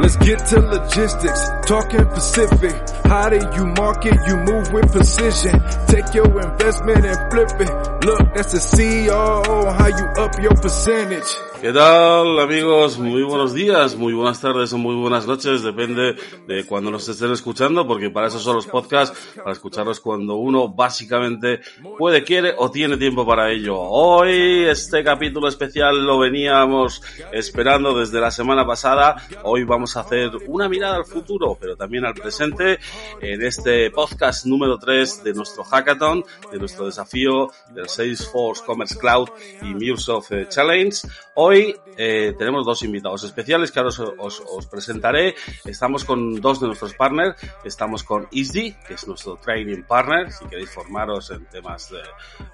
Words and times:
Let's 0.00 0.16
get 0.16 0.38
to 0.46 0.60
logistics, 0.60 1.50
talking 1.66 2.06
Pacific. 2.06 2.74
How 3.04 3.28
do 3.28 3.36
you 3.54 3.66
market? 3.66 4.16
You 4.26 4.36
move 4.38 4.72
with 4.72 4.90
precision. 4.90 5.60
Take 5.88 6.14
your 6.14 6.40
investment 6.40 7.04
and 7.04 7.30
flip 7.30 7.50
it. 7.60 7.99
Look, 8.02 8.32
that's 8.32 8.52
the 8.52 8.58
CEO. 8.58 9.44
How 9.76 9.88
you 9.88 10.06
up 10.22 10.40
your 10.40 10.54
percentage? 10.54 11.50
¿Qué 11.60 11.74
tal 11.74 12.40
amigos? 12.40 12.98
Muy 12.98 13.22
buenos 13.22 13.52
días, 13.52 13.94
muy 13.94 14.14
buenas 14.14 14.40
tardes 14.40 14.72
o 14.72 14.78
muy 14.78 14.94
buenas 14.94 15.26
noches, 15.26 15.62
depende 15.62 16.16
de 16.46 16.64
cuando 16.64 16.90
nos 16.90 17.06
estén 17.06 17.30
escuchando, 17.32 17.86
porque 17.86 18.08
para 18.08 18.28
eso 18.28 18.38
son 18.38 18.56
los 18.56 18.66
podcasts, 18.66 19.36
para 19.36 19.52
escucharlos 19.52 20.00
cuando 20.00 20.36
uno 20.36 20.70
básicamente 20.70 21.60
puede, 21.98 22.24
quiere 22.24 22.54
o 22.56 22.70
tiene 22.70 22.96
tiempo 22.96 23.26
para 23.26 23.50
ello. 23.50 23.78
Hoy 23.78 24.64
este 24.64 25.04
capítulo 25.04 25.48
especial 25.48 26.02
lo 26.02 26.18
veníamos 26.18 27.02
esperando 27.30 27.98
desde 27.98 28.22
la 28.22 28.30
semana 28.30 28.66
pasada, 28.66 29.16
hoy 29.42 29.64
vamos 29.64 29.98
a 29.98 30.00
hacer 30.00 30.30
una 30.46 30.66
mirada 30.66 30.96
al 30.96 31.04
futuro, 31.04 31.58
pero 31.60 31.76
también 31.76 32.06
al 32.06 32.14
presente, 32.14 32.78
en 33.20 33.42
este 33.42 33.90
podcast 33.90 34.46
número 34.46 34.78
3 34.78 35.24
de 35.24 35.34
nuestro 35.34 35.62
hackathon, 35.62 36.24
de 36.50 36.58
nuestro 36.58 36.86
desafío 36.86 37.50
del 37.74 37.89
Salesforce 37.94 38.64
Commerce 38.64 38.98
Cloud 38.98 39.28
y 39.62 39.74
MuleSoft 39.74 40.32
eh, 40.32 40.48
Challenge. 40.48 40.96
Hoy 41.34 41.76
eh, 41.96 42.34
tenemos 42.38 42.64
dos 42.64 42.82
invitados 42.82 43.24
especiales 43.24 43.70
que 43.70 43.78
ahora 43.78 43.90
os, 44.18 44.42
os, 44.46 44.66
presentaré. 44.66 45.34
Estamos 45.64 46.04
con 46.04 46.40
dos 46.40 46.60
de 46.60 46.66
nuestros 46.66 46.94
partners. 46.94 47.36
Estamos 47.64 48.04
con 48.04 48.28
ISDI, 48.30 48.72
que 48.86 48.94
es 48.94 49.06
nuestro 49.06 49.36
training 49.36 49.82
partner. 49.82 50.30
Si 50.32 50.44
queréis 50.46 50.70
formaros 50.70 51.30
en 51.30 51.46
temas 51.46 51.90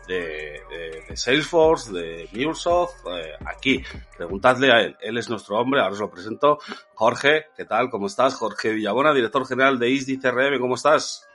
de, 0.07 0.61
de, 1.09 1.17
Salesforce, 1.17 1.93
de 1.93 2.29
MuleSoft, 2.33 3.07
eh, 3.07 3.33
aquí 3.47 3.83
preguntadle 4.17 4.73
a 4.73 4.81
él. 4.81 4.97
Él 5.01 5.19
es 5.19 5.29
nuestro 5.29 5.59
hombre. 5.59 5.81
Ahora 5.81 5.93
os 5.93 6.01
lo 6.01 6.11
presento. 6.11 6.59
Jorge, 6.95 7.47
¿qué 7.57 7.65
tal? 7.65 7.91
¿Cómo 7.91 8.07
estás? 8.07 8.35
Jorge 8.35 8.73
Villabona, 8.73 9.13
director 9.13 9.47
general 9.47 9.79
de 9.79 9.91
ISDI 9.91 10.19
CRM. 10.19 10.59
¿Cómo 10.59 10.75
estás? 10.77 11.27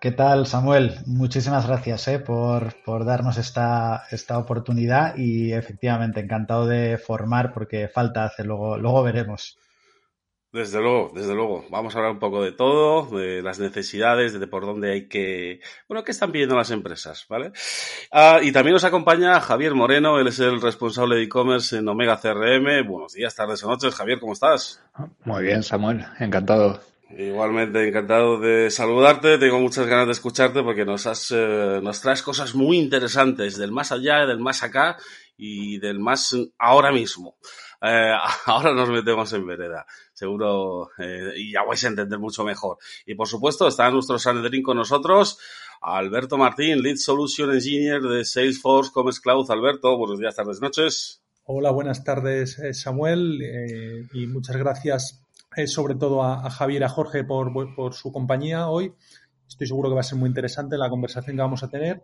¿Qué 0.00 0.10
tal, 0.10 0.46
Samuel? 0.46 0.96
Muchísimas 1.06 1.66
gracias 1.66 2.08
eh, 2.08 2.18
por, 2.18 2.74
por, 2.84 3.04
darnos 3.04 3.38
esta, 3.38 4.04
esta 4.10 4.38
oportunidad 4.38 5.16
y 5.16 5.52
efectivamente 5.52 6.20
encantado 6.20 6.66
de 6.66 6.98
formar 6.98 7.52
porque 7.52 7.88
falta 7.88 8.24
hacer, 8.24 8.46
luego, 8.46 8.76
luego 8.78 9.02
veremos. 9.02 9.58
Desde 10.52 10.80
luego, 10.80 11.10
desde 11.14 11.34
luego. 11.34 11.64
Vamos 11.70 11.94
a 11.94 11.98
hablar 11.98 12.12
un 12.12 12.18
poco 12.18 12.42
de 12.42 12.52
todo, 12.52 13.18
de 13.18 13.40
las 13.40 13.58
necesidades, 13.58 14.38
de 14.38 14.46
por 14.46 14.66
dónde 14.66 14.92
hay 14.92 15.08
que, 15.08 15.60
bueno, 15.88 16.04
qué 16.04 16.10
están 16.10 16.30
pidiendo 16.30 16.54
las 16.54 16.70
empresas, 16.70 17.24
¿vale? 17.26 17.52
Uh, 18.12 18.42
y 18.42 18.52
también 18.52 18.74
nos 18.74 18.84
acompaña 18.84 19.40
Javier 19.40 19.74
Moreno, 19.74 20.18
él 20.18 20.26
es 20.26 20.38
el 20.40 20.60
responsable 20.60 21.16
de 21.16 21.22
e-commerce 21.22 21.78
en 21.78 21.88
Omega 21.88 22.20
CRM. 22.20 22.86
Buenos 22.86 23.14
días, 23.14 23.34
tardes 23.34 23.64
o 23.64 23.70
noches. 23.70 23.94
Javier, 23.94 24.20
¿cómo 24.20 24.34
estás? 24.34 24.82
Muy 25.24 25.44
bien, 25.44 25.62
Samuel, 25.62 26.04
encantado. 26.20 26.91
Igualmente 27.18 27.86
encantado 27.86 28.40
de 28.40 28.70
saludarte, 28.70 29.36
tengo 29.36 29.60
muchas 29.60 29.86
ganas 29.86 30.06
de 30.06 30.12
escucharte 30.12 30.62
porque 30.62 30.86
nos 30.86 31.06
has, 31.06 31.30
eh, 31.30 31.80
nos 31.82 32.00
traes 32.00 32.22
cosas 32.22 32.54
muy 32.54 32.78
interesantes 32.78 33.58
del 33.58 33.70
más 33.70 33.92
allá, 33.92 34.24
del 34.24 34.38
más 34.38 34.62
acá 34.62 34.96
y 35.36 35.78
del 35.78 35.98
más 35.98 36.34
ahora 36.58 36.90
mismo. 36.90 37.36
Eh, 37.82 38.12
ahora 38.46 38.72
nos 38.72 38.88
metemos 38.88 39.30
en 39.34 39.46
vereda, 39.46 39.84
seguro, 40.14 40.88
eh, 40.98 41.34
y 41.36 41.52
ya 41.52 41.64
vais 41.64 41.84
a 41.84 41.88
entender 41.88 42.18
mucho 42.18 42.44
mejor. 42.44 42.78
Y 43.04 43.14
por 43.14 43.28
supuesto 43.28 43.68
está 43.68 43.90
nuestro 43.90 44.18
Sanedrín 44.18 44.62
con 44.62 44.78
nosotros, 44.78 45.38
Alberto 45.82 46.38
Martín, 46.38 46.80
Lead 46.80 46.96
Solution 46.96 47.52
Engineer 47.52 48.00
de 48.00 48.24
Salesforce 48.24 48.90
Commerce 48.90 49.20
Cloud. 49.20 49.50
Alberto, 49.50 49.98
buenos 49.98 50.18
días, 50.18 50.34
tardes, 50.34 50.62
noches. 50.62 51.20
Hola, 51.44 51.72
buenas 51.72 52.04
tardes, 52.04 52.58
Samuel, 52.72 54.08
y 54.14 54.26
muchas 54.28 54.56
gracias 54.56 55.21
eh, 55.56 55.66
sobre 55.66 55.94
todo 55.94 56.22
a, 56.22 56.46
a, 56.46 56.50
Javier 56.50 56.84
a 56.84 56.88
Jorge 56.88 57.24
por, 57.24 57.52
por, 57.74 57.94
su 57.94 58.12
compañía 58.12 58.68
hoy. 58.68 58.92
Estoy 59.48 59.66
seguro 59.66 59.88
que 59.88 59.94
va 59.94 60.00
a 60.00 60.04
ser 60.04 60.18
muy 60.18 60.28
interesante 60.28 60.78
la 60.78 60.88
conversación 60.88 61.36
que 61.36 61.42
vamos 61.42 61.62
a 61.62 61.68
tener. 61.68 62.02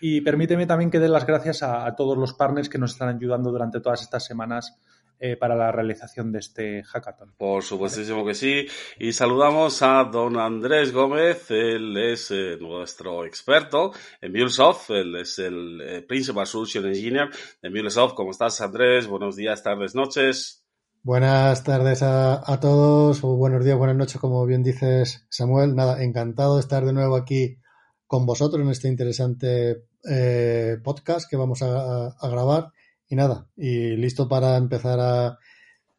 Y 0.00 0.20
permíteme 0.20 0.66
también 0.66 0.90
que 0.90 0.98
dé 0.98 1.08
las 1.08 1.26
gracias 1.26 1.62
a, 1.62 1.86
a 1.86 1.96
todos 1.96 2.18
los 2.18 2.34
partners 2.34 2.68
que 2.68 2.78
nos 2.78 2.92
están 2.92 3.16
ayudando 3.16 3.50
durante 3.50 3.80
todas 3.80 4.02
estas 4.02 4.24
semanas 4.24 4.78
eh, 5.20 5.36
para 5.36 5.54
la 5.54 5.70
realización 5.70 6.32
de 6.32 6.40
este 6.40 6.82
hackathon. 6.82 7.34
Por 7.38 7.62
supuestísimo 7.62 8.26
que 8.26 8.34
sí. 8.34 8.66
Y 8.98 9.12
saludamos 9.12 9.80
a 9.80 10.02
don 10.04 10.36
Andrés 10.36 10.92
Gómez, 10.92 11.52
él 11.52 11.96
es 11.96 12.32
eh, 12.32 12.58
nuestro 12.60 13.24
experto 13.24 13.92
en 14.20 14.32
MuleSoft, 14.32 14.90
él 14.90 15.14
es 15.16 15.38
el 15.38 15.80
eh, 15.80 16.02
Principal 16.02 16.46
Solution 16.46 16.86
Engineer 16.86 17.30
de 17.62 17.70
MuleSoft. 17.70 18.14
¿Cómo 18.14 18.32
estás, 18.32 18.60
Andrés? 18.60 19.06
Buenos 19.06 19.36
días, 19.36 19.62
tardes, 19.62 19.94
noches. 19.94 20.63
Buenas 21.04 21.62
tardes 21.64 22.02
a, 22.02 22.50
a, 22.50 22.60
todos, 22.60 23.22
o 23.24 23.36
buenos 23.36 23.62
días, 23.62 23.76
buenas 23.76 23.94
noches, 23.94 24.18
como 24.18 24.46
bien 24.46 24.62
dices, 24.62 25.26
Samuel. 25.28 25.76
Nada, 25.76 26.02
encantado 26.02 26.54
de 26.54 26.60
estar 26.60 26.86
de 26.86 26.94
nuevo 26.94 27.14
aquí 27.14 27.58
con 28.06 28.24
vosotros 28.24 28.62
en 28.64 28.70
este 28.70 28.88
interesante 28.88 29.84
eh, 30.10 30.78
podcast 30.82 31.28
que 31.28 31.36
vamos 31.36 31.60
a, 31.60 32.06
a, 32.06 32.28
grabar. 32.30 32.72
Y 33.06 33.16
nada, 33.16 33.50
y 33.54 33.96
listo 33.98 34.30
para 34.30 34.56
empezar 34.56 34.98
a 34.98 35.38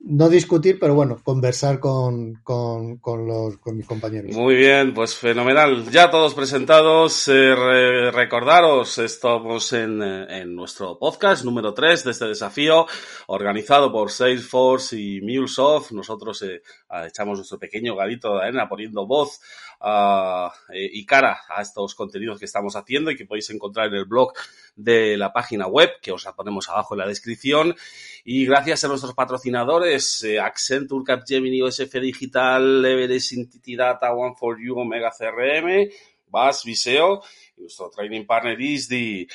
no 0.08 0.30
discutir, 0.30 0.78
pero 0.80 0.94
bueno, 0.94 1.20
conversar 1.24 1.80
con, 1.80 2.36
con, 2.44 2.98
con, 2.98 3.26
los, 3.26 3.58
con 3.58 3.76
mis 3.76 3.88
compañeros. 3.88 4.36
Muy 4.36 4.56
bien, 4.56 4.94
pues 4.94 5.16
fenomenal. 5.16 5.90
Ya 5.90 6.12
todos 6.12 6.36
presentados, 6.36 7.28
eh, 7.28 7.56
re 7.56 8.12
recordaros, 8.12 9.00
estamos 9.00 9.74
en, 9.74 10.04
en, 10.04 10.56
nuestro 10.56 11.00
podcast 11.00 11.44
número 11.44 11.74
3 11.74 12.04
de 12.04 12.12
este 12.12 12.26
desafío, 12.26 12.86
organizado 13.28 13.92
por 13.92 14.12
Salesforce 14.12 15.00
y 15.00 15.22
MuleSoft. 15.22 15.92
Nosotros 15.92 16.40
eh, 16.44 16.62
echamos 17.08 17.40
nuestro 17.40 17.58
pequeño 17.58 17.96
gadito 17.96 18.36
de 18.36 18.44
arena 18.44 18.70
poniendo 18.70 19.08
voz 19.08 19.42
uh, 19.82 20.50
y 20.74 21.06
cara 21.06 21.42
a 21.50 21.62
estos 21.62 21.96
contenidos 21.96 22.40
que 22.40 22.46
estamos 22.46 22.76
haciendo 22.76 23.12
y 23.12 23.16
que 23.16 23.26
podéis 23.26 23.50
encontrar 23.50 23.88
en 23.88 23.96
el 23.96 24.06
blog 24.06 24.34
de 24.76 25.18
la 25.18 25.32
página 25.32 25.68
web, 25.68 25.92
que 26.02 26.12
os 26.12 26.26
la 26.26 26.36
ponemos 26.36 26.70
abajo 26.70 26.94
en 26.94 27.00
la 27.00 27.08
descripción. 27.08 27.76
Y 28.24 28.46
gracias 28.46 28.84
a 28.84 28.88
nuestros 28.88 29.14
patrocinadores, 29.14 30.24
eh, 30.24 30.40
Accenture, 30.40 31.04
Capgemini, 31.06 31.62
OSF 31.62 31.94
Digital, 32.02 32.86
Everest, 32.86 33.34
Entity 33.34 33.76
Data, 33.76 34.12
One4U, 34.12 34.82
Omega 34.82 35.12
CRM, 35.12 35.90
VAS, 36.28 36.64
Viseo, 36.66 37.22
y 37.58 37.62
nuestro 37.62 37.90
training 37.90 38.26
partner 38.26 38.60
ISDI. 38.60 39.28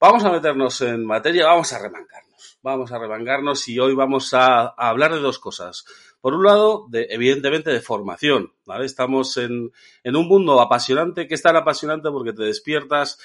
Vamos 0.00 0.24
a 0.24 0.32
meternos 0.32 0.80
en 0.80 1.04
materia, 1.04 1.46
vamos 1.46 1.72
a 1.72 1.78
remangarnos. 1.78 2.58
Vamos 2.62 2.90
a 2.90 2.98
remangarnos 2.98 3.68
y 3.68 3.78
hoy 3.78 3.94
vamos 3.94 4.34
a 4.34 4.66
hablar 4.76 5.12
de 5.12 5.20
dos 5.20 5.38
cosas. 5.38 5.84
Por 6.20 6.34
un 6.34 6.44
lado, 6.44 6.86
de, 6.90 7.06
evidentemente 7.10 7.70
de 7.70 7.80
formación, 7.80 8.52
¿vale? 8.66 8.86
Estamos 8.86 9.36
en, 9.36 9.72
en 10.02 10.16
un 10.16 10.26
mundo 10.26 10.60
apasionante, 10.60 11.26
que 11.26 11.34
es 11.34 11.42
tan 11.42 11.56
apasionante 11.56 12.10
porque 12.10 12.32
te 12.32 12.42
despiertas 12.42 13.18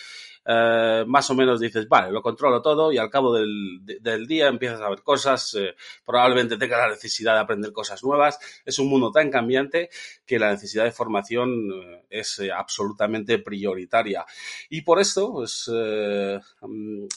eh, 0.45 1.05
más 1.07 1.29
o 1.29 1.35
menos 1.35 1.59
dices, 1.59 1.87
vale, 1.87 2.11
lo 2.11 2.21
controlo 2.21 2.61
todo 2.61 2.91
y 2.91 2.97
al 2.97 3.09
cabo 3.09 3.33
del, 3.33 3.79
del 4.01 4.27
día 4.27 4.47
empiezas 4.47 4.81
a 4.81 4.89
ver 4.89 5.01
cosas, 5.01 5.55
eh, 5.55 5.75
probablemente 6.05 6.57
tengas 6.57 6.79
la 6.79 6.89
necesidad 6.89 7.35
de 7.35 7.39
aprender 7.39 7.71
cosas 7.71 8.03
nuevas. 8.03 8.39
Es 8.65 8.77
un 8.79 8.89
mundo 8.89 9.11
tan 9.11 9.29
cambiante 9.31 9.89
que 10.25 10.39
la 10.39 10.51
necesidad 10.51 10.83
de 10.83 10.91
formación 10.91 11.71
eh, 11.71 12.05
es 12.09 12.41
absolutamente 12.53 13.39
prioritaria. 13.39 14.25
Y 14.69 14.81
por 14.81 14.99
esto, 14.99 15.31
pues, 15.31 15.69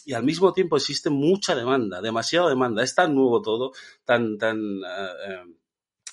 y 0.04 0.12
al 0.12 0.22
mismo 0.22 0.52
tiempo 0.52 0.76
existe 0.76 1.10
mucha 1.10 1.54
demanda, 1.54 2.00
demasiada 2.00 2.48
demanda. 2.48 2.82
Es 2.82 2.94
tan 2.94 3.14
nuevo 3.14 3.42
todo, 3.42 3.72
tan, 4.04 4.38
tan, 4.38 4.80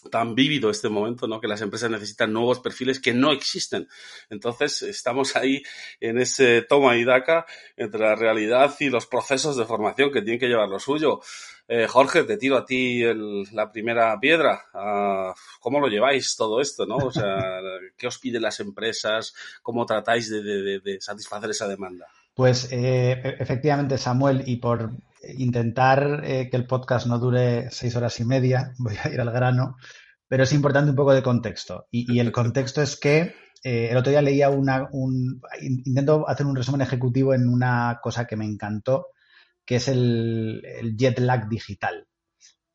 tan 0.10 0.36
vívido 0.36 0.70
este 0.70 0.90
momento, 0.90 1.28
¿no? 1.28 1.40
Que 1.40 1.48
las 1.48 1.62
empresas 1.62 1.90
necesitan 1.90 2.34
nuevos 2.34 2.60
perfiles 2.60 3.00
que 3.00 3.14
no 3.14 3.32
existen. 3.32 3.88
Entonces, 4.30 4.82
estamos 4.84 5.36
ahí 5.36 5.64
en 6.00 6.18
ese 6.18 6.62
toma 6.62 6.96
y 6.98 7.04
daca 7.04 7.46
entre 7.78 8.02
la 8.02 8.16
realidad 8.16 8.76
y 8.80 8.90
los 8.90 9.08
procesos 9.08 9.58
de 9.58 9.66
formación 9.66 10.12
que 10.12 10.22
tienen 10.22 10.40
que 10.40 10.48
llevar 10.48 10.70
lo 10.70 10.80
suyo. 10.80 11.22
Eh, 11.68 11.88
Jorge, 11.88 12.24
te 12.24 12.38
tiro 12.38 12.58
a 12.58 12.66
ti 12.66 13.04
el, 13.04 13.44
la 13.54 13.72
primera 13.72 14.20
piedra. 14.20 14.66
Uh, 14.74 15.34
¿Cómo 15.60 15.80
lo 15.80 15.88
lleváis 15.88 16.36
todo 16.36 16.60
esto, 16.60 16.86
no? 16.86 16.98
O 16.98 17.12
sea, 17.12 17.60
¿qué 17.98 18.08
os 18.08 18.20
piden 18.20 18.42
las 18.42 18.60
empresas? 18.60 19.34
¿Cómo 19.62 19.86
tratáis 19.86 20.30
de, 20.30 20.44
de, 20.44 20.80
de 20.80 21.02
satisfacer 21.02 21.50
esa 21.50 21.68
demanda? 21.68 22.08
Pues 22.34 22.70
eh, 22.72 23.36
efectivamente, 23.40 23.98
Samuel, 23.98 24.44
y 24.48 24.58
por 24.58 24.98
intentar 25.38 26.22
eh, 26.24 26.50
que 26.50 26.58
el 26.58 26.66
podcast 26.66 27.08
no 27.08 27.20
dure 27.20 27.70
seis 27.72 27.96
horas 27.96 28.20
y 28.20 28.26
media, 28.26 28.74
voy 28.80 28.96
a 29.04 29.10
ir 29.10 29.22
al 29.22 29.32
grano, 29.32 29.78
pero 30.28 30.44
es 30.44 30.54
importante 30.54 30.90
un 30.90 30.96
poco 30.96 31.14
de 31.14 31.24
contexto. 31.24 31.88
Y, 31.92 32.20
el 32.20 32.32
contexto 32.32 32.82
es 32.82 33.00
que 33.00 33.36
eh, 33.64 33.90
el 33.92 33.98
otro 33.98 34.12
día 34.12 34.22
leía 34.22 34.50
una, 34.50 34.90
un, 34.92 35.42
intento 35.62 36.28
hacer 36.28 36.46
un 36.46 36.56
resumen 36.56 36.82
ejecutivo 36.82 37.34
en 37.34 37.48
una 37.48 38.00
cosa 38.02 38.26
que 38.26 38.36
me 38.36 38.46
encantó, 38.46 39.08
que 39.66 39.76
es 39.76 39.88
el, 39.88 40.96
jet 40.98 41.20
lag 41.20 41.48
digital. 41.48 42.08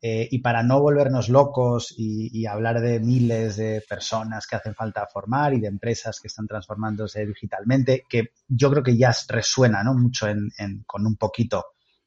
Eh, 0.01 0.29
y 0.31 0.39
para 0.39 0.63
no 0.63 0.79
volvernos 0.79 1.27
locos 1.27 1.93
y, 1.97 2.45
hablar 2.45 2.79
de 2.79 3.01
miles 3.01 3.57
de 3.57 3.83
personas 3.87 4.47
que 4.47 4.55
hacen 4.55 4.73
falta 4.73 5.05
formar 5.07 5.53
y 5.53 5.59
de 5.59 5.67
empresas 5.67 6.21
que 6.21 6.29
están 6.29 6.47
transformándose 6.47 7.25
digitalmente, 7.25 8.05
que 8.07 8.31
yo 8.47 8.71
creo 8.71 8.81
que 8.81 8.97
ya 8.97 9.13
resuena 9.27 9.83
¿no? 9.83 9.93
mucho 9.93 10.29
en, 10.29 10.51
con 10.85 11.05
un 11.05 11.17
poquito 11.17 11.65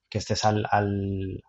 que 0.09 0.19
estés 0.19 0.43
al, 0.47 0.67
al, 0.71 1.43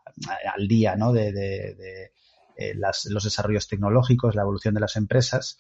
al 0.54 0.68
día 0.68 0.98
¿no? 0.98 1.14
de, 1.14 1.32
de, 1.32 2.12
eh, 2.58 2.74
los 2.76 3.24
desarrollos 3.24 3.68
tecnológicos, 3.70 4.36
la 4.36 4.42
evolución 4.42 4.74
de 4.74 4.82
las 4.82 4.98
empresas. 4.98 5.58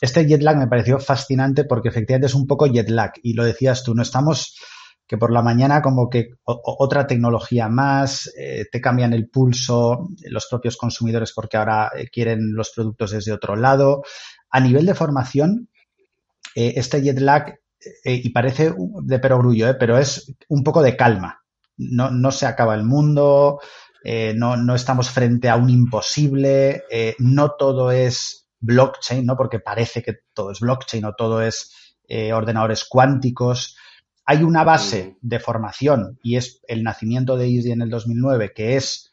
Este 0.00 0.26
jet 0.26 0.42
lag 0.42 0.56
me 0.58 0.66
pareció 0.66 0.98
fascinante 0.98 1.64
porque 1.64 1.88
efectivamente 1.90 2.26
es 2.26 2.34
un 2.34 2.48
poco 2.48 2.66
jet 2.66 2.90
lag 2.90 3.12
y 3.22 3.34
lo 3.34 3.44
decías 3.44 3.84
tú, 3.84 3.94
no 3.94 4.02
estamos 4.02 4.58
que 5.06 5.18
por 5.18 5.32
la 5.32 5.42
mañana 5.42 5.82
como 5.82 6.08
que 6.08 6.30
otra 6.44 7.06
tecnología 7.06 7.68
más, 7.68 8.32
eh, 8.38 8.66
te 8.70 8.80
cambian 8.80 9.12
el 9.12 9.28
pulso 9.28 10.08
los 10.24 10.46
propios 10.46 10.76
consumidores 10.76 11.32
porque 11.32 11.56
ahora 11.56 11.92
eh, 11.94 12.08
quieren 12.10 12.54
los 12.54 12.70
productos 12.70 13.10
desde 13.10 13.32
otro 13.32 13.56
lado. 13.56 14.02
A 14.50 14.60
nivel 14.60 14.86
de 14.86 14.94
formación, 14.94 15.68
eh, 16.54 16.74
este 16.76 17.02
jet 17.02 17.18
lag, 17.18 17.58
y 18.02 18.30
parece 18.30 18.74
de 19.02 19.18
perogrullo, 19.18 19.76
pero 19.78 19.98
es 19.98 20.34
un 20.48 20.64
poco 20.64 20.80
de 20.80 20.96
calma. 20.96 21.42
No, 21.76 22.10
no 22.10 22.30
se 22.30 22.46
acaba 22.46 22.74
el 22.74 22.84
mundo, 22.84 23.60
no, 24.36 24.56
no, 24.56 24.74
estamos 24.74 25.10
frente 25.10 25.50
a 25.50 25.56
un 25.56 25.68
imposible, 25.68 26.84
no 27.18 27.50
todo 27.58 27.90
es 27.90 28.48
blockchain, 28.58 29.26
¿no? 29.26 29.36
porque 29.36 29.58
parece 29.58 30.02
que 30.02 30.20
todo 30.32 30.50
es 30.52 30.60
blockchain 30.60 31.04
o 31.04 31.12
todo 31.14 31.42
es 31.42 31.94
ordenadores 32.32 32.86
cuánticos 32.88 33.76
hay 34.26 34.42
una 34.42 34.64
base 34.64 35.16
de 35.20 35.38
formación 35.38 36.18
y 36.22 36.36
es 36.36 36.60
el 36.66 36.82
nacimiento 36.82 37.36
de 37.36 37.46
Easy 37.46 37.72
en 37.72 37.82
el 37.82 37.90
2009, 37.90 38.52
que 38.54 38.76
es 38.76 39.12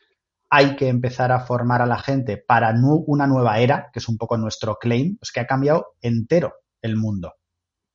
hay 0.50 0.76
que 0.76 0.90
empezar 0.90 1.32
a 1.32 1.40
formar 1.40 1.82
a 1.82 1.86
la 1.86 1.98
gente 1.98 2.38
para 2.38 2.74
una 3.08 3.26
nueva 3.26 3.60
era, 3.60 3.90
que 3.94 4.00
es 4.00 4.10
un 4.10 4.18
poco 4.18 4.38
nuestro 4.38 4.78
claim, 4.78 5.18
es 5.22 5.32
que 5.32 5.40
ha 5.40 5.48
cambiado 5.48 5.96
entero 6.02 6.56
el 6.82 6.98
mundo 6.98 7.36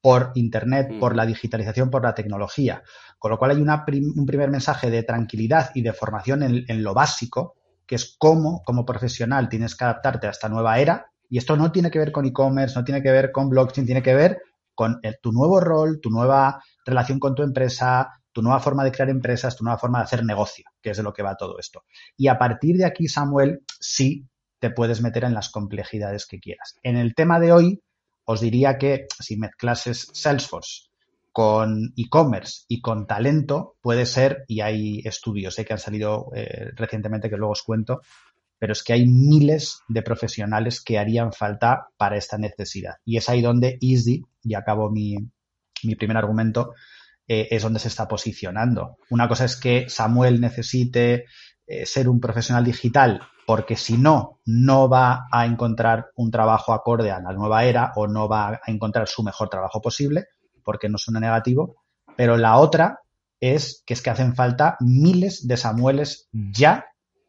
por 0.00 0.30
Internet, 0.36 1.00
por 1.00 1.16
la 1.16 1.26
digitalización, 1.26 1.90
por 1.90 2.04
la 2.04 2.14
tecnología. 2.14 2.82
Con 3.18 3.32
lo 3.32 3.38
cual 3.38 3.50
hay 3.50 3.56
un 3.60 4.24
primer 4.24 4.50
mensaje 4.50 4.88
de 4.88 5.02
tranquilidad 5.02 5.70
y 5.74 5.82
de 5.82 5.92
formación 5.92 6.44
en, 6.44 6.82
lo 6.82 6.94
básico, 6.94 7.56
que 7.84 7.96
es 7.96 8.14
cómo 8.16 8.62
como 8.64 8.86
profesional 8.86 9.48
tienes 9.48 9.74
que 9.74 9.84
adaptarte 9.84 10.28
a 10.28 10.30
esta 10.30 10.48
nueva 10.48 10.78
era. 10.78 11.10
Y 11.28 11.38
esto 11.38 11.56
no 11.56 11.72
tiene 11.72 11.90
que 11.90 11.98
ver 11.98 12.12
con 12.12 12.24
e-commerce, 12.24 12.78
no 12.78 12.84
tiene 12.84 13.02
que 13.02 13.10
ver 13.10 13.32
con 13.32 13.50
blockchain, 13.50 13.84
tiene 13.84 14.02
que 14.02 14.14
ver 14.14 14.40
con 14.76 15.00
tu 15.20 15.32
nuevo 15.32 15.58
rol, 15.58 15.98
tu 16.00 16.10
nueva 16.10 16.62
relación 16.84 17.18
con 17.18 17.34
tu 17.34 17.42
empresa, 17.42 18.08
tu 18.30 18.42
nueva 18.42 18.60
forma 18.60 18.84
de 18.84 18.92
crear 18.92 19.10
empresas, 19.10 19.56
tu 19.56 19.64
nueva 19.64 19.78
forma 19.78 19.98
de 19.98 20.04
hacer 20.04 20.24
negocio, 20.24 20.66
que 20.80 20.90
es 20.90 20.96
de 20.96 21.02
lo 21.02 21.12
que 21.12 21.24
va 21.24 21.36
todo 21.36 21.58
esto. 21.58 21.84
Y 22.16 22.28
a 22.28 22.38
partir 22.38 22.76
de 22.76 22.84
aquí, 22.84 23.08
Samuel, 23.08 23.62
sí 23.80 24.28
te 24.60 24.70
puedes 24.70 25.02
meter 25.02 25.24
en 25.24 25.34
las 25.34 25.50
complejidades 25.50 26.26
que 26.26 26.38
quieras. 26.38 26.76
En 26.82 26.96
el 26.96 27.14
tema 27.14 27.40
de 27.40 27.52
hoy, 27.52 27.82
os 28.24 28.40
diría 28.40 28.76
que 28.78 29.06
si 29.18 29.36
mezclases 29.36 30.10
Salesforce 30.12 30.90
con 31.32 31.92
e-commerce 31.96 32.64
y 32.68 32.80
con 32.80 33.06
talento, 33.06 33.76
puede 33.80 34.06
ser, 34.06 34.44
y 34.48 34.60
hay 34.60 35.00
estudios 35.04 35.56
que 35.56 35.72
han 35.72 35.78
salido 35.78 36.30
eh, 36.34 36.70
recientemente 36.74 37.28
que 37.28 37.36
luego 37.36 37.52
os 37.52 37.62
cuento, 37.62 38.00
pero 38.58 38.72
es 38.72 38.82
que 38.82 38.92
hay 38.92 39.06
miles 39.06 39.80
de 39.88 40.02
profesionales 40.02 40.82
que 40.82 40.98
harían 40.98 41.32
falta 41.32 41.88
para 41.96 42.16
esta 42.16 42.38
necesidad. 42.38 42.94
Y 43.04 43.16
es 43.16 43.28
ahí 43.28 43.42
donde 43.42 43.78
Easy, 43.80 44.24
y 44.42 44.54
acabo 44.54 44.90
mi, 44.90 45.16
mi 45.82 45.94
primer 45.94 46.16
argumento, 46.16 46.72
eh, 47.28 47.48
es 47.50 47.62
donde 47.62 47.80
se 47.80 47.88
está 47.88 48.06
posicionando. 48.08 48.96
Una 49.10 49.28
cosa 49.28 49.44
es 49.44 49.56
que 49.56 49.88
Samuel 49.88 50.40
necesite 50.40 51.26
eh, 51.66 51.84
ser 51.84 52.08
un 52.08 52.20
profesional 52.20 52.64
digital 52.64 53.20
porque 53.46 53.76
si 53.76 53.96
no, 53.96 54.40
no 54.44 54.88
va 54.88 55.28
a 55.30 55.46
encontrar 55.46 56.10
un 56.16 56.30
trabajo 56.30 56.72
acorde 56.72 57.12
a 57.12 57.20
la 57.20 57.32
nueva 57.32 57.64
era 57.64 57.92
o 57.94 58.08
no 58.08 58.28
va 58.28 58.48
a 58.48 58.60
encontrar 58.66 59.06
su 59.06 59.22
mejor 59.22 59.48
trabajo 59.48 59.80
posible, 59.80 60.24
porque 60.64 60.88
no 60.88 60.98
suena 60.98 61.20
negativo. 61.20 61.76
Pero 62.16 62.36
la 62.36 62.56
otra 62.58 62.98
es 63.38 63.84
que 63.86 63.94
es 63.94 64.02
que 64.02 64.10
hacen 64.10 64.34
falta 64.34 64.76
miles 64.80 65.46
de 65.46 65.56
Samueles 65.56 66.28
ya 66.32 66.86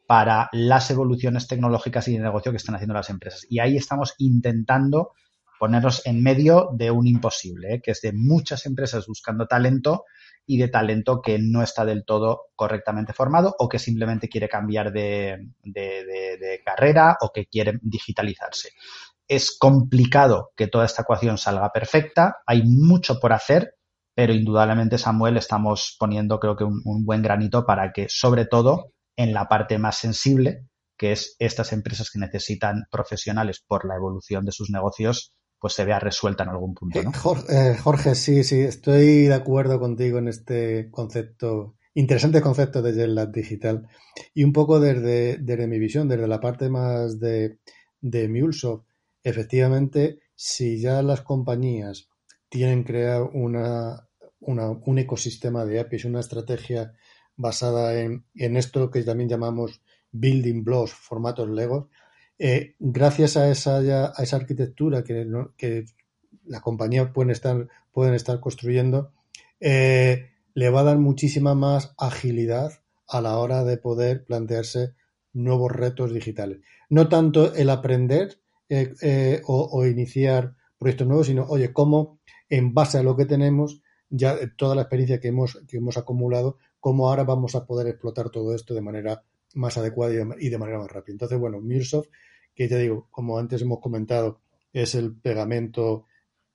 para 0.08 0.50
las 0.54 0.90
evoluciones 0.90 1.48
tecnológicas 1.48 2.08
y 2.08 2.14
de 2.14 2.24
negocio 2.24 2.52
que 2.52 2.58
están 2.58 2.76
haciendo 2.76 2.94
las 2.94 3.10
empresas. 3.10 3.46
Y 3.50 3.60
ahí 3.60 3.76
estamos 3.76 4.16
intentando 4.18 5.12
ponernos 5.60 6.06
en 6.06 6.24
medio 6.24 6.70
de 6.74 6.92
un 6.92 7.08
imposible, 7.08 7.76
¿eh? 7.76 7.82
que 7.84 7.92
es 7.92 8.02
de 8.02 8.14
muchas 8.14 8.66
empresas 8.66 9.06
buscando 9.06 9.48
talento 9.48 10.06
y 10.46 10.58
de 10.58 10.70
talento 10.70 11.22
que 11.22 11.40
no 11.40 11.62
está 11.62 11.84
del 11.84 12.06
todo 12.06 12.46
correctamente 12.56 13.12
formado 13.12 13.54
o 13.60 13.68
que 13.68 13.80
simplemente 13.80 14.30
quiere 14.30 14.48
cambiar 14.48 14.94
de, 14.94 15.50
carrera 16.64 17.18
o 17.20 17.32
que 17.34 17.48
quiere 17.48 17.78
digitalizarse. 17.82 18.70
Es 19.28 19.58
complicado 19.58 20.52
que 20.56 20.68
toda 20.68 20.86
esta 20.86 21.02
ecuación 21.02 21.38
salga 21.38 21.70
perfecta, 21.74 22.38
hay 22.46 22.64
mucho 22.64 23.20
por 23.20 23.34
hacer, 23.34 23.74
pero 24.16 24.34
indudablemente, 24.34 24.98
Samuel, 24.98 25.36
estamos 25.36 25.98
poniendo 26.00 26.40
creo 26.40 26.56
que 26.56 26.64
un, 26.64 26.82
un 26.86 27.04
buen 27.04 27.22
granito 27.22 27.66
para 27.66 27.92
que, 27.92 28.08
sobre 28.08 28.46
todo, 28.46 28.94
en 29.18 29.34
la 29.34 29.50
parte 29.50 29.78
más 29.78 29.98
sensible, 29.98 30.66
que 30.96 31.12
es 31.12 31.36
estas 31.40 31.74
empresas 31.74 32.10
que 32.10 32.20
necesitan 32.20 32.86
profesionales 32.90 33.64
por 33.68 33.86
la 33.86 33.96
evolución 33.96 34.46
de 34.46 34.52
sus 34.52 34.70
negocios, 34.70 35.34
pues 35.60 35.74
se 35.74 35.86
vea 35.86 36.00
resuelta 36.00 36.44
en 36.44 36.50
algún 36.50 36.74
punto. 36.74 37.02
¿no? 37.04 37.12
Eh, 37.50 37.76
Jorge, 37.78 38.16
sí, 38.16 38.44
sí, 38.44 38.62
estoy 38.62 39.26
de 39.26 39.34
acuerdo 39.34 39.80
contigo 39.80 40.20
en 40.20 40.28
este 40.28 40.90
concepto, 40.92 41.76
interesante 41.96 42.42
concepto 42.42 42.82
de 42.82 42.94
Jet 42.94 43.32
Digital. 43.32 43.88
Y 44.34 44.44
un 44.44 44.54
poco 44.54 44.80
desde, 44.80 45.38
desde 45.38 45.68
mi 45.68 45.80
visión, 45.80 46.08
desde 46.08 46.28
la 46.28 46.40
parte 46.40 46.70
más 46.70 47.20
de, 47.20 47.60
de 48.00 48.30
MuleSoft, 48.30 48.86
efectivamente, 49.24 50.20
si 50.36 50.80
ya 50.80 51.02
las 51.02 51.22
compañías 51.22 52.08
tienen 52.50 52.84
creado 52.84 53.32
una, 53.34 54.08
una, 54.40 54.70
un 54.70 55.00
ecosistema 55.00 55.66
de 55.66 55.80
APIs, 55.80 56.06
una 56.06 56.20
estrategia 56.20 56.94
basada 57.38 58.00
en, 58.02 58.26
en 58.36 58.58
esto 58.58 58.92
que 58.92 59.04
también 59.04 59.30
llamamos 59.30 59.82
building 60.12 60.64
blocks, 60.64 60.92
formatos 60.92 61.50
Legos, 61.50 61.88
eh, 62.40 62.76
gracias 62.80 63.36
a 63.38 63.50
esa, 63.50 63.78
a 63.78 64.24
esa 64.24 64.36
arquitectura 64.36 65.04
que, 65.04 65.28
que 65.58 65.86
las 66.46 66.62
compañías 66.62 67.12
pueden 67.12 67.32
estar, 67.32 68.40
construyendo, 68.40 69.12
eh, 69.60 70.30
le 70.54 70.70
va 70.70 70.82
a 70.82 70.86
dar 70.86 70.98
muchísima 70.98 71.56
más 71.56 71.94
agilidad 71.98 72.72
a 73.08 73.22
la 73.22 73.38
hora 73.38 73.64
de 73.64 73.78
poder 73.78 74.24
plantearse 74.24 74.94
nuevos 75.34 75.72
retos 75.72 76.14
digitales. 76.14 76.60
No 76.90 77.10
tanto 77.10 77.54
el 77.54 77.70
aprender 77.70 78.40
eh, 78.70 79.42
o, 79.46 79.86
iniciar 79.86 80.56
proyectos 80.78 81.08
nuevos, 81.08 81.28
sino, 81.28 81.46
oye, 81.46 81.74
cómo 81.74 82.20
en 82.50 82.74
base 82.74 83.00
a 83.00 83.04
lo 83.04 83.16
que 83.16 83.26
tenemos, 83.26 83.82
ya 84.10 84.38
toda 84.58 84.76
la 84.76 84.84
experiencia 84.84 85.20
que 85.20 85.30
hemos, 85.30 85.60
que 85.68 85.78
hemos 85.78 85.98
acumulado, 85.98 86.58
cómo 86.80 87.10
ahora 87.10 87.24
vamos 87.24 87.56
a 87.56 87.66
poder 87.66 87.88
explotar 87.88 88.30
todo 88.30 88.54
esto 88.56 88.74
de 88.74 88.82
manera 88.82 89.24
más 89.56 89.78
adecuada 89.78 90.14
y 90.40 90.50
de, 90.50 90.58
manera 90.58 90.80
más 90.80 90.92
rápida. 90.92 91.14
Entonces, 91.14 91.40
bueno, 91.40 91.60
Microsoft, 91.60 92.08
que 92.54 92.68
ya 92.68 92.78
digo, 92.78 93.08
como 93.12 93.38
antes 93.40 93.62
hemos 93.62 93.80
comentado, 93.80 94.42
es 94.74 94.96
el 94.96 95.16
pegamento 95.16 96.06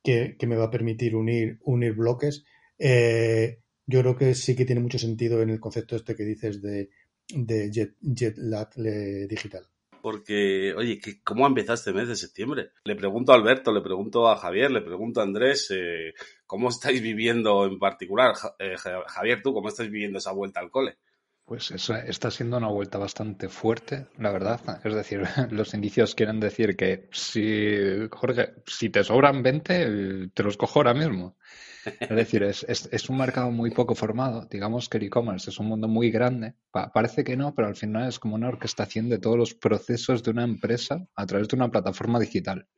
que, 0.02 0.36
me 0.46 0.56
va 0.56 0.64
a 0.64 0.70
permitir 0.70 1.16
unir, 1.16 1.58
bloques. 1.94 2.44
Eh, 2.78 3.58
yo 3.86 4.00
creo 4.00 4.16
que 4.16 4.34
sí 4.34 4.54
que 4.56 4.64
tiene 4.64 4.80
mucho 4.80 4.98
sentido 4.98 5.42
en 5.42 5.50
el 5.50 5.60
concepto 5.60 5.96
este 5.96 6.14
que 6.14 6.24
dices 6.24 6.62
de, 6.62 6.90
de 7.28 7.70
Jet, 7.70 8.36
Lag 8.36 8.70
digital. 8.74 9.66
Porque, 10.00 10.74
oye, 10.76 11.00
¿cómo 11.22 11.44
ha 11.44 11.48
empezado 11.48 11.74
este 11.74 11.92
mes 11.92 12.08
de 12.08 12.16
septiembre? 12.16 12.70
Le 12.84 12.96
pregunto 12.96 13.30
a 13.30 13.36
Alberto, 13.36 13.72
le 13.72 13.82
pregunto 13.82 14.28
a 14.28 14.36
Javier, 14.36 14.72
le 14.72 14.80
pregunto 14.80 15.20
a 15.20 15.22
Andrés, 15.22 15.70
eh, 15.70 16.12
¿cómo 16.52 16.68
estáis 16.68 17.00
viviendo 17.00 17.64
en 17.64 17.78
particular? 17.78 18.34
Eh, 18.58 18.76
Javier, 19.06 19.40
¿tú 19.42 19.54
cómo 19.54 19.68
estáis 19.68 19.90
viviendo 19.90 20.18
esa 20.18 20.32
vuelta 20.32 20.60
al 20.60 20.70
cole? 20.70 20.98
Pues 21.46 21.70
está 21.70 22.30
siendo 22.30 22.58
una 22.58 22.68
vuelta 22.68 22.98
bastante 22.98 23.48
fuerte, 23.48 24.08
la 24.18 24.32
verdad. 24.32 24.60
Es 24.84 24.94
decir, 24.94 25.22
los 25.50 25.72
indicios 25.72 26.14
quieren 26.14 26.40
decir 26.40 26.76
que 26.76 27.08
si, 27.10 28.06
Jorge, 28.10 28.52
si 28.66 28.90
te 28.90 29.02
sobran 29.02 29.42
20, 29.42 30.28
te 30.34 30.42
los 30.42 30.58
cojo 30.58 30.80
ahora 30.80 30.92
mismo. 30.92 31.38
Es 31.86 32.10
decir, 32.10 32.42
es, 32.42 33.08
un 33.08 33.16
mercado 33.16 33.50
muy 33.50 33.70
poco 33.70 33.94
formado. 33.94 34.46
Digamos 34.50 34.90
que 34.90 34.98
el 34.98 35.04
e-commerce 35.04 35.48
es 35.48 35.58
un 35.58 35.68
mundo 35.68 35.88
muy 35.88 36.10
grande. 36.10 36.52
parece 36.92 37.24
que 37.24 37.34
no, 37.34 37.54
pero 37.54 37.68
al 37.68 37.76
final 37.76 38.10
es 38.10 38.18
como 38.18 38.34
una 38.34 38.48
orquestación 38.48 39.08
de 39.08 39.18
todos 39.18 39.38
los 39.38 39.54
procesos 39.54 40.22
de 40.22 40.32
una 40.32 40.44
empresa 40.44 41.08
a 41.16 41.24
través 41.24 41.48
de 41.48 41.56
una 41.56 41.70
plataforma 41.70 42.20
digital. 42.20 42.68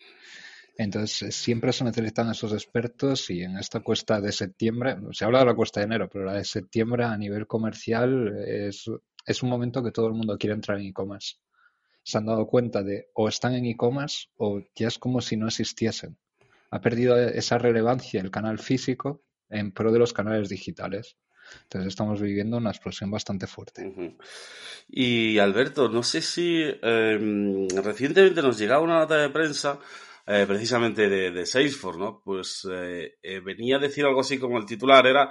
Entonces, 0.76 1.22
eh, 1.22 1.32
siempre 1.32 1.72
se 1.72 1.84
necesitan 1.84 2.30
esos 2.30 2.52
expertos 2.52 3.30
y 3.30 3.42
en 3.42 3.56
esta 3.58 3.80
cuesta 3.80 4.20
de 4.20 4.32
septiembre, 4.32 4.96
se 5.12 5.24
habla 5.24 5.40
de 5.40 5.46
la 5.46 5.54
cuesta 5.54 5.80
de 5.80 5.86
enero, 5.86 6.08
pero 6.08 6.24
la 6.24 6.34
de 6.34 6.44
septiembre 6.44 7.04
a 7.04 7.16
nivel 7.16 7.46
comercial 7.46 8.36
es, 8.46 8.88
un 8.88 9.48
momento 9.48 9.82
que 9.82 9.92
todo 9.92 10.08
el 10.08 10.14
mundo 10.14 10.36
quiere 10.36 10.54
entrar 10.54 10.78
en 10.78 10.86
e-commerce. 10.86 11.36
se 12.02 12.18
han 12.18 12.26
dado 12.26 12.46
cuenta 12.46 12.82
de 12.82 13.08
o 13.14 13.28
están 13.28 13.54
en 13.54 13.66
e-commerce 13.66 14.26
o 14.36 14.60
ya 14.74 14.88
es 14.88 14.98
como 14.98 15.20
si 15.20 15.36
no 15.36 15.46
existiesen. 15.46 16.18
Ha 16.70 16.80
perdido 16.80 17.16
esa 17.16 17.56
relevancia 17.56 18.20
el 18.20 18.32
canal 18.32 18.58
físico 18.58 19.22
en 19.48 19.70
pro 19.70 19.92
de 19.92 20.00
los 20.00 20.12
canales 20.12 20.48
digitales. 20.48 21.16
Entonces 21.62 21.88
estamos 21.88 22.20
viviendo 22.20 22.56
una 22.56 22.70
explosión 22.70 23.10
bastante 23.10 23.46
fuerte. 23.46 24.16
Y 24.88 25.38
Alberto, 25.38 25.88
no 25.88 26.02
sé 26.02 26.20
si 26.20 26.62
eh, 26.62 27.68
recientemente 27.82 28.42
nos 28.42 28.58
llegaba 28.58 28.82
una 28.82 28.98
nota 28.98 29.16
de 29.16 29.28
prensa 29.28 29.78
eh, 30.26 30.44
precisamente 30.46 31.08
de, 31.08 31.46
Salesforce, 31.46 32.00
¿no? 32.00 32.22
Pues 32.24 32.66
eh, 32.70 33.16
eh, 33.22 33.40
venía 33.40 33.76
a 33.76 33.80
decir 33.80 34.04
algo 34.06 34.20
así 34.20 34.38
como 34.38 34.58
el 34.58 34.64
titular 34.64 35.06
era, 35.06 35.30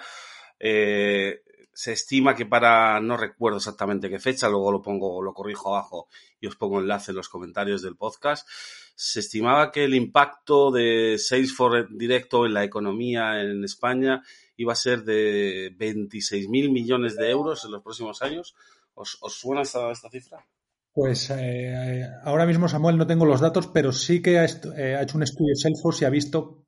se 0.60 1.92
estima 1.92 2.36
que 2.36 2.46
para, 2.46 3.00
no 3.00 3.18
recuerdo 3.18 3.58
exactamente 3.58 4.10
qué 4.10 4.20
fecha, 4.20 4.48
luego 4.48 4.72
lo 4.72 4.82
pongo, 4.82 5.22
lo 5.22 5.34
corrijo 5.34 5.76
abajo 5.76 6.08
y 6.40 6.48
os 6.48 6.56
pongo 6.56 6.80
enlace 6.80 7.12
en 7.12 7.18
los 7.18 7.28
comentarios 7.28 7.82
del 7.82 7.98
podcast, 7.98 8.48
se 8.96 9.22
estimaba 9.22 9.72
que 9.72 9.84
el 9.84 9.96
impacto 9.96 10.72
de 10.72 11.18
Salesforce 11.18 11.88
directo 11.90 12.46
en 12.46 12.54
la 12.54 12.64
economía 12.64 13.42
en 13.42 13.64
España 13.64 14.22
iba 14.56 14.74
a 14.74 14.76
ser 14.76 15.04
de 15.04 15.74
26 15.76 16.48
mil 16.50 16.72
millones 16.72 17.16
de 17.16 17.32
euros 17.32 17.66
en 17.66 17.72
los 17.72 17.82
próximos 17.82 18.22
años. 18.22 18.56
¿Os, 18.94 19.18
os 19.22 19.34
suena 19.34 19.64
esta 19.64 20.10
cifra? 20.12 20.46
Pues 20.94 21.32
eh, 21.32 22.08
ahora 22.24 22.46
mismo, 22.46 22.68
Samuel, 22.68 22.98
no 22.98 23.08
tengo 23.08 23.26
los 23.26 23.42
datos, 23.42 23.68
pero 23.68 23.92
sí 23.92 24.22
que 24.22 24.38
ha, 24.38 24.46
eh, 24.46 25.00
hecho 25.02 25.18
un 25.18 25.24
estudio 25.24 25.56
Salesforce 25.56 26.06
y 26.06 26.08
ha 26.08 26.12
visto 26.12 26.64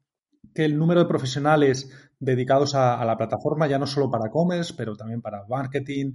que 0.53 0.65
el 0.65 0.77
número 0.77 1.01
de 1.01 1.07
profesionales 1.07 1.91
dedicados 2.19 2.75
a, 2.75 3.03
la 3.05 3.17
plataforma, 3.17 3.67
ya 3.67 3.77
no 3.77 3.85
solo 3.85 4.09
para 4.09 4.31
commerce, 4.31 4.73
pero 4.75 4.95
también 4.95 5.21
para 5.21 5.45
marketing, 5.47 6.13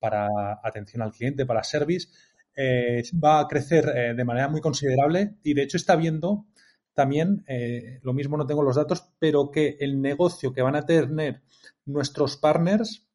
para 0.00 0.28
atención 0.62 1.02
al 1.02 1.12
cliente, 1.12 1.46
para 1.46 1.62
service, 1.62 2.08
eh, 2.56 3.02
va 3.22 3.40
a 3.40 3.46
crecer 3.46 3.88
eh, 3.94 4.14
de 4.14 4.24
manera 4.24 4.48
muy 4.48 4.60
considerable. 4.60 5.36
Y 5.42 5.54
de 5.54 5.62
hecho 5.62 5.76
está 5.76 5.94
viendo 5.94 6.46
también, 6.94 7.44
eh, 7.46 8.00
lo 8.02 8.12
mismo 8.12 8.36
no 8.36 8.46
tengo 8.46 8.62
los 8.62 8.76
datos, 8.76 9.04
pero 9.18 9.50
que 9.50 9.76
el 9.80 10.00
negocio 10.00 10.52
que 10.52 10.62
van 10.62 10.76
a 10.76 10.84
tener 10.84 11.42
nuestros 11.84 12.36
partners 12.36 13.08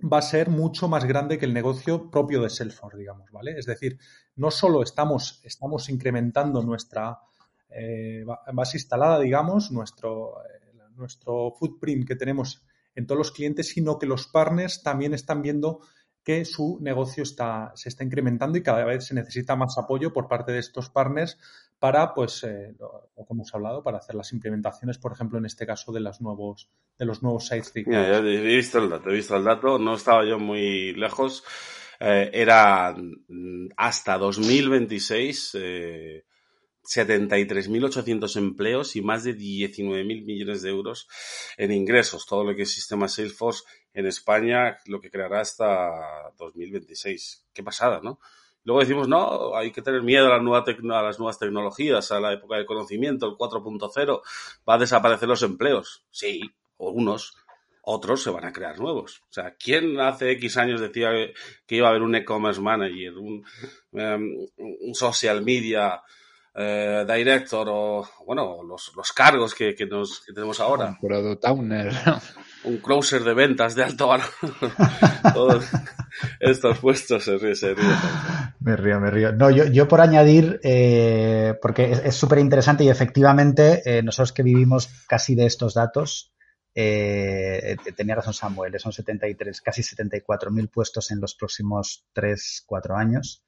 va 0.00 0.18
a 0.18 0.22
ser 0.22 0.48
mucho 0.50 0.88
más 0.88 1.04
grande 1.04 1.38
que 1.38 1.44
el 1.46 1.54
negocio 1.54 2.10
propio 2.10 2.42
de 2.42 2.50
Salesforce, 2.50 2.98
digamos, 2.98 3.30
¿vale? 3.30 3.58
Es 3.58 3.66
decir, 3.66 3.98
no 4.36 4.50
solo 4.50 4.82
estamos, 4.82 5.40
estamos 5.44 5.88
incrementando 5.88 6.62
nuestra 6.62 7.18
eh, 7.70 8.22
ba- 8.26 8.40
base 8.52 8.78
instalada, 8.78 9.20
digamos, 9.20 9.70
nuestro, 9.70 10.42
eh, 10.44 10.72
nuestro 10.96 11.52
footprint 11.58 12.06
que 12.06 12.16
tenemos 12.16 12.64
en 12.94 13.06
todos 13.06 13.18
los 13.18 13.32
clientes, 13.32 13.68
sino 13.68 13.98
que 13.98 14.06
los 14.06 14.26
partners 14.26 14.82
también 14.82 15.14
están 15.14 15.40
viendo 15.42 15.80
que 16.24 16.44
su 16.44 16.78
negocio 16.80 17.22
está, 17.22 17.72
se 17.74 17.88
está 17.88 18.04
incrementando 18.04 18.56
y 18.58 18.62
cada 18.62 18.84
vez 18.84 19.06
se 19.06 19.14
necesita 19.14 19.56
más 19.56 19.76
apoyo 19.78 20.12
por 20.12 20.28
parte 20.28 20.52
de 20.52 20.58
estos 20.58 20.88
partners 20.88 21.38
para, 21.78 22.14
pues, 22.14 22.44
eh, 22.44 22.74
lo, 22.78 23.10
lo 23.16 23.24
que 23.24 23.32
hemos 23.32 23.52
hablado, 23.54 23.82
para 23.82 23.98
hacer 23.98 24.14
las 24.14 24.32
implementaciones, 24.32 24.98
por 24.98 25.12
ejemplo, 25.12 25.38
en 25.38 25.46
este 25.46 25.66
caso 25.66 25.92
de 25.92 26.00
los 26.00 26.20
nuevos, 26.20 26.70
de 26.98 27.04
los 27.04 27.22
nuevos 27.22 27.48
sites 27.48 27.72
Mira, 27.86 28.08
ya 28.08 28.18
he 28.18 28.40
visto 28.40 28.78
el 28.78 28.88
dato, 28.88 29.10
he 29.10 29.14
visto 29.14 29.36
el 29.36 29.42
dato, 29.44 29.78
no 29.78 29.94
estaba 29.94 30.24
yo 30.24 30.38
muy 30.38 30.92
lejos. 30.94 31.42
Eh, 31.98 32.30
era 32.32 32.94
mm, 32.96 33.70
hasta 33.76 34.18
2026 34.18 35.50
eh, 35.54 36.24
73.800 36.84 38.36
empleos 38.36 38.96
y 38.96 39.02
más 39.02 39.24
de 39.24 39.36
19.000 39.36 40.24
millones 40.24 40.62
de 40.62 40.70
euros 40.70 41.08
en 41.56 41.72
ingresos. 41.72 42.26
Todo 42.26 42.44
lo 42.44 42.54
que 42.54 42.62
es 42.62 42.72
sistema 42.72 43.08
Salesforce 43.08 43.64
en 43.94 44.06
España, 44.06 44.78
lo 44.86 45.00
que 45.00 45.10
creará 45.10 45.40
hasta 45.40 46.32
2026. 46.38 47.46
Qué 47.52 47.62
pasada, 47.62 48.00
¿no? 48.02 48.18
Luego 48.64 48.80
decimos, 48.80 49.08
no, 49.08 49.56
hay 49.56 49.72
que 49.72 49.82
tener 49.82 50.02
miedo 50.02 50.26
a, 50.26 50.36
la 50.36 50.38
nueva 50.38 50.64
a 50.64 51.02
las 51.02 51.18
nuevas 51.18 51.38
tecnologías, 51.38 52.12
a 52.12 52.20
la 52.20 52.32
época 52.32 52.56
del 52.56 52.66
conocimiento, 52.66 53.26
el 53.26 53.32
4.0, 53.32 54.22
va 54.68 54.74
a 54.74 54.78
desaparecer 54.78 55.28
los 55.28 55.42
empleos. 55.42 56.04
Sí, 56.10 56.40
o 56.76 56.90
unos, 56.90 57.36
otros 57.82 58.22
se 58.22 58.30
van 58.30 58.44
a 58.44 58.52
crear 58.52 58.78
nuevos. 58.78 59.22
O 59.28 59.32
sea, 59.32 59.56
¿quién 59.56 59.98
hace 59.98 60.30
X 60.32 60.56
años 60.56 60.80
decía 60.80 61.10
que 61.66 61.76
iba 61.76 61.88
a 61.88 61.90
haber 61.90 62.02
un 62.02 62.14
e-commerce 62.14 62.60
manager, 62.60 63.18
un, 63.18 63.44
um, 63.90 64.46
un 64.56 64.94
social 64.94 65.42
media 65.42 66.00
eh, 66.54 67.04
director 67.06 67.66
o, 67.70 68.06
bueno, 68.26 68.62
los, 68.62 68.92
los 68.94 69.12
cargos 69.12 69.54
que, 69.54 69.74
que, 69.74 69.86
nos, 69.86 70.20
que 70.20 70.32
tenemos 70.32 70.60
ahora? 70.60 70.98
Un 71.00 71.08
product 71.08 71.44
owner. 71.46 71.92
Un 72.64 72.78
closer 72.78 73.24
de 73.24 73.34
ventas 73.34 73.74
de 73.74 73.84
alto 73.84 74.08
valor. 74.08 74.26
Todos 75.34 75.64
estos 76.40 76.78
puestos 76.78 77.24
se 77.24 77.38
ríe, 77.38 77.54
se 77.54 77.74
ríe. 77.74 77.94
Me 78.60 78.76
río, 78.76 79.00
me 79.00 79.10
río. 79.10 79.32
No, 79.32 79.50
yo, 79.50 79.64
yo 79.66 79.88
por 79.88 80.00
añadir, 80.00 80.60
eh, 80.62 81.54
porque 81.60 81.90
es 81.90 82.14
súper 82.14 82.38
interesante 82.38 82.84
y 82.84 82.90
efectivamente 82.90 83.82
eh, 83.84 84.02
nosotros 84.02 84.32
que 84.32 84.42
vivimos 84.42 84.88
casi 85.08 85.34
de 85.34 85.46
estos 85.46 85.74
datos, 85.74 86.32
eh, 86.74 87.76
tenía 87.96 88.14
razón 88.14 88.34
Samuel, 88.34 88.78
son 88.78 88.92
73, 88.92 89.60
casi 89.60 89.82
74 89.82 90.50
mil 90.50 90.68
puestos 90.68 91.10
en 91.10 91.20
los 91.20 91.34
próximos 91.34 92.06
3, 92.12 92.64
4 92.66 92.96
años. 92.96 93.44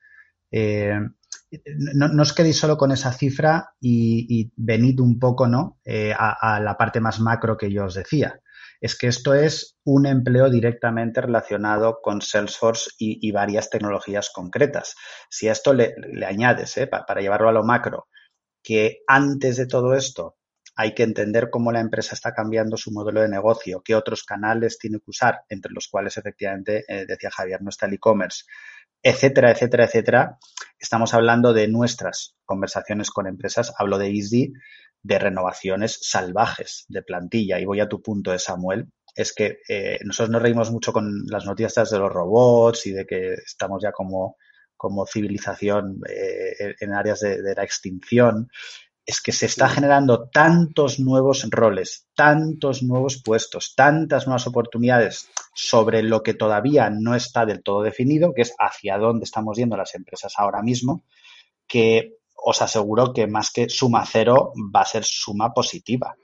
Eh, 0.50 0.98
no, 1.94 2.22
os 2.22 2.32
quedéis 2.32 2.58
solo 2.58 2.76
con 2.76 2.92
esa 2.92 3.12
cifra 3.12 3.74
y, 3.80 4.52
venid 4.56 5.00
un 5.00 5.18
poco 5.18 5.46
¿no? 5.46 5.78
Eh, 5.84 6.14
a, 6.16 6.60
la 6.60 6.76
parte 6.76 7.00
más 7.00 7.20
macro 7.20 7.56
que 7.56 7.70
yo 7.70 7.84
os 7.84 7.94
decía. 7.94 8.40
Es 8.80 8.96
que 8.98 9.06
esto 9.06 9.32
es 9.34 9.78
un 9.84 10.06
empleo 10.06 10.50
directamente 10.50 11.20
relacionado 11.20 12.00
con 12.02 12.20
Salesforce 12.20 12.90
y, 12.98 13.30
varias 13.32 13.70
tecnologías 13.70 14.30
concretas. 14.30 14.94
Si 15.30 15.48
a 15.48 15.52
esto 15.52 15.72
le, 15.72 15.94
añades, 16.26 16.76
¿eh? 16.76 16.86
para, 16.86 17.06
para 17.06 17.20
llevarlo 17.20 17.48
a 17.48 17.52
lo 17.52 17.64
macro, 17.64 18.08
que 18.62 19.02
antes 19.06 19.56
de 19.56 19.66
todo 19.66 19.94
esto 19.94 20.36
hay 20.76 20.94
que 20.94 21.04
entender 21.04 21.50
cómo 21.50 21.70
la 21.72 21.80
empresa 21.80 22.14
está 22.14 22.32
cambiando 22.32 22.76
su 22.76 22.90
modelo 22.90 23.20
de 23.20 23.28
negocio, 23.28 23.82
qué 23.84 23.94
otros 23.94 24.24
canales 24.24 24.78
tiene 24.78 24.98
que 24.98 25.10
usar, 25.10 25.42
entre 25.48 25.72
los 25.72 25.88
cuales 25.88 26.16
efectivamente, 26.16 26.84
eh, 26.88 27.06
decía 27.06 27.30
Javier, 27.30 27.62
no 27.62 27.68
está 27.68 27.86
el 27.86 27.94
e-commerce, 27.94 28.44
etcétera, 29.04 29.50
etcétera, 29.50 29.84
etcétera. 29.84 30.38
Estamos 30.78 31.12
hablando 31.12 31.52
de 31.52 31.68
nuestras 31.68 32.34
conversaciones 32.46 33.10
con 33.10 33.26
empresas, 33.26 33.72
hablo 33.78 33.98
de 33.98 34.08
Easy, 34.08 34.52
de 35.02 35.18
renovaciones 35.18 35.98
salvajes 36.00 36.86
de 36.88 37.02
plantilla. 37.02 37.60
Y 37.60 37.66
voy 37.66 37.80
a 37.80 37.88
tu 37.88 38.00
punto, 38.00 38.32
de 38.32 38.38
Samuel, 38.38 38.88
es 39.14 39.34
que 39.34 39.58
eh, 39.68 39.98
nosotros 40.04 40.30
nos 40.30 40.42
reímos 40.42 40.70
mucho 40.70 40.94
con 40.94 41.26
las 41.26 41.44
noticias 41.44 41.90
de 41.90 41.98
los 41.98 42.10
robots 42.10 42.86
y 42.86 42.92
de 42.92 43.04
que 43.04 43.34
estamos 43.34 43.82
ya 43.82 43.92
como, 43.92 44.36
como 44.74 45.06
civilización 45.06 46.00
eh, 46.08 46.74
en 46.80 46.94
áreas 46.94 47.20
de 47.20 47.54
la 47.54 47.62
extinción 47.62 48.48
es 49.06 49.20
que 49.20 49.32
se 49.32 49.46
está 49.46 49.68
generando 49.68 50.28
tantos 50.30 50.98
nuevos 50.98 51.46
roles, 51.50 52.08
tantos 52.14 52.82
nuevos 52.82 53.22
puestos, 53.22 53.74
tantas 53.74 54.26
nuevas 54.26 54.46
oportunidades 54.46 55.28
sobre 55.54 56.02
lo 56.02 56.22
que 56.22 56.34
todavía 56.34 56.90
no 56.90 57.14
está 57.14 57.44
del 57.44 57.62
todo 57.62 57.82
definido, 57.82 58.32
que 58.32 58.42
es 58.42 58.54
hacia 58.58 58.98
dónde 58.98 59.24
estamos 59.24 59.58
yendo 59.58 59.76
las 59.76 59.94
empresas 59.94 60.34
ahora 60.36 60.62
mismo, 60.62 61.04
que 61.66 62.16
os 62.34 62.62
aseguro 62.62 63.12
que 63.12 63.26
más 63.26 63.50
que 63.50 63.68
suma 63.68 64.04
cero 64.06 64.52
va 64.74 64.80
a 64.80 64.86
ser 64.86 65.04
suma 65.04 65.52
positiva. 65.52 66.16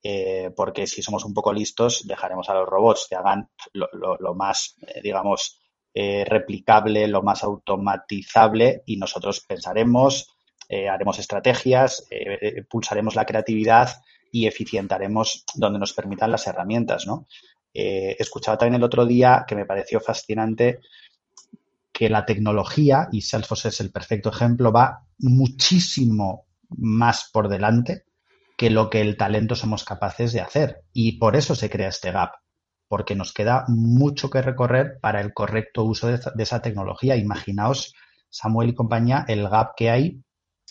Eh, 0.00 0.52
porque 0.56 0.86
si 0.86 1.02
somos 1.02 1.24
un 1.24 1.34
poco 1.34 1.52
listos, 1.52 2.06
dejaremos 2.06 2.48
a 2.48 2.54
los 2.54 2.68
robots 2.68 3.06
que 3.08 3.16
hagan 3.16 3.50
lo, 3.72 3.88
lo, 3.92 4.16
lo 4.16 4.34
más, 4.34 4.76
eh, 4.86 5.00
digamos, 5.02 5.60
eh, 5.92 6.24
replicable, 6.24 7.08
lo 7.08 7.22
más 7.22 7.42
automatizable 7.42 8.82
y 8.86 8.96
nosotros 8.98 9.40
pensaremos, 9.40 10.28
eh, 10.68 10.88
haremos 10.88 11.18
estrategias, 11.18 12.06
eh, 12.10 12.64
pulsaremos 12.68 13.14
la 13.14 13.24
creatividad 13.24 14.02
y 14.30 14.46
eficientaremos 14.46 15.44
donde 15.54 15.78
nos 15.78 15.94
permitan 15.94 16.30
las 16.30 16.46
herramientas, 16.46 17.06
¿no? 17.06 17.26
Eh, 17.72 18.16
escuchaba 18.18 18.58
también 18.58 18.76
el 18.76 18.84
otro 18.84 19.06
día 19.06 19.44
que 19.46 19.54
me 19.54 19.64
pareció 19.64 20.00
fascinante 20.00 20.80
que 21.92 22.08
la 22.08 22.26
tecnología, 22.26 23.08
y 23.12 23.22
Salesforce 23.22 23.68
es 23.68 23.80
el 23.80 23.90
perfecto 23.90 24.30
ejemplo, 24.30 24.72
va 24.72 25.06
muchísimo 25.18 26.46
más 26.68 27.30
por 27.32 27.48
delante 27.48 28.04
que 28.56 28.70
lo 28.70 28.90
que 28.90 29.00
el 29.00 29.16
talento 29.16 29.54
somos 29.54 29.84
capaces 29.84 30.32
de 30.32 30.40
hacer. 30.40 30.82
Y 30.92 31.18
por 31.18 31.34
eso 31.34 31.54
se 31.54 31.70
crea 31.70 31.88
este 31.88 32.12
gap, 32.12 32.32
porque 32.88 33.14
nos 33.14 33.32
queda 33.32 33.64
mucho 33.68 34.30
que 34.30 34.42
recorrer 34.42 34.98
para 35.00 35.20
el 35.20 35.32
correcto 35.32 35.84
uso 35.84 36.08
de 36.08 36.42
esa 36.42 36.62
tecnología. 36.62 37.16
Imaginaos, 37.16 37.94
Samuel 38.28 38.70
y 38.70 38.74
compañía, 38.74 39.24
el 39.28 39.48
gap 39.48 39.74
que 39.76 39.90
hay 39.90 40.22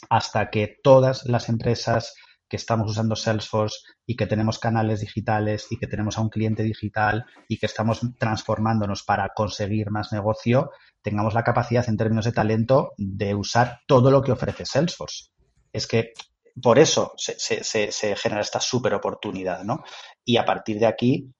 hasta 0.10 0.50
que 0.50 0.78
todas 0.84 1.26
las 1.26 1.50
empresas 1.50 2.16
que 2.50 2.56
estamos 2.56 2.90
usando 2.90 3.16
Salesforce 3.16 3.80
y 4.06 4.16
que 4.16 4.26
tenemos 4.26 4.60
canales 4.60 5.02
digitales 5.02 5.68
y 5.70 5.78
que 5.78 5.88
tenemos 5.88 6.18
a 6.18 6.22
un 6.22 6.30
cliente 6.30 6.64
digital 6.64 7.26
y 7.48 7.58
que 7.58 7.66
estamos 7.66 8.02
transformándonos 8.18 9.04
para 9.04 9.30
conseguir 9.36 9.92
más 9.92 10.14
negocio, 10.14 10.72
tengamos 11.02 11.34
la 11.34 11.44
capacidad 11.44 11.88
en 11.90 11.98
términos 11.98 12.26
de 12.26 12.32
talento 12.32 12.92
de 12.98 13.36
usar 13.36 13.82
todo 13.86 14.12
lo 14.12 14.22
que 14.22 14.32
ofrece 14.32 14.66
Salesforce. 14.66 15.26
Es 15.74 15.88
que 15.88 16.14
por 16.62 16.80
eso 16.80 17.14
se, 17.18 18.16
genera 18.16 18.42
esta 18.42 18.60
super 18.60 18.94
oportunidad, 18.94 19.64
¿no? 19.64 19.84
Y 20.26 20.38
a 20.38 20.46
partir 20.46 20.80
de 20.80 20.88
aquí, 20.88 21.32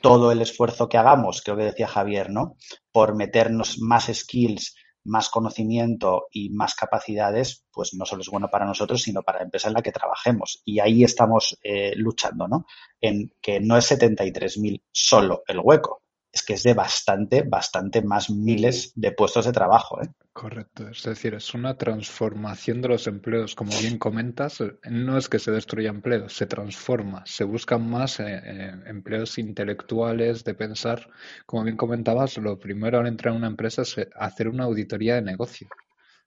todo 0.00 0.32
el 0.32 0.40
esfuerzo 0.40 0.88
que 0.88 0.96
hagamos, 0.96 1.42
creo 1.42 1.56
que 1.56 1.64
decía 1.64 1.86
Javier, 1.86 2.30
¿no? 2.30 2.56
Por 2.90 3.14
meternos 3.14 3.78
más 3.80 4.10
skills 4.12 4.74
más 5.04 5.28
conocimiento 5.28 6.26
y 6.30 6.50
más 6.50 6.74
capacidades, 6.74 7.64
pues 7.72 7.94
no 7.94 8.04
solo 8.04 8.22
es 8.22 8.28
bueno 8.28 8.48
para 8.48 8.66
nosotros, 8.66 9.02
sino 9.02 9.22
para 9.22 9.38
la 9.38 9.44
empresa 9.44 9.68
en 9.68 9.74
la 9.74 9.82
que 9.82 9.92
trabajemos. 9.92 10.62
Y 10.64 10.80
ahí 10.80 11.04
estamos 11.04 11.58
eh, 11.62 11.92
luchando, 11.96 12.48
¿no? 12.48 12.66
En 13.00 13.32
que 13.40 13.60
no 13.60 13.76
es 13.76 13.90
73.000 13.90 14.82
solo 14.90 15.42
el 15.46 15.60
hueco, 15.60 16.02
es 16.32 16.42
que 16.42 16.54
es 16.54 16.62
de 16.62 16.74
bastante, 16.74 17.42
bastante 17.42 18.02
más 18.02 18.30
miles 18.30 18.92
de 18.96 19.12
puestos 19.12 19.44
de 19.44 19.52
trabajo. 19.52 20.02
¿eh? 20.02 20.08
Correcto, 20.32 20.88
es 20.88 21.02
decir, 21.02 21.34
es 21.34 21.52
una 21.52 21.76
transformación 21.76 22.80
de 22.80 22.88
los 22.88 23.06
empleos. 23.06 23.54
Como 23.54 23.78
bien 23.78 23.98
comentas, 23.98 24.62
eh, 24.62 24.72
no 24.90 25.18
es 25.18 25.28
que 25.28 25.38
se 25.38 25.50
destruya 25.50 25.90
empleo, 25.90 26.30
se 26.30 26.46
transforma, 26.46 27.22
se 27.26 27.44
buscan 27.44 27.88
más 27.88 28.18
eh, 28.18 28.40
eh, 28.42 28.72
empleos 28.86 29.36
intelectuales 29.36 30.42
de 30.42 30.54
pensar. 30.54 31.10
Como 31.44 31.64
bien 31.64 31.76
comentabas, 31.76 32.38
lo 32.38 32.58
primero 32.58 32.98
al 32.98 33.08
entrar 33.08 33.32
en 33.34 33.40
una 33.40 33.48
empresa 33.48 33.82
es 33.82 33.94
hacer 34.16 34.48
una 34.48 34.64
auditoría 34.64 35.16
de 35.16 35.22
negocio. 35.22 35.68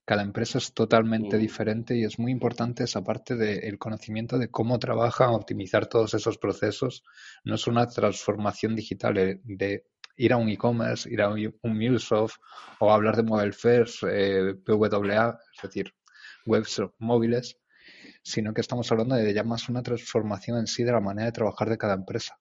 Cada 0.05 0.21
empresa 0.21 0.59
es 0.59 0.71
totalmente 0.71 1.39
diferente 1.39 1.97
y 1.97 2.03
es 2.03 2.19
muy 2.19 2.31
importante 2.31 2.83
esa 2.83 3.03
parte 3.03 3.35
del 3.35 3.79
conocimiento 3.79 4.37
de 4.37 4.51
cómo 4.51 4.77
trabajan, 4.77 5.29
optimizar 5.31 5.87
todos 5.87 6.13
esos 6.13 6.37
procesos. 6.37 7.03
No 7.43 7.55
es 7.55 7.65
una 7.65 7.87
transformación 7.87 8.75
digital 8.75 9.39
de 9.43 9.83
ir 10.17 10.33
a 10.33 10.37
un 10.37 10.49
e-commerce, 10.49 11.09
ir 11.09 11.21
a 11.21 11.29
un, 11.29 11.53
MuleSoft 11.63 12.37
o 12.79 12.91
hablar 12.91 13.15
de 13.15 13.23
Mobile 13.23 13.53
First, 13.53 14.03
eh, 14.07 14.55
PWA, 14.65 15.39
es 15.55 15.61
decir, 15.61 15.93
webs 16.45 16.81
móviles, 16.99 17.57
sino 18.23 18.53
que 18.53 18.61
estamos 18.61 18.91
hablando 18.91 19.15
de 19.15 19.33
ya 19.33 19.43
más 19.43 19.69
una 19.69 19.83
transformación 19.83 20.59
en 20.59 20.67
sí 20.67 20.83
de 20.83 20.91
la 20.91 21.01
manera 21.01 21.27
de 21.27 21.31
trabajar 21.31 21.69
de 21.69 21.77
cada 21.77 21.93
empresa. 21.93 22.39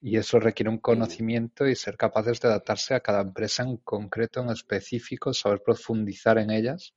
Y 0.00 0.18
eso 0.18 0.38
requiere 0.38 0.70
un 0.70 0.78
conocimiento 0.78 1.66
y 1.66 1.74
ser 1.74 1.96
capaces 1.96 2.40
de 2.40 2.48
adaptarse 2.48 2.94
a 2.94 3.00
cada 3.00 3.22
empresa 3.22 3.62
en 3.62 3.78
concreto, 3.78 4.40
en 4.42 4.50
específico, 4.50 5.32
saber 5.32 5.62
profundizar 5.64 6.38
en 6.38 6.50
ellas 6.50 6.94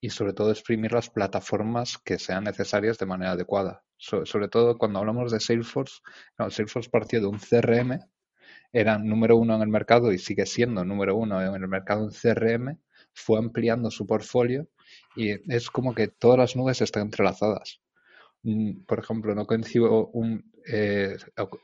y 0.00 0.10
sobre 0.10 0.34
todo 0.34 0.50
exprimir 0.50 0.92
las 0.92 1.08
plataformas 1.08 1.98
que 1.98 2.18
sean 2.18 2.44
necesarias 2.44 2.98
de 2.98 3.06
manera 3.06 3.32
adecuada. 3.32 3.82
sobre 3.96 4.48
todo 4.48 4.76
cuando 4.76 4.98
hablamos 4.98 5.32
de 5.32 5.40
Salesforce, 5.40 6.00
Salesforce 6.50 6.90
partió 6.90 7.20
de 7.20 7.26
un 7.26 7.38
CRM 7.38 8.00
era 8.74 8.98
número 8.98 9.36
uno 9.36 9.54
en 9.54 9.62
el 9.62 9.68
mercado 9.68 10.12
y 10.12 10.18
sigue 10.18 10.46
siendo 10.46 10.84
número 10.84 11.16
uno 11.16 11.40
en 11.40 11.62
el 11.62 11.68
mercado 11.68 12.04
en 12.04 12.10
CRM, 12.10 12.76
fue 13.12 13.38
ampliando 13.38 13.88
su 13.90 14.04
portfolio 14.04 14.68
y 15.14 15.30
es 15.52 15.70
como 15.70 15.94
que 15.94 16.08
todas 16.08 16.38
las 16.38 16.56
nubes 16.56 16.82
están 16.82 17.04
entrelazadas. 17.04 17.80
Mm, 18.42 18.84
por 18.84 18.98
ejemplo, 18.98 19.32
no 19.34 19.46
concibo 19.46 20.08
un 20.08 20.52
eh, 20.66 21.16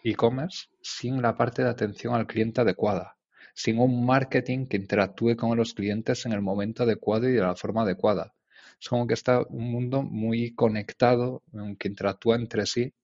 e-commerce 0.05 0.69
sin 0.81 1.21
la 1.21 1.37
parte 1.37 1.65
de 1.65 1.71
atención 1.71 2.15
al 2.15 2.29
cliente 2.29 2.61
adecuada, 2.61 3.17
sin 3.55 3.81
un 3.81 4.07
marketing 4.07 4.67
que 4.67 4.77
interactúe 4.77 5.35
con 5.37 5.57
los 5.57 5.75
clientes 5.75 6.25
en 6.27 6.33
el 6.33 6.43
momento 6.43 6.85
adecuado 6.85 7.29
y 7.29 7.33
de 7.33 7.43
la 7.43 7.57
forma 7.57 7.83
adecuada. 7.83 8.35
Es 8.81 8.89
como 8.89 9.09
que 9.09 9.15
está 9.15 9.43
un 9.49 9.73
mundo 9.73 10.03
muy 10.03 10.55
conectado, 10.55 11.43
que 11.77 11.89
interactúa 11.89 12.37
entre 12.37 12.67
sí. 12.67 12.95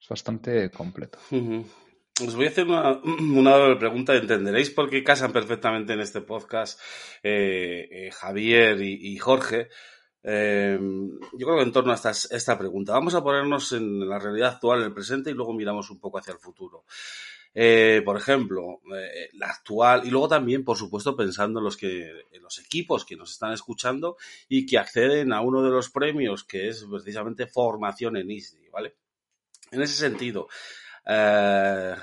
Es 0.00 0.08
bastante 0.08 0.68
completo. 0.70 1.18
Os 2.26 2.34
voy 2.34 2.46
a 2.46 2.48
hacer 2.48 2.66
una, 2.66 2.94
doble 3.58 3.76
pregunta. 3.76 4.16
Entenderéis 4.16 4.70
por 4.70 4.90
qué 4.90 5.04
casan 5.04 5.32
perfectamente 5.32 5.92
en 5.92 6.00
este 6.00 6.20
podcast 6.20 6.80
eh, 7.22 7.88
eh, 7.90 8.10
Javier 8.10 8.80
y, 8.82 9.16
Jorge. 9.18 9.68
Eh, 10.24 10.78
yo 10.80 11.46
creo 11.46 11.58
que 11.58 11.62
en 11.62 11.72
torno 11.72 11.92
a 11.92 11.94
esta, 11.94 12.10
esta, 12.10 12.58
pregunta. 12.58 12.92
Vamos 12.92 13.14
a 13.14 13.22
ponernos 13.22 13.72
en 13.72 14.08
la 14.08 14.18
realidad 14.18 14.54
actual, 14.54 14.80
en 14.80 14.86
el 14.86 14.94
presente, 14.94 15.30
y 15.30 15.34
luego 15.34 15.52
miramos 15.52 15.90
un 15.90 16.00
poco 16.00 16.18
hacia 16.18 16.32
el 16.32 16.40
futuro. 16.40 16.84
por 18.04 18.16
ejemplo, 18.16 18.80
la 19.34 19.46
actual, 19.46 20.04
y 20.04 20.10
luego 20.10 20.28
también, 20.28 20.64
por 20.64 20.76
supuesto, 20.76 21.14
pensando 21.14 21.60
en 21.60 21.64
los, 21.64 21.76
que, 21.76 22.10
en 22.32 22.42
los 22.42 22.58
equipos 22.58 23.04
que 23.04 23.16
nos 23.16 23.30
están 23.30 23.52
escuchando 23.52 24.16
y 24.48 24.66
que 24.66 24.78
acceden 24.78 25.32
a 25.32 25.40
uno 25.40 25.62
de 25.62 25.70
los 25.70 25.88
premios 25.90 26.42
que 26.42 26.68
es 26.68 26.84
precisamente 26.90 27.46
formación 27.46 28.16
en 28.16 28.28
ISDI, 28.28 28.68
¿vale? 28.70 28.96
En 29.70 29.82
ese 29.82 29.94
sentido, 29.94 30.48
eh, 31.10 31.96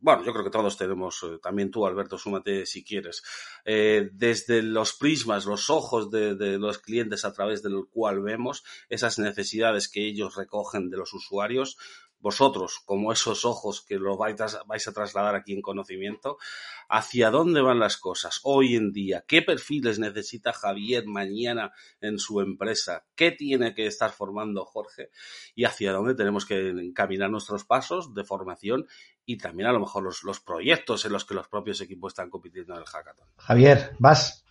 bueno, 0.00 0.22
yo 0.22 0.32
creo 0.32 0.44
que 0.44 0.50
todos 0.50 0.76
tenemos, 0.76 1.22
eh, 1.22 1.38
también 1.42 1.70
tú, 1.70 1.86
Alberto, 1.86 2.18
súmate 2.18 2.66
si 2.66 2.84
quieres, 2.84 3.22
eh, 3.64 4.10
desde 4.12 4.62
los 4.62 4.92
prismas, 4.92 5.46
los 5.46 5.70
ojos 5.70 6.10
de, 6.10 6.34
de, 6.34 6.58
los 6.58 6.78
clientes 6.78 7.24
a 7.24 7.32
través 7.32 7.62
del 7.62 7.86
cual 7.90 8.20
vemos 8.20 8.62
esas 8.90 9.18
necesidades 9.18 9.88
que 9.88 10.06
ellos 10.06 10.36
recogen 10.36 10.90
de 10.90 10.98
los 10.98 11.14
usuarios, 11.14 11.78
vosotros, 12.20 12.80
como 12.84 13.12
esos 13.12 13.44
ojos 13.44 13.80
que 13.80 13.96
lo 13.96 14.16
vais 14.16 14.40
a, 14.40 14.92
trasladar 14.92 15.34
aquí 15.34 15.52
en 15.52 15.62
conocimiento, 15.62 16.38
hacia 16.88 17.30
dónde 17.30 17.62
van 17.62 17.78
las 17.78 17.96
cosas 17.96 18.40
hoy 18.42 18.76
en 18.76 18.92
día, 18.92 19.24
qué 19.26 19.42
perfiles 19.42 19.98
necesita 19.98 20.52
Javier 20.52 21.06
mañana 21.06 21.72
en 22.00 22.18
su 22.18 22.40
empresa, 22.40 23.06
qué 23.14 23.32
tiene 23.32 23.74
que 23.74 23.86
estar 23.86 24.10
formando 24.10 24.64
Jorge 24.64 25.10
y 25.54 25.64
hacia 25.64 25.92
dónde 25.92 26.14
tenemos 26.14 26.44
que 26.44 26.68
encaminar 26.68 27.30
nuestros 27.30 27.64
pasos 27.64 28.14
de 28.14 28.24
formación 28.24 28.86
y 29.24 29.38
también 29.38 29.68
a 29.68 29.72
lo 29.72 29.80
mejor 29.80 30.02
los, 30.02 30.22
los 30.24 30.40
proyectos 30.40 31.04
en 31.04 31.12
los 31.12 31.24
que 31.24 31.34
los 31.34 31.48
propios 31.48 31.80
equipos 31.80 32.12
están 32.12 32.30
compitiendo 32.30 32.74
en 32.74 32.80
el 32.80 32.86
hackathon. 32.86 33.28
Javier, 33.36 33.96
vas. 33.98 34.44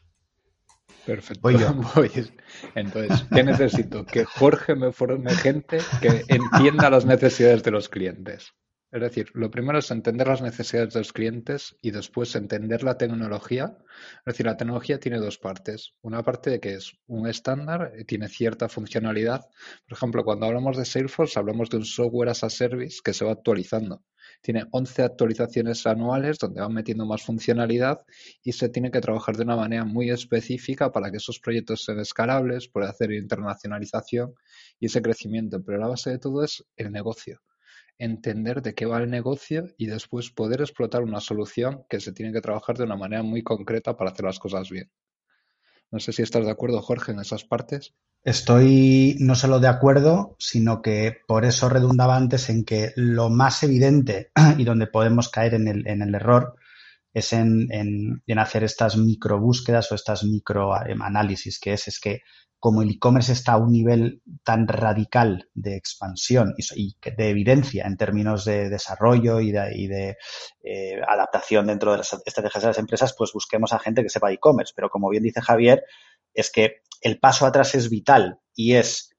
Perfecto. 1.05 1.41
Voy 1.41 1.57
yo. 1.57 1.73
Entonces, 2.75 3.25
¿qué 3.33 3.43
necesito? 3.43 4.05
Que 4.05 4.25
Jorge 4.25 4.75
me 4.75 4.91
forme 4.91 5.33
gente 5.35 5.79
que 6.01 6.23
entienda 6.27 6.89
las 6.89 7.05
necesidades 7.05 7.63
de 7.63 7.71
los 7.71 7.89
clientes. 7.89 8.53
Es 8.91 9.01
decir, 9.01 9.29
lo 9.35 9.51
primero 9.51 9.77
es 9.77 9.91
entender 9.91 10.27
las 10.27 10.41
necesidades 10.41 10.95
de 10.95 11.01
los 11.01 11.13
clientes 11.13 11.75
y 11.79 11.91
después 11.91 12.35
entender 12.35 12.81
la 12.81 12.97
tecnología. 12.97 13.77
Es 14.25 14.33
decir, 14.33 14.47
la 14.47 14.57
tecnología 14.57 14.99
tiene 14.99 15.19
dos 15.19 15.37
partes. 15.37 15.93
Una 16.01 16.23
parte 16.23 16.49
de 16.49 16.59
que 16.59 16.73
es 16.73 16.93
un 17.05 17.27
estándar, 17.27 17.93
eh, 17.95 18.03
tiene 18.05 18.27
cierta 18.29 18.67
funcionalidad. 18.67 19.41
Por 19.87 19.95
ejemplo, 19.95 20.23
cuando 20.23 20.47
hablamos 20.47 20.75
de 20.75 20.85
Salesforce, 20.85 21.37
hablamos 21.37 21.69
de 21.69 21.77
un 21.77 21.85
software 21.85 22.29
as 22.29 22.43
a 22.43 22.49
service 22.49 22.97
que 23.03 23.13
se 23.13 23.25
va 23.25 23.33
actualizando. 23.33 24.03
Tiene 24.41 24.65
11 24.71 25.03
actualizaciones 25.03 25.85
anuales 25.85 26.39
donde 26.39 26.61
van 26.61 26.73
metiendo 26.73 27.05
más 27.05 27.21
funcionalidad 27.21 28.03
y 28.41 28.53
se 28.53 28.69
tiene 28.69 28.89
que 28.89 29.01
trabajar 29.01 29.37
de 29.37 29.43
una 29.43 29.55
manera 29.55 29.85
muy 29.85 30.09
específica 30.09 30.91
para 30.91 31.11
que 31.11 31.17
esos 31.17 31.39
proyectos 31.39 31.83
sean 31.83 31.99
escalables, 31.99 32.67
pueda 32.67 32.89
hacer 32.89 33.11
internacionalización 33.11 34.33
y 34.79 34.87
ese 34.87 35.03
crecimiento. 35.03 35.63
Pero 35.63 35.77
la 35.77 35.87
base 35.87 36.09
de 36.09 36.17
todo 36.17 36.43
es 36.43 36.65
el 36.75 36.91
negocio 36.91 37.39
entender 37.99 38.61
de 38.61 38.73
qué 38.73 38.85
va 38.85 38.97
el 38.97 39.09
negocio 39.09 39.67
y 39.77 39.85
después 39.85 40.31
poder 40.31 40.61
explotar 40.61 41.03
una 41.03 41.19
solución 41.19 41.83
que 41.89 41.99
se 41.99 42.13
tiene 42.13 42.33
que 42.33 42.41
trabajar 42.41 42.77
de 42.77 42.85
una 42.85 42.95
manera 42.95 43.21
muy 43.21 43.43
concreta 43.43 43.95
para 43.95 44.11
hacer 44.11 44.25
las 44.25 44.39
cosas 44.39 44.69
bien. 44.69 44.89
No 45.91 45.99
sé 45.99 46.13
si 46.13 46.21
estás 46.21 46.45
de 46.45 46.51
acuerdo, 46.51 46.81
Jorge, 46.81 47.11
en 47.11 47.19
esas 47.19 47.43
partes. 47.43 47.93
Estoy 48.23 49.17
no 49.19 49.35
solo 49.35 49.59
de 49.59 49.67
acuerdo, 49.67 50.35
sino 50.39 50.81
que 50.81 51.17
por 51.27 51.45
eso 51.45 51.67
redundaba 51.67 52.15
antes 52.15 52.49
en 52.49 52.63
que 52.63 52.91
lo 52.95 53.29
más 53.29 53.63
evidente 53.63 54.31
y 54.57 54.63
donde 54.63 54.87
podemos 54.87 55.29
caer 55.29 55.55
en 55.55 55.67
el, 55.67 55.87
en 55.87 56.01
el 56.01 56.15
error 56.15 56.55
es 57.13 57.33
en, 57.33 57.67
en, 57.71 58.39
hacer 58.39 58.63
estas 58.63 58.97
micro 58.97 59.39
búsquedas 59.39 59.91
o 59.91 59.95
estas 59.95 60.23
micro 60.23 60.73
análisis, 60.73 61.59
que 61.59 61.73
es, 61.73 61.87
es 61.87 61.99
que 61.99 62.21
como 62.59 62.81
el 62.81 62.91
e-commerce 62.91 63.31
está 63.31 63.53
a 63.53 63.57
un 63.57 63.71
nivel 63.71 64.21
tan 64.43 64.67
radical 64.67 65.49
de 65.53 65.77
expansión 65.77 66.53
y, 66.57 66.95
de 67.01 67.29
evidencia 67.29 67.85
en 67.85 67.95
términos 67.95 68.43
de 68.43 68.69
desarrollo 68.69 69.39
y 69.39 69.51
de, 69.51 70.17
eh, 70.61 71.01
adaptación 71.07 71.67
dentro 71.67 71.93
de 71.93 71.99
las 71.99 72.13
estrategias 72.25 72.63
de 72.63 72.69
las 72.69 72.77
empresas, 72.77 73.15
pues 73.17 73.31
busquemos 73.33 73.71
a 73.71 73.79
gente 73.79 74.03
que 74.03 74.09
sepa 74.09 74.31
e-commerce. 74.31 74.73
Pero 74.75 74.89
como 74.89 75.09
bien 75.09 75.23
dice 75.23 75.41
Javier, 75.41 75.85
es 76.33 76.51
que 76.51 76.81
el 77.01 77.17
paso 77.19 77.45
atrás 77.45 77.75
es 77.75 77.89
vital 77.89 78.39
y 78.53 78.75
es 78.75 79.15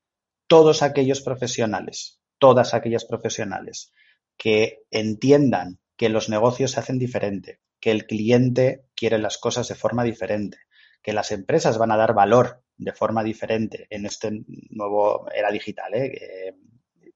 todos 0.46 0.82
aquellos 0.82 1.22
profesionales, 1.22 2.20
todas 2.38 2.74
aquellas 2.74 3.06
profesionales 3.06 3.92
que 4.36 4.82
entiendan 4.90 5.78
que 5.96 6.10
los 6.10 6.28
negocios 6.28 6.72
se 6.72 6.80
hacen 6.80 6.98
diferente, 6.98 7.60
que 7.80 7.90
el 7.90 8.06
cliente 8.06 8.84
quiere 8.94 9.18
las 9.18 9.38
cosas 9.38 9.68
de 9.68 9.74
forma 9.74 10.04
diferente, 10.04 10.58
que 11.02 11.12
las 11.12 11.32
empresas 11.32 11.78
van 11.78 11.90
a 11.90 11.96
dar 11.96 12.14
valor 12.14 12.62
de 12.76 12.92
forma 12.92 13.24
diferente 13.24 13.86
en 13.90 14.06
este 14.06 14.30
nuevo 14.70 15.26
era 15.34 15.50
digital 15.50 15.94
¿eh? 15.94 16.54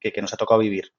que, 0.00 0.22
nos 0.22 0.32
ha 0.32 0.36
tocado 0.36 0.60
vivir. 0.60 0.92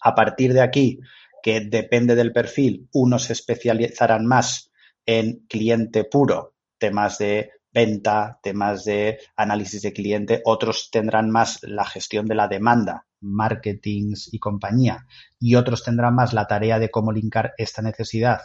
A 0.00 0.14
partir 0.14 0.52
de 0.52 0.60
aquí, 0.60 1.00
que 1.42 1.60
depende 1.60 2.14
del 2.14 2.32
perfil, 2.32 2.88
unos 2.92 3.24
se 3.24 3.32
especializarán 3.32 4.26
más 4.26 4.70
en 5.06 5.46
cliente 5.48 6.04
puro, 6.04 6.54
temas 6.78 7.18
de 7.18 7.50
venta, 7.72 8.38
temas 8.42 8.84
de 8.84 9.18
análisis 9.36 9.82
de 9.82 9.92
cliente, 9.92 10.42
otros 10.44 10.90
tendrán 10.90 11.30
más 11.30 11.60
la 11.62 11.84
gestión 11.84 12.26
de 12.26 12.34
la 12.34 12.48
demanda, 12.48 13.06
marketing 13.20 14.14
y 14.32 14.38
compañía, 14.38 15.06
y 15.38 15.56
otros 15.56 15.84
tendrán 15.84 16.14
más 16.14 16.32
la 16.32 16.46
tarea 16.46 16.78
de 16.78 16.90
cómo 16.90 17.12
linkar 17.12 17.54
esta 17.56 17.82
necesidad 17.82 18.40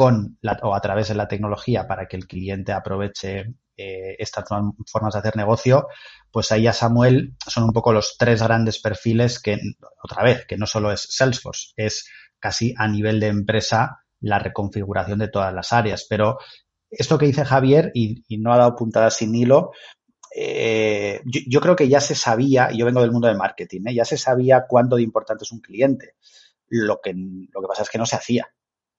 con 0.00 0.38
la, 0.40 0.58
o 0.62 0.74
a 0.74 0.80
través 0.80 1.08
de 1.08 1.14
la 1.14 1.28
tecnología 1.28 1.86
para 1.86 2.08
que 2.08 2.16
el 2.16 2.26
cliente 2.26 2.72
aproveche 2.72 3.52
eh, 3.76 4.16
estas 4.18 4.46
formas 4.86 5.12
de 5.12 5.18
hacer 5.18 5.36
negocio, 5.36 5.88
pues 6.30 6.50
ahí 6.52 6.66
a 6.66 6.72
Samuel 6.72 7.34
son 7.46 7.64
un 7.64 7.72
poco 7.74 7.92
los 7.92 8.16
tres 8.16 8.42
grandes 8.42 8.78
perfiles 8.78 9.42
que, 9.42 9.58
otra 10.02 10.24
vez, 10.24 10.46
que 10.46 10.56
no 10.56 10.64
solo 10.66 10.90
es 10.90 11.06
Salesforce, 11.10 11.74
es 11.76 12.08
casi 12.38 12.72
a 12.78 12.88
nivel 12.88 13.20
de 13.20 13.26
empresa 13.26 13.98
la 14.20 14.38
reconfiguración 14.38 15.18
de 15.18 15.28
todas 15.28 15.52
las 15.52 15.70
áreas, 15.70 16.06
pero 16.08 16.38
esto 16.90 17.18
que 17.18 17.26
dice 17.26 17.44
Javier, 17.44 17.90
y, 17.92 18.24
y 18.26 18.38
no 18.38 18.54
ha 18.54 18.56
dado 18.56 18.76
puntadas 18.76 19.18
sin 19.18 19.34
hilo, 19.34 19.72
eh, 20.34 21.20
yo, 21.26 21.60
creo 21.60 21.76
que 21.76 21.90
ya 21.90 22.00
se 22.00 22.14
sabía, 22.14 22.70
yo 22.72 22.86
vengo 22.86 23.02
del 23.02 23.12
mundo 23.12 23.28
del 23.28 23.36
marketing, 23.36 23.82
¿eh? 23.88 23.94
ya 23.96 24.06
se 24.06 24.16
sabía 24.16 24.64
cuándo 24.66 24.96
de 24.96 25.02
importante 25.02 25.44
es 25.44 25.52
un 25.52 25.60
cliente. 25.60 26.14
Lo 26.68 27.02
que, 27.02 27.12
lo 27.12 27.60
que 27.60 27.68
pasa 27.68 27.82
es 27.82 27.90
que 27.90 27.98
no 27.98 28.06
se 28.06 28.16
hacía. 28.16 28.48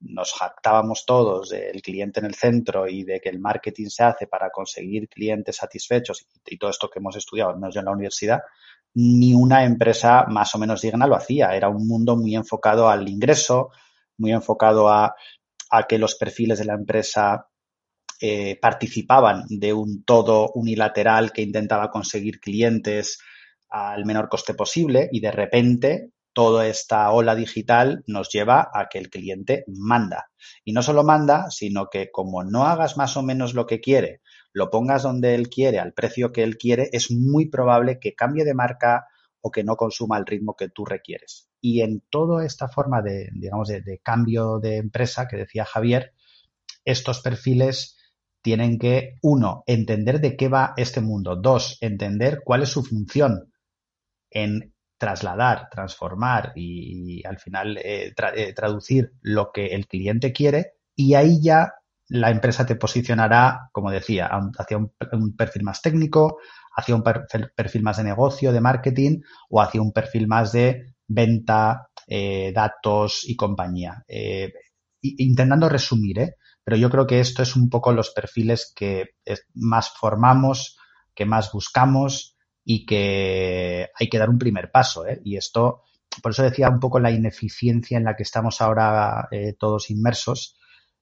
Nos 0.02 0.34
jactábamos 0.34 1.06
todos 1.06 1.50
del 1.50 1.82
cliente 1.82 2.20
en 2.20 2.26
el 2.26 2.36
centro 2.36 2.88
y 2.88 3.04
de 3.04 3.20
que 3.20 3.30
el 3.30 3.40
marketing 3.40 3.88
se 3.88 4.04
hace 4.04 4.28
para 4.28 4.50
conseguir 4.50 5.08
clientes 5.08 5.56
satisfechos 5.58 6.28
y, 6.46 6.58
todo 6.58 6.72
esto 6.72 6.90
que 6.90 7.00
hemos 7.00 7.16
estudiado, 7.16 7.52
al 7.52 7.72
yo 7.72 7.80
en 7.80 7.86
la 7.86 7.92
universidad, 7.92 8.42
ni 8.96 9.34
una 9.34 9.64
empresa 9.64 10.26
más 10.28 10.54
o 10.56 10.60
menos 10.60 10.82
digna 10.82 11.08
lo 11.08 11.16
hacía. 11.16 11.56
Era 11.56 11.70
un 11.70 11.88
mundo 11.88 12.18
muy 12.18 12.36
enfocado 12.36 12.90
al 12.90 13.08
ingreso, 13.08 13.70
muy 14.18 14.32
enfocado 14.32 14.90
a, 14.90 15.16
a 15.70 15.84
que 15.88 15.98
los 15.98 16.16
perfiles 16.16 16.60
de 16.60 16.66
la 16.66 16.74
empresa 16.74 17.48
eh, 18.24 18.60
participaban 18.62 19.46
de 19.50 19.74
un 19.74 20.04
todo 20.04 20.52
unilateral 20.54 21.32
que 21.32 21.42
intentaba 21.42 21.90
conseguir 21.90 22.40
clientes 22.40 23.20
al 23.68 24.06
menor 24.06 24.30
coste 24.30 24.54
posible 24.54 25.10
y 25.12 25.22
de 25.22 25.32
repente 25.32 26.12
toda 26.34 26.68
esta 26.68 27.12
ola 27.12 27.36
digital 27.36 28.04
nos 28.08 28.30
lleva 28.30 28.70
a 28.74 28.88
que 28.90 28.98
el 28.98 29.10
cliente 29.10 29.64
manda. 29.68 30.32
Y 30.64 30.74
no 30.74 30.82
solo 30.82 31.04
manda, 31.04 31.50
sino 31.50 31.88
que 31.90 32.12
como 32.12 32.44
no 32.44 32.66
hagas 32.66 32.98
más 32.98 33.18
o 33.18 33.24
menos 33.24 33.54
lo 33.54 33.66
que 33.66 33.82
quiere, 33.82 34.22
lo 34.54 34.70
pongas 34.70 35.04
donde 35.04 35.36
él 35.36 35.50
quiere, 35.50 35.80
al 35.80 35.94
precio 35.94 36.32
que 36.32 36.44
él 36.44 36.58
quiere, 36.58 36.90
es 36.92 37.12
muy 37.12 37.50
probable 37.50 38.00
que 38.00 38.16
cambie 38.16 38.46
de 38.46 38.54
marca 38.54 39.08
o 39.42 39.52
que 39.52 39.64
no 39.64 39.76
consuma 39.76 40.18
el 40.18 40.26
ritmo 40.26 40.56
que 40.56 40.70
tú 40.70 40.86
requieres. 40.86 41.50
Y 41.60 41.82
en 41.82 42.04
toda 42.10 42.46
esta 42.46 42.68
forma 42.68 43.02
de, 43.02 43.30
digamos, 43.34 43.68
de, 43.68 43.82
de 43.82 44.00
cambio 44.00 44.60
de 44.60 44.78
empresa 44.78 45.28
que 45.28 45.38
decía 45.38 45.66
Javier, 45.66 46.14
estos 46.86 47.22
perfiles 47.22 47.98
tienen 48.42 48.80
que, 48.80 49.18
uno, 49.22 49.64
entender 49.68 50.20
de 50.20 50.36
qué 50.36 50.48
va 50.48 50.74
este 50.78 51.02
mundo. 51.02 51.36
Dos, 51.36 51.78
entender 51.82 52.42
cuál 52.44 52.64
es 52.64 52.70
su 52.70 52.84
función 52.84 53.52
en 54.32 54.74
trasladar, 55.02 55.68
transformar 55.72 56.54
y, 56.56 57.26
al 57.26 57.40
final 57.40 57.76
eh, 57.78 58.14
eh, 58.36 58.54
traducir 58.54 59.14
lo 59.22 59.52
que 59.52 59.66
el 59.74 59.88
cliente 59.88 60.32
quiere 60.32 60.74
y 60.96 61.16
ahí 61.16 61.42
ya 61.42 61.74
la 62.08 62.30
empresa 62.30 62.68
te 62.68 62.76
posicionará, 62.76 63.72
como 63.72 63.90
decía, 63.90 64.30
hacia 64.60 64.78
un, 64.78 65.36
perfil 65.36 65.64
más 65.64 65.82
técnico, 65.82 66.38
hacia 66.76 66.94
un 66.94 67.02
per 67.02 67.26
perfil 67.56 67.82
más 67.82 67.98
de 67.98 68.04
negocio, 68.04 68.52
de 68.52 68.62
marketing 68.62 69.22
o 69.50 69.60
hacia 69.60 69.82
un 69.82 69.92
perfil 69.92 70.28
más 70.28 70.52
de 70.52 70.94
venta, 71.08 71.88
eh, 72.06 72.52
datos 72.54 73.24
y 73.26 73.36
compañía. 73.36 74.04
Intentando 75.02 75.68
resumir, 75.68 76.36
pero 76.64 76.78
yo 76.78 76.92
creo 76.92 77.08
que 77.08 77.22
esto 77.22 77.42
es 77.42 77.56
un 77.56 77.70
poco 77.72 77.92
los 77.92 78.12
perfiles 78.12 78.72
que 78.76 79.16
más 79.56 79.90
formamos, 79.90 80.78
que 81.16 81.26
más 81.26 81.52
buscamos 81.52 82.31
y 82.64 82.86
que 82.86 83.90
hay 83.94 84.10
que 84.10 84.18
dar 84.18 84.30
un 84.30 84.38
primer 84.38 84.72
paso. 84.72 85.08
¿eh? 85.08 85.22
Y 85.24 85.38
esto, 85.38 85.84
por 86.22 86.32
eso 86.32 86.44
decía 86.44 86.70
un 86.70 86.80
poco 86.80 87.00
la 87.00 87.12
ineficiencia 87.12 87.98
en 87.98 88.04
la 88.04 88.16
que 88.16 88.24
estamos 88.24 88.62
ahora 88.62 89.28
eh, 89.32 89.54
todos 89.58 89.90
inmersos, 89.90 90.58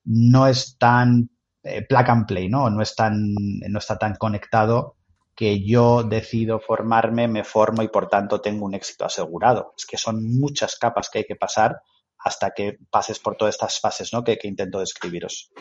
no 0.06 0.48
es 0.48 0.78
tan 0.78 1.30
eh, 1.63 1.86
and 1.89 2.26
play, 2.28 2.50
¿no? 2.50 2.69
No, 2.69 2.82
es 2.82 2.95
tan, 2.95 3.34
no 3.34 3.80
está 3.80 3.98
tan 3.98 4.15
conectado 4.15 4.95
que 5.36 5.65
yo 5.65 6.04
decido 6.04 6.60
formarme, 6.60 7.28
me 7.28 7.43
formo 7.43 7.82
y 7.82 7.88
por 7.88 8.10
tanto 8.10 8.41
tengo 8.41 8.65
un 8.65 8.76
éxito 8.76 9.06
asegurado. 9.06 9.74
Es 9.78 9.86
que 9.86 9.98
son 9.98 10.38
muchas 10.38 10.76
capas 10.76 11.10
que 11.10 11.19
hay 11.19 11.26
que 11.26 11.36
pasar 11.36 11.82
hasta 12.17 12.52
que 12.52 12.78
pases 12.89 13.19
por 13.19 13.38
todas 13.38 13.56
estas 13.56 13.80
fases 13.80 14.12
¿no? 14.12 14.24
que, 14.24 14.38
que 14.38 14.50
intento 14.50 14.80
describiros. 14.80 15.52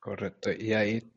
Correcto. 0.00 0.50
Y 0.52 0.72
ahí, 0.74 1.12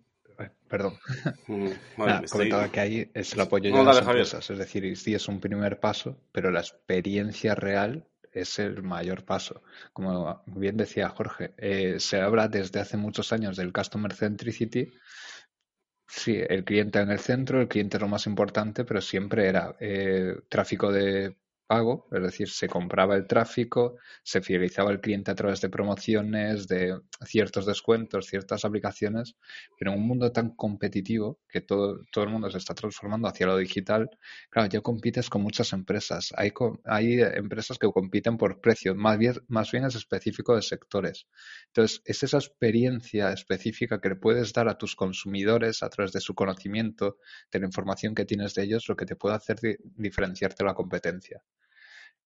perdón, 0.67 0.97
Mm, 1.47 1.65
Nada, 1.65 1.77
vale, 1.97 2.25
estoy- 2.25 2.29
comentaba 2.29 2.71
que 2.71 2.79
ahí 2.79 3.11
es 3.13 3.33
el 3.33 3.39
apoyo 3.41 3.69
No, 3.69 3.77
ya 3.77 3.83
dale, 3.83 3.95
las 3.95 4.05
Javier. 4.05 4.25
empresas. 4.25 4.49
Es 4.49 4.57
decir, 4.57 4.97
sí 4.97 5.15
es 5.15 5.27
un 5.27 5.39
primer 5.39 5.79
paso, 5.79 6.17
pero 6.31 6.51
la 6.51 6.59
experiencia 6.59 7.55
real 7.55 8.05
es 8.33 8.59
el 8.59 8.83
mayor 8.83 9.23
paso. 9.23 9.63
Como 9.93 10.43
bien 10.47 10.77
decía 10.77 11.09
Jorge, 11.09 11.53
eh, 11.57 11.95
se 11.99 12.19
habla 12.21 12.47
desde 12.49 12.79
hace 12.81 12.97
muchos 12.97 13.31
años 13.33 13.55
del 13.57 13.71
Customer 13.73 14.13
Centricity. 14.13 14.91
Sí, 16.07 16.37
el 16.47 16.63
cliente 16.63 16.99
en 16.99 17.11
el 17.11 17.19
centro, 17.19 17.59
el 17.61 17.67
cliente 17.67 17.97
es 17.97 18.01
lo 18.01 18.07
más 18.07 18.27
importante, 18.27 18.85
pero 18.85 19.01
siempre 19.01 19.47
era 19.47 19.75
eh, 19.79 20.35
tráfico 20.49 20.91
de 20.91 21.35
pago, 21.67 22.07
es 22.11 22.21
decir, 22.23 22.49
se 22.49 22.67
compraba 22.69 23.15
el 23.15 23.27
tráfico, 23.27 23.97
se 24.23 24.41
fidelizaba 24.41 24.89
al 24.89 25.01
cliente 25.01 25.31
a 25.31 25.35
través 25.35 25.61
de 25.61 25.69
promociones, 25.69 26.67
de 26.67 26.99
ciertos 27.25 27.65
descuentos, 27.65 28.25
ciertas 28.27 28.65
aplicaciones, 28.65 29.35
pero 29.77 29.91
en 29.91 29.99
un 29.99 30.07
mundo 30.07 30.31
tan 30.31 30.55
competitivo 30.55 31.39
que 31.49 31.61
todo, 31.61 31.99
todo 32.11 32.23
el 32.25 32.29
mundo 32.31 32.49
se 32.49 32.57
está 32.57 32.73
transformando 32.73 33.27
hacia 33.27 33.47
lo 33.47 33.57
digital, 33.57 34.09
claro, 34.49 34.69
ya 34.69 34.81
compites 34.81 35.29
con 35.29 35.41
muchas 35.43 35.73
empresas. 35.73 36.33
Hay, 36.37 36.51
hay 36.85 37.21
empresas 37.21 37.77
que 37.77 37.87
compiten 37.91 38.37
por 38.37 38.61
precio, 38.61 38.95
más 38.95 39.17
bien, 39.17 39.35
más 39.47 39.71
bien 39.71 39.85
es 39.85 39.95
específico 39.95 40.55
de 40.55 40.61
sectores. 40.61 41.27
Entonces, 41.67 42.01
es 42.05 42.23
esa 42.23 42.37
experiencia 42.37 43.31
específica 43.31 43.99
que 44.01 44.09
le 44.09 44.15
puedes 44.15 44.53
dar 44.53 44.67
a 44.69 44.77
tus 44.77 44.95
consumidores 44.95 45.83
a 45.83 45.89
través 45.89 46.11
de 46.13 46.21
su 46.21 46.33
conocimiento, 46.35 47.17
de 47.51 47.59
la 47.59 47.65
información 47.67 48.15
que 48.15 48.25
tienes 48.25 48.53
de 48.55 48.63
ellos, 48.63 48.87
lo 48.87 48.95
que 48.95 49.05
te 49.05 49.15
puede 49.15 49.35
hacer 49.35 49.59
di- 49.59 49.75
diferenciarte 49.95 50.63
la 50.63 50.73
competencia. 50.73 51.41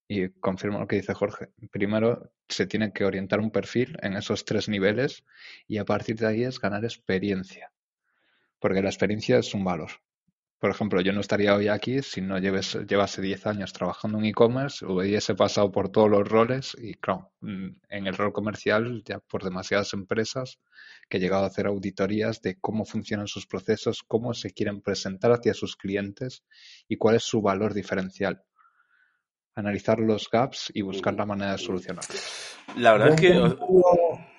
Y 0.08 0.28
confirmo 0.28 0.78
lo 0.78 0.86
que 0.86 0.96
dice 0.96 1.14
Jorge. 1.14 1.48
Primero 1.70 2.32
se 2.48 2.66
tiene 2.66 2.92
que 2.92 3.04
orientar 3.04 3.40
un 3.40 3.50
perfil 3.50 3.96
en 4.02 4.14
esos 4.14 4.44
tres 4.44 4.68
niveles 4.68 5.24
y 5.66 5.78
a 5.78 5.84
partir 5.84 6.16
de 6.16 6.26
ahí 6.26 6.44
es 6.44 6.60
ganar 6.60 6.84
experiencia. 6.84 7.72
Porque 8.58 8.82
la 8.82 8.90
experiencia 8.90 9.38
es 9.38 9.54
un 9.54 9.64
valor. 9.64 9.90
Por 10.62 10.70
ejemplo, 10.70 11.00
yo 11.00 11.12
no 11.12 11.20
estaría 11.20 11.56
hoy 11.56 11.66
aquí 11.66 12.02
si 12.02 12.20
no 12.20 12.38
lleves, 12.38 12.78
llevase 12.86 13.20
10 13.20 13.48
años 13.48 13.72
trabajando 13.72 14.18
en 14.18 14.26
e-commerce, 14.26 14.86
hubiese 14.86 15.34
pasado 15.34 15.72
por 15.72 15.88
todos 15.88 16.08
los 16.08 16.28
roles 16.28 16.76
y, 16.80 16.94
claro, 16.94 17.32
mm, 17.40 17.68
en 17.88 18.06
el 18.06 18.14
rol 18.14 18.32
comercial 18.32 19.02
ya 19.04 19.18
por 19.18 19.42
demasiadas 19.42 19.92
empresas 19.92 20.60
que 21.08 21.16
he 21.16 21.20
llegado 21.20 21.42
a 21.42 21.48
hacer 21.48 21.66
auditorías 21.66 22.42
de 22.42 22.60
cómo 22.60 22.84
funcionan 22.84 23.26
sus 23.26 23.44
procesos, 23.44 24.04
cómo 24.06 24.34
se 24.34 24.52
quieren 24.52 24.82
presentar 24.82 25.32
hacia 25.32 25.52
sus 25.52 25.74
clientes 25.74 26.44
y 26.86 26.96
cuál 26.96 27.16
es 27.16 27.24
su 27.24 27.42
valor 27.42 27.74
diferencial. 27.74 28.44
Analizar 29.54 29.98
los 30.00 30.28
gaps 30.30 30.70
y 30.74 30.82
buscar 30.82 31.14
la 31.14 31.26
manera 31.26 31.52
de 31.52 31.58
solucionarlos. 31.58 32.56
La 32.76 32.92
verdad 32.92 33.08
es 33.10 33.20
que... 33.20 33.56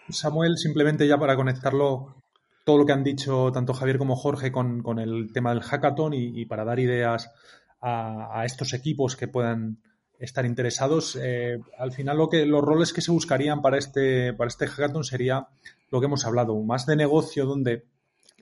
Samuel, 0.09 0.57
simplemente 0.57 1.07
ya 1.07 1.17
para 1.17 1.35
conectarlo 1.35 2.23
todo 2.65 2.77
lo 2.77 2.85
que 2.85 2.93
han 2.93 3.03
dicho 3.03 3.51
tanto 3.53 3.73
Javier 3.73 3.97
como 3.97 4.15
Jorge 4.15 4.51
con, 4.51 4.81
con 4.81 4.99
el 4.99 5.31
tema 5.33 5.51
del 5.51 5.61
hackathon 5.61 6.13
y, 6.13 6.41
y 6.41 6.45
para 6.45 6.65
dar 6.65 6.79
ideas 6.79 7.31
a, 7.81 8.39
a, 8.39 8.45
estos 8.45 8.73
equipos 8.73 9.15
que 9.15 9.27
puedan 9.27 9.79
estar 10.19 10.45
interesados, 10.45 11.17
eh, 11.21 11.59
al 11.77 11.91
final 11.91 12.17
lo 12.17 12.29
que, 12.29 12.45
los 12.45 12.63
roles 12.63 12.93
que 12.93 13.01
se 13.01 13.11
buscarían 13.11 13.61
para 13.61 13.77
este, 13.77 14.33
para 14.33 14.47
este 14.47 14.67
hackathon 14.67 15.03
sería 15.03 15.47
lo 15.89 15.99
que 15.99 16.05
hemos 16.05 16.25
hablado, 16.25 16.57
más 16.61 16.85
de 16.85 16.95
negocio 16.95 17.45
donde 17.45 17.85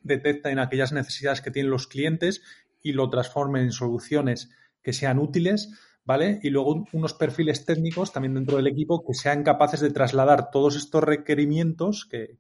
detecten 0.03 0.59
aquellas 0.59 0.91
necesidades 0.91 1.41
que 1.41 1.51
tienen 1.51 1.71
los 1.71 1.87
clientes 1.87 2.43
y 2.83 2.93
lo 2.93 3.09
transformen 3.09 3.63
en 3.63 3.71
soluciones 3.71 4.51
que 4.83 4.93
sean 4.93 5.19
útiles 5.19 5.69
¿vale? 6.03 6.39
Y 6.43 6.49
luego 6.49 6.85
unos 6.93 7.13
perfiles 7.13 7.65
técnicos 7.65 8.11
también 8.11 8.33
dentro 8.33 8.57
del 8.57 8.67
equipo 8.67 9.03
que 9.05 9.13
sean 9.13 9.43
capaces 9.43 9.79
de 9.79 9.91
trasladar 9.91 10.49
todos 10.51 10.75
estos 10.75 11.03
requerimientos 11.03 12.05
que, 12.09 12.37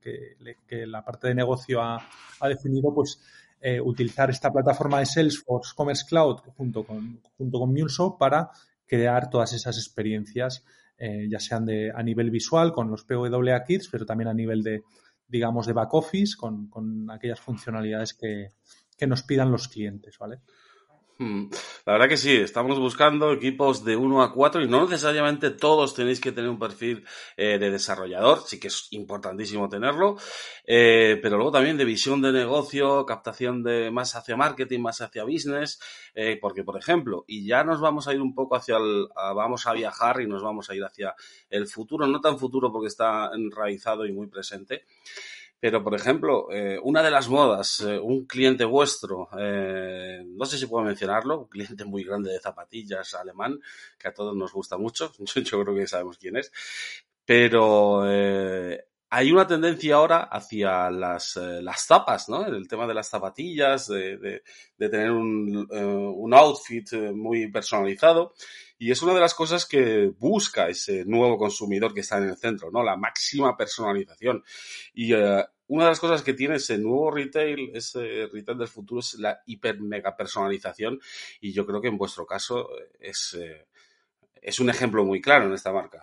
la 0.85 1.03
parte 1.03 1.27
de 1.27 1.35
negocio 1.35 1.81
ha, 1.81 1.97
ha 2.39 2.47
definido, 2.47 2.93
pues 2.93 3.19
eh, 3.63 3.79
utilizar 3.79 4.29
esta 4.31 4.51
plataforma 4.51 4.99
de 4.99 5.05
Salesforce 5.05 5.73
Commerce 5.75 6.05
Cloud 6.07 6.39
junto 6.57 6.83
con, 6.83 7.21
junto 7.37 7.59
con 7.59 7.69
MuleSoft 7.69 8.17
para 8.17 8.49
crear 8.87 9.29
todas 9.29 9.53
esas 9.53 9.77
experiencias, 9.77 10.65
eh, 10.97 11.27
ya 11.29 11.39
sean 11.39 11.65
de, 11.65 11.91
a 11.93 12.01
nivel 12.01 12.31
visual 12.31 12.73
con 12.73 12.89
los 12.89 13.03
PWA 13.03 13.63
Kits, 13.63 13.87
pero 13.89 14.05
también 14.05 14.29
a 14.29 14.33
nivel 14.33 14.63
de, 14.63 14.83
digamos, 15.27 15.67
de 15.67 15.73
back 15.73 15.93
office 15.93 16.35
con, 16.35 16.67
con 16.69 17.09
aquellas 17.11 17.39
funcionalidades 17.39 18.15
que, 18.15 18.49
que 18.97 19.07
nos 19.07 19.23
pidan 19.23 19.51
los 19.51 19.67
clientes, 19.67 20.17
¿vale? 20.17 20.39
La 21.85 21.93
verdad 21.93 22.09
que 22.09 22.17
sí, 22.17 22.35
estamos 22.35 22.79
buscando 22.79 23.31
equipos 23.31 23.85
de 23.85 23.95
1 23.95 24.23
a 24.23 24.33
4 24.33 24.63
y 24.63 24.67
no 24.67 24.81
necesariamente 24.81 25.51
todos 25.51 25.93
tenéis 25.93 26.19
que 26.19 26.31
tener 26.31 26.49
un 26.49 26.57
perfil 26.57 27.05
eh, 27.37 27.59
de 27.59 27.69
desarrollador, 27.69 28.41
sí 28.47 28.59
que 28.59 28.69
es 28.69 28.87
importantísimo 28.91 29.69
tenerlo, 29.69 30.17
eh, 30.65 31.19
pero 31.21 31.37
luego 31.37 31.51
también 31.51 31.77
de 31.77 31.85
visión 31.85 32.23
de 32.23 32.31
negocio, 32.31 33.05
captación 33.05 33.61
de 33.61 33.91
más 33.91 34.15
hacia 34.15 34.35
marketing, 34.35 34.79
más 34.79 35.01
hacia 35.01 35.23
business, 35.23 35.79
eh, 36.15 36.39
porque 36.41 36.63
por 36.63 36.75
ejemplo, 36.77 37.23
y 37.27 37.45
ya 37.45 37.63
nos 37.63 37.79
vamos 37.81 38.07
a 38.07 38.13
ir 38.15 38.21
un 38.21 38.33
poco 38.33 38.55
hacia 38.55 38.77
el, 38.77 39.07
vamos 39.15 39.67
a 39.67 39.73
viajar 39.73 40.21
y 40.21 40.27
nos 40.27 40.41
vamos 40.41 40.71
a 40.71 40.75
ir 40.75 40.83
hacia 40.83 41.13
el 41.51 41.67
futuro, 41.67 42.07
no 42.07 42.19
tan 42.19 42.39
futuro 42.39 42.71
porque 42.71 42.87
está 42.87 43.29
enraizado 43.35 44.07
y 44.07 44.11
muy 44.11 44.25
presente, 44.25 44.85
pero, 45.61 45.83
por 45.83 45.93
ejemplo, 45.93 46.51
eh, 46.51 46.79
una 46.81 47.03
de 47.03 47.11
las 47.11 47.29
modas, 47.29 47.81
eh, 47.81 47.99
un 47.99 48.25
cliente 48.25 48.65
vuestro, 48.65 49.29
eh, 49.37 50.23
no 50.25 50.43
sé 50.45 50.57
si 50.57 50.65
puedo 50.65 50.83
mencionarlo, 50.83 51.41
un 51.41 51.47
cliente 51.49 51.85
muy 51.85 52.03
grande 52.03 52.31
de 52.31 52.39
zapatillas 52.39 53.13
alemán, 53.13 53.59
que 53.99 54.07
a 54.07 54.13
todos 54.13 54.35
nos 54.35 54.51
gusta 54.51 54.79
mucho, 54.79 55.13
yo, 55.19 55.63
creo 55.63 55.75
que 55.75 55.85
sabemos 55.85 56.17
quién 56.17 56.37
es, 56.37 56.51
pero 57.23 58.01
hay 59.13 59.31
una 59.31 59.45
tendencia 59.45 59.95
ahora 59.95 60.23
hacia 60.23 60.89
las, 60.89 61.35
las 61.35 61.85
zapas, 61.85 62.27
¿no? 62.27 62.43
El 62.47 62.67
tema 62.67 62.87
de 62.87 62.95
las 62.95 63.09
zapatillas, 63.09 63.87
de, 63.87 64.17
de, 64.17 64.43
de 64.77 64.89
tener 64.89 65.11
un, 65.11 65.67
un 65.69 66.33
outfit 66.33 66.91
muy 67.13 67.51
personalizado. 67.51 68.33
Y 68.81 68.89
es 68.89 69.03
una 69.03 69.13
de 69.13 69.19
las 69.19 69.35
cosas 69.35 69.67
que 69.67 70.11
busca 70.17 70.67
ese 70.67 71.05
nuevo 71.05 71.37
consumidor 71.37 71.93
que 71.93 71.99
está 71.99 72.17
en 72.17 72.29
el 72.29 72.35
centro, 72.35 72.71
¿no? 72.71 72.81
La 72.81 72.97
máxima 72.97 73.55
personalización. 73.55 74.43
Y 74.95 75.13
eh, 75.13 75.45
una 75.67 75.83
de 75.83 75.89
las 75.91 75.99
cosas 75.99 76.23
que 76.23 76.33
tiene 76.33 76.55
ese 76.55 76.79
nuevo 76.79 77.11
retail, 77.11 77.69
ese 77.75 78.25
retail 78.33 78.57
del 78.57 78.67
futuro, 78.67 79.01
es 79.01 79.13
la 79.19 79.39
hiper 79.45 79.79
mega 79.81 80.17
personalización. 80.17 80.99
Y 81.41 81.53
yo 81.53 81.63
creo 81.67 81.79
que 81.79 81.89
en 81.89 81.97
vuestro 81.99 82.25
caso 82.25 82.69
es, 82.99 83.37
eh, 83.39 83.67
es 84.41 84.59
un 84.59 84.71
ejemplo 84.71 85.05
muy 85.05 85.21
claro 85.21 85.45
en 85.45 85.53
esta 85.53 85.71
marca. 85.71 86.01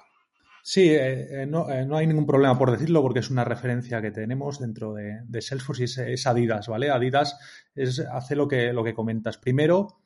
Sí, 0.63 0.89
eh, 0.89 1.43
eh, 1.43 1.47
no, 1.47 1.67
no, 1.85 1.97
hay 1.97 2.07
ningún 2.07 2.27
problema 2.27 2.57
por 2.57 2.71
decirlo 2.71 3.03
porque 3.03 3.19
es 3.19 3.31
una 3.31 3.43
referencia 3.43 4.01
que 4.01 4.13
tenemos 4.13 4.61
dentro 4.61 4.95
de, 4.95 5.19
de 5.25 5.43
Salesforce 5.43 5.83
y 5.83 5.85
es, 5.87 5.99
es, 5.99 6.27
Adidas, 6.29 6.69
¿vale? 6.69 6.91
Adidas 6.91 7.37
es, 7.75 7.99
hace 7.99 8.37
lo 8.37 8.47
que, 8.47 8.73
lo 8.73 8.85
que 8.85 8.95
comentas. 8.95 9.37
Primero, 9.37 9.99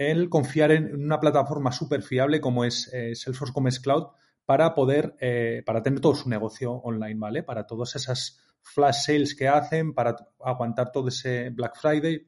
el 0.00 0.30
confiar 0.30 0.72
en 0.72 0.94
una 0.94 1.20
plataforma 1.20 1.70
súper 1.72 2.00
fiable 2.02 2.40
como 2.40 2.64
es 2.64 2.90
eh, 2.94 3.14
Salesforce 3.14 3.52
Commerce 3.52 3.82
Cloud 3.82 4.06
para 4.46 4.74
poder, 4.74 5.14
eh, 5.20 5.62
para 5.66 5.82
tener 5.82 6.00
todo 6.00 6.14
su 6.14 6.30
negocio 6.30 6.72
online, 6.72 7.20
¿vale? 7.20 7.42
Para 7.42 7.66
todas 7.66 7.94
esas 7.96 8.40
flash 8.62 9.04
sales 9.04 9.34
que 9.34 9.46
hacen, 9.46 9.92
para 9.92 10.16
aguantar 10.42 10.90
todo 10.90 11.08
ese 11.08 11.50
Black 11.50 11.78
Friday 11.78 12.26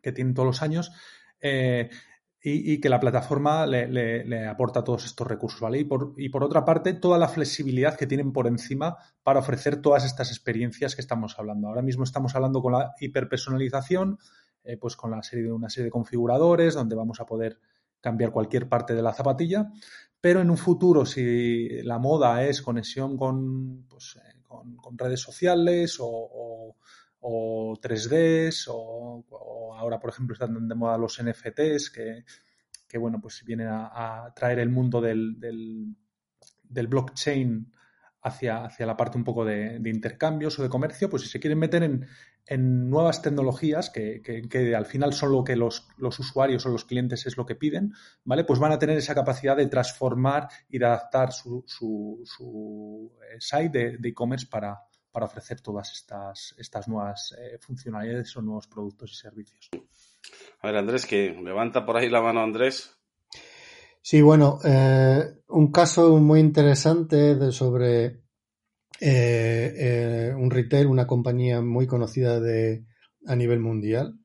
que 0.00 0.12
tienen 0.12 0.32
todos 0.32 0.46
los 0.46 0.62
años. 0.62 0.92
Eh, 1.42 1.90
y, 2.46 2.78
que 2.78 2.90
la 2.90 3.00
plataforma 3.00 3.66
le, 3.66 3.88
le, 3.88 4.22
le, 4.22 4.46
aporta 4.46 4.84
todos 4.84 5.06
estos 5.06 5.26
recursos, 5.26 5.60
¿vale? 5.62 5.78
Y 5.78 5.84
por, 5.84 6.12
y 6.18 6.28
por, 6.28 6.44
otra 6.44 6.62
parte, 6.62 6.92
toda 6.92 7.16
la 7.16 7.28
flexibilidad 7.28 7.96
que 7.96 8.06
tienen 8.06 8.34
por 8.34 8.46
encima 8.46 8.98
para 9.22 9.40
ofrecer 9.40 9.80
todas 9.80 10.04
estas 10.04 10.30
experiencias 10.30 10.94
que 10.94 11.00
estamos 11.00 11.38
hablando. 11.38 11.68
Ahora 11.68 11.80
mismo 11.80 12.04
estamos 12.04 12.34
hablando 12.34 12.60
con 12.60 12.74
la 12.74 12.92
hiperpersonalización, 13.00 14.18
eh, 14.64 14.76
pues 14.76 14.96
con 14.96 15.10
la 15.10 15.22
serie 15.22 15.44
de 15.44 15.52
una 15.52 15.68
serie 15.68 15.86
de 15.86 15.90
configuradores 15.90 16.74
donde 16.74 16.96
vamos 16.96 17.20
a 17.20 17.26
poder 17.26 17.58
cambiar 18.00 18.30
cualquier 18.32 18.68
parte 18.68 18.94
de 18.94 19.02
la 19.02 19.14
zapatilla, 19.14 19.70
pero 20.20 20.40
en 20.40 20.50
un 20.50 20.58
futuro, 20.58 21.06
si 21.06 21.82
la 21.82 21.98
moda 21.98 22.44
es 22.44 22.62
conexión 22.62 23.16
con, 23.16 23.86
pues, 23.88 24.16
eh, 24.16 24.42
con, 24.42 24.98
redes 24.98 25.20
sociales 25.20 25.98
o, 26.00 26.08
o 26.08 26.76
o 27.26 27.74
3Ds 27.80 28.68
o, 28.68 29.24
o, 29.30 29.74
ahora, 29.74 29.98
por 29.98 30.10
ejemplo, 30.10 30.34
están 30.34 30.68
de 30.68 30.74
moda 30.74 30.98
los 30.98 31.22
NFTs 31.22 31.88
que, 31.90 32.24
que 32.86 32.98
bueno, 32.98 33.18
pues 33.18 33.42
vienen 33.46 33.68
a, 33.68 34.26
a 34.26 34.34
traer 34.34 34.58
el 34.58 34.68
mundo 34.68 35.00
del, 35.00 35.40
del, 35.40 35.96
del 36.62 36.86
blockchain 36.86 37.72
hacia, 38.24 38.64
hacia, 38.64 38.86
la 38.86 38.96
parte 38.96 39.18
un 39.18 39.24
poco 39.24 39.44
de, 39.44 39.80
intercambios 39.84 40.58
o 40.58 40.62
de 40.62 40.68
comercio, 40.68 41.08
pues 41.08 41.22
si 41.22 41.28
se 41.28 41.38
quieren 41.38 41.58
meter 41.58 41.82
en, 41.82 42.06
en 42.46 42.90
nuevas 42.90 43.22
tecnologías 43.22 43.90
que, 43.90 44.20
que, 44.22 44.74
al 44.74 44.86
final 44.86 45.12
son 45.12 45.32
lo 45.32 45.44
que 45.44 45.56
los, 45.56 45.86
los, 45.98 46.18
usuarios 46.18 46.64
o 46.66 46.70
los 46.70 46.84
clientes 46.84 47.26
es 47.26 47.36
lo 47.36 47.46
que 47.46 47.54
piden, 47.54 47.92
¿vale? 48.24 48.44
Pues 48.44 48.58
van 48.58 48.72
a 48.72 48.78
tener 48.78 48.96
esa 48.96 49.14
capacidad 49.14 49.56
de 49.56 49.66
transformar 49.66 50.48
y 50.68 50.78
de 50.78 50.86
adaptar 50.86 51.32
su, 51.32 51.62
su, 51.66 52.22
su 52.24 53.12
site 53.38 53.98
de 53.98 54.08
e-commerce 54.08 54.46
para, 54.50 54.80
para 55.14 55.26
ofrecer 55.26 55.60
todas 55.60 55.92
estas, 55.92 56.56
estas 56.58 56.88
nuevas 56.88 57.36
eh, 57.38 57.58
funcionalidades 57.60 58.36
o 58.36 58.42
nuevos 58.42 58.66
productos 58.66 59.12
y 59.12 59.14
servicios. 59.14 59.70
A 60.60 60.66
ver, 60.66 60.76
Andrés, 60.76 61.06
que 61.06 61.38
levanta 61.40 61.86
por 61.86 61.96
ahí 61.96 62.08
la 62.08 62.20
mano, 62.20 62.42
Andrés. 62.42 62.96
Sí, 64.06 64.20
bueno, 64.20 64.58
eh, 64.62 65.24
un 65.48 65.72
caso 65.72 66.18
muy 66.18 66.38
interesante 66.38 67.36
de 67.36 67.50
sobre 67.52 68.04
eh, 69.00 69.74
eh, 69.78 70.34
un 70.36 70.50
retail, 70.50 70.88
una 70.88 71.06
compañía 71.06 71.62
muy 71.62 71.86
conocida 71.86 72.38
de, 72.38 72.84
a 73.26 73.34
nivel 73.34 73.60
mundial, 73.60 74.18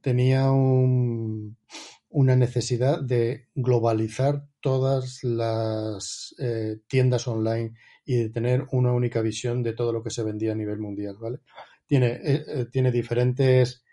tenía 0.00 0.50
un, 0.50 1.56
una 2.08 2.34
necesidad 2.34 3.00
de 3.02 3.46
globalizar 3.54 4.46
todas 4.60 5.22
las 5.22 6.34
tiendas 6.88 7.28
online 7.28 7.74
y 8.04 8.16
de 8.16 8.30
tener 8.30 8.66
una 8.72 8.92
única 8.92 9.22
visión 9.22 9.62
de 9.62 9.74
todo 9.74 9.92
lo 9.92 10.02
que 10.02 10.10
se 10.10 10.24
vendía 10.24 10.52
a 10.52 10.56
nivel 10.56 10.80
mundial, 10.80 11.16
¿vale? 11.20 11.38
Tiene, 11.86 12.20
tiene 12.72 12.90
diferentes 12.90 13.84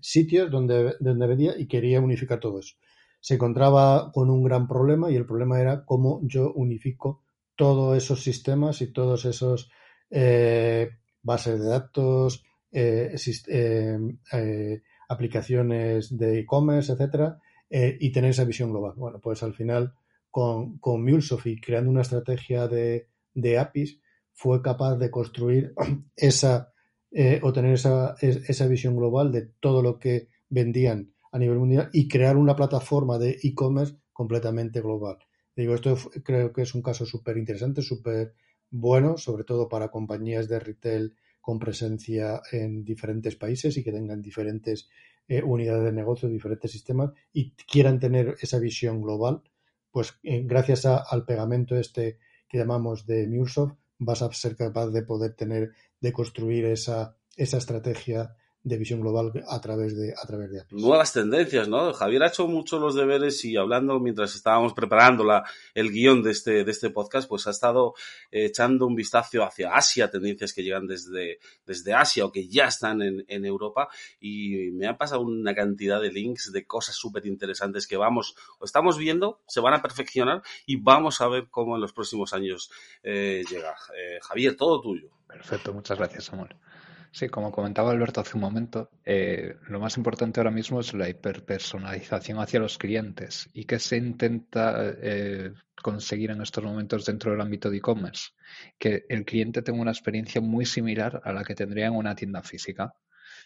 sitios 0.00 0.50
donde, 0.50 0.94
donde 0.98 1.26
vendía 1.28 1.54
y 1.56 1.68
quería 1.68 2.00
unificar 2.00 2.40
todo 2.40 2.58
eso. 2.58 2.74
Se 3.26 3.34
encontraba 3.34 4.12
con 4.12 4.30
un 4.30 4.44
gran 4.44 4.68
problema 4.68 5.10
y 5.10 5.16
el 5.16 5.26
problema 5.26 5.60
era 5.60 5.84
cómo 5.84 6.20
yo 6.22 6.52
unifico 6.52 7.24
todos 7.56 7.96
esos 7.96 8.22
sistemas 8.22 8.80
y 8.82 8.92
todos 8.92 9.24
esos 9.24 9.68
eh, 10.10 10.90
bases 11.22 11.58
de 11.58 11.66
datos, 11.66 12.44
eh, 12.70 13.16
aplicaciones 15.08 16.16
de 16.16 16.38
e-commerce, 16.38 16.92
etcétera, 16.92 17.40
y 17.68 18.12
tener 18.12 18.30
esa 18.30 18.44
visión 18.44 18.70
global. 18.70 18.92
Bueno, 18.96 19.18
pues 19.20 19.42
al 19.42 19.54
final 19.54 19.92
con, 20.30 20.78
con 20.78 21.02
MuleSoft 21.02 21.46
y 21.48 21.60
creando 21.60 21.90
una 21.90 22.02
estrategia 22.02 22.68
de, 22.68 23.08
de 23.34 23.58
APIs, 23.58 24.00
fue 24.34 24.62
capaz 24.62 24.98
de 24.98 25.10
construir 25.10 25.74
esa 26.14 26.72
eh, 27.10 27.40
o 27.42 27.52
tener 27.52 27.72
esa, 27.72 28.14
esa 28.20 28.68
visión 28.68 28.94
global 28.94 29.32
de 29.32 29.50
todo 29.58 29.82
lo 29.82 29.98
que 29.98 30.28
vendían 30.48 31.15
a 31.36 31.38
nivel 31.38 31.58
mundial 31.58 31.90
y 31.92 32.08
crear 32.08 32.36
una 32.36 32.56
plataforma 32.56 33.18
de 33.18 33.38
e-commerce 33.42 33.96
completamente 34.12 34.80
global. 34.80 35.18
Digo, 35.54 35.74
esto 35.74 35.96
creo 36.24 36.52
que 36.52 36.62
es 36.62 36.74
un 36.74 36.82
caso 36.82 37.04
súper 37.04 37.36
interesante, 37.36 37.82
súper 37.82 38.34
bueno, 38.70 39.16
sobre 39.16 39.44
todo 39.44 39.68
para 39.68 39.90
compañías 39.90 40.48
de 40.48 40.58
retail 40.58 41.14
con 41.40 41.58
presencia 41.58 42.40
en 42.50 42.84
diferentes 42.84 43.36
países 43.36 43.76
y 43.76 43.84
que 43.84 43.92
tengan 43.92 44.22
diferentes 44.22 44.88
eh, 45.28 45.42
unidades 45.42 45.84
de 45.84 45.92
negocio, 45.92 46.28
diferentes 46.28 46.70
sistemas 46.70 47.12
y 47.32 47.52
quieran 47.52 48.00
tener 48.00 48.36
esa 48.40 48.58
visión 48.58 49.02
global 49.02 49.42
pues 49.96 50.18
eh, 50.24 50.42
gracias 50.44 50.84
a, 50.84 50.98
al 50.98 51.24
pegamento 51.24 51.74
este 51.74 52.18
que 52.46 52.58
llamamos 52.58 53.06
de 53.06 53.26
MuleSoft, 53.26 53.78
vas 53.98 54.20
a 54.20 54.30
ser 54.30 54.54
capaz 54.54 54.88
de 54.88 55.00
poder 55.00 55.32
tener, 55.32 55.72
de 56.02 56.12
construir 56.12 56.66
esa, 56.66 57.16
esa 57.34 57.56
estrategia 57.56 58.36
de 58.66 58.78
visión 58.78 59.00
global 59.00 59.32
a 59.48 59.60
través 59.60 59.96
de 59.96 60.12
a 60.12 60.26
través 60.26 60.50
de 60.50 60.60
APIs. 60.60 60.82
Nuevas 60.82 61.12
tendencias, 61.12 61.68
¿no? 61.68 61.92
Javier 61.92 62.24
ha 62.24 62.26
hecho 62.26 62.48
mucho 62.48 62.80
los 62.80 62.96
deberes 62.96 63.44
y 63.44 63.56
hablando 63.56 64.00
mientras 64.00 64.34
estábamos 64.34 64.74
preparando 64.74 65.22
la, 65.22 65.44
el 65.72 65.92
guion 65.92 66.20
de 66.20 66.32
este, 66.32 66.64
de 66.64 66.70
este 66.72 66.90
podcast, 66.90 67.28
pues 67.28 67.46
ha 67.46 67.50
estado 67.50 67.94
echando 68.32 68.88
un 68.88 68.96
vistazo 68.96 69.44
hacia 69.44 69.72
Asia, 69.72 70.10
tendencias 70.10 70.52
que 70.52 70.64
llegan 70.64 70.88
desde, 70.88 71.38
desde 71.64 71.94
Asia 71.94 72.24
o 72.24 72.32
que 72.32 72.48
ya 72.48 72.64
están 72.64 73.02
en, 73.02 73.24
en 73.28 73.44
Europa 73.44 73.88
y 74.18 74.72
me 74.72 74.88
ha 74.88 74.98
pasado 74.98 75.20
una 75.20 75.54
cantidad 75.54 76.02
de 76.02 76.10
links 76.10 76.50
de 76.50 76.66
cosas 76.66 76.96
súper 76.96 77.24
interesantes 77.26 77.86
que 77.86 77.96
vamos 77.96 78.34
o 78.58 78.64
estamos 78.64 78.98
viendo, 78.98 79.42
se 79.46 79.60
van 79.60 79.74
a 79.74 79.82
perfeccionar 79.82 80.42
y 80.66 80.74
vamos 80.74 81.20
a 81.20 81.28
ver 81.28 81.46
cómo 81.50 81.76
en 81.76 81.82
los 81.82 81.92
próximos 81.92 82.32
años 82.32 82.68
eh, 83.04 83.44
llega. 83.48 83.76
Eh, 83.96 84.18
Javier, 84.22 84.56
todo 84.56 84.80
tuyo. 84.80 85.08
Perfecto, 85.28 85.72
muchas 85.72 85.98
gracias, 85.98 86.24
Samuel. 86.24 86.56
Sí, 87.18 87.30
como 87.30 87.50
comentaba 87.50 87.92
Alberto 87.92 88.20
hace 88.20 88.36
un 88.36 88.42
momento, 88.42 88.90
eh, 89.02 89.56
lo 89.68 89.80
más 89.80 89.96
importante 89.96 90.38
ahora 90.38 90.50
mismo 90.50 90.80
es 90.80 90.92
la 90.92 91.08
hiperpersonalización 91.08 92.38
hacia 92.40 92.60
los 92.60 92.76
clientes. 92.76 93.48
¿Y 93.54 93.64
qué 93.64 93.78
se 93.78 93.96
intenta 93.96 94.74
eh, 95.00 95.54
conseguir 95.82 96.32
en 96.32 96.42
estos 96.42 96.62
momentos 96.62 97.06
dentro 97.06 97.30
del 97.32 97.40
ámbito 97.40 97.70
de 97.70 97.78
e-commerce? 97.78 98.32
Que 98.78 99.06
el 99.08 99.24
cliente 99.24 99.62
tenga 99.62 99.80
una 99.80 99.92
experiencia 99.92 100.42
muy 100.42 100.66
similar 100.66 101.22
a 101.24 101.32
la 101.32 101.42
que 101.42 101.54
tendría 101.54 101.86
en 101.86 101.94
una 101.94 102.14
tienda 102.14 102.42
física. 102.42 102.94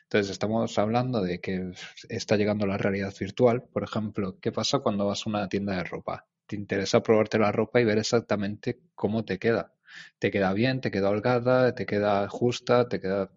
Entonces, 0.03 0.33
estamos 0.33 0.77
hablando 0.77 1.23
de 1.23 1.41
que 1.41 1.71
está 2.09 2.37
llegando 2.37 2.67
la 2.67 2.77
realidad 2.77 3.15
virtual. 3.21 3.63
Por 3.73 3.85
ejemplo, 3.85 4.37
¿qué 4.41 4.51
pasa 4.51 4.81
cuando 4.81 5.07
vas 5.07 5.25
a 5.25 5.31
una 5.31 5.49
tienda 5.49 5.77
de 5.77 5.85
ropa? 5.85 6.27
Te 6.47 6.57
interesa 6.57 7.05
probarte 7.05 7.39
la 7.39 7.53
ropa 7.53 7.81
y 7.81 7.85
ver 7.85 7.99
exactamente 7.99 8.81
cómo 8.97 9.25
te 9.25 9.39
queda. 9.39 9.75
Te 10.19 10.31
queda 10.31 10.53
bien, 10.55 10.81
te 10.81 10.91
queda 10.91 11.11
holgada, 11.11 11.75
te 11.75 11.87
queda 11.87 12.29
justa, 12.29 12.89
te 12.89 13.01
queda 13.01 13.31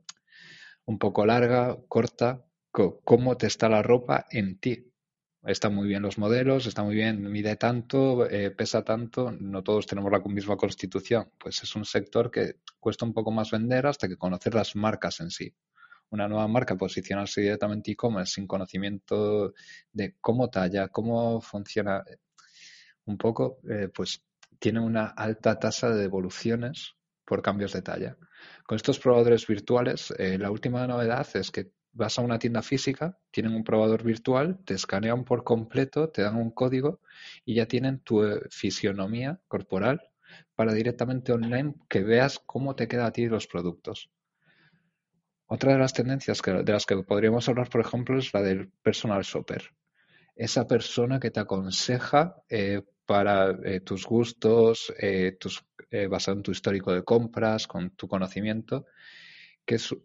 un 0.86 1.00
poco 1.00 1.26
larga, 1.26 1.78
corta, 1.88 2.46
cómo 2.72 3.38
te 3.38 3.48
está 3.48 3.70
la 3.70 3.82
ropa 3.82 4.26
en 4.32 4.60
ti. 4.60 4.90
Están 5.44 5.76
muy 5.76 5.88
bien 5.88 6.02
los 6.02 6.18
modelos, 6.18 6.68
está 6.68 6.84
muy 6.84 6.96
bien, 6.96 7.30
mide 7.30 7.58
tanto, 7.58 8.30
eh, 8.30 8.52
pesa 8.52 8.84
tanto, 8.84 9.32
no 9.32 9.62
todos 9.62 9.86
tenemos 9.86 10.12
la 10.12 10.20
misma 10.20 10.56
constitución. 10.56 11.32
Pues 11.38 11.62
es 11.64 11.76
un 11.76 11.84
sector 11.84 12.32
que 12.32 12.60
cuesta 12.80 13.06
un 13.06 13.14
poco 13.14 13.32
más 13.32 13.52
vender 13.52 13.86
hasta 13.86 14.08
que 14.08 14.18
conocer 14.18 14.56
las 14.56 14.76
marcas 14.76 15.20
en 15.20 15.30
sí. 15.32 15.54
Una 16.12 16.28
nueva 16.30 16.48
marca, 16.48 16.78
posicionarse 16.78 17.42
directamente 17.42 17.92
e-commerce 17.92 18.36
sin 18.36 18.48
conocimiento 18.48 19.54
de 19.92 20.16
cómo 20.22 20.50
talla, 20.50 20.88
cómo 20.88 21.42
funciona, 21.42 22.04
un 23.06 23.18
poco, 23.18 23.60
eh, 23.70 23.90
pues 23.94 24.24
tiene 24.60 24.80
una 24.80 25.08
alta 25.08 25.60
tasa 25.60 25.90
de 25.90 26.02
devoluciones 26.02 26.94
por 27.26 27.42
cambios 27.42 27.74
de 27.74 27.82
talla. 27.82 28.18
Con 28.66 28.76
estos 28.76 29.00
probadores 29.00 29.46
virtuales, 29.48 30.14
eh, 30.18 30.38
la 30.38 30.52
última 30.52 30.86
novedad 30.88 31.28
es 31.36 31.52
que 31.52 31.72
vas 31.94 32.18
a 32.18 32.22
una 32.22 32.40
tienda 32.40 32.62
física, 32.62 33.18
tienen 33.32 33.54
un 33.54 33.64
probador 33.64 34.04
virtual, 34.04 34.60
te 34.66 34.74
escanean 34.74 35.24
por 35.24 35.44
completo, 35.44 36.10
te 36.10 36.24
dan 36.24 36.36
un 36.36 36.52
código 36.52 37.02
y 37.46 37.56
ya 37.56 37.68
tienen 37.68 38.00
tu 38.00 38.24
eh, 38.24 38.42
fisionomía 38.50 39.40
corporal 39.48 40.02
para 40.56 40.74
directamente 40.74 41.32
online 41.32 41.76
que 41.88 42.04
veas 42.04 42.40
cómo 42.40 42.76
te 42.76 42.88
queda 42.88 43.06
a 43.06 43.12
ti 43.12 43.28
los 43.28 43.48
productos. 43.48 44.10
Otra 45.46 45.74
de 45.74 45.80
las 45.80 45.94
tendencias 45.94 46.42
de 46.42 46.72
las 46.72 46.86
que 46.86 46.98
podríamos 47.04 47.48
hablar, 47.48 47.70
por 47.70 47.82
ejemplo, 47.82 48.18
es 48.18 48.34
la 48.34 48.42
del 48.42 48.72
personal 48.82 49.22
shopper. 49.22 49.76
Esa 50.36 50.66
persona 50.68 51.20
que 51.20 51.30
te 51.30 51.40
aconseja 51.40 52.38
eh, 52.50 52.82
para 53.06 53.52
eh, 53.64 53.82
tus 53.82 54.06
gustos, 54.06 54.94
eh, 54.98 55.38
tus, 55.40 55.64
basado 56.10 56.38
en 56.38 56.44
tu 56.44 56.52
histórico 56.52 56.94
de 56.94 57.04
compras, 57.04 57.68
con 57.68 57.92
tu 57.92 58.08
conocimiento, 58.08 58.86
que 59.66 59.76
es 59.76 59.96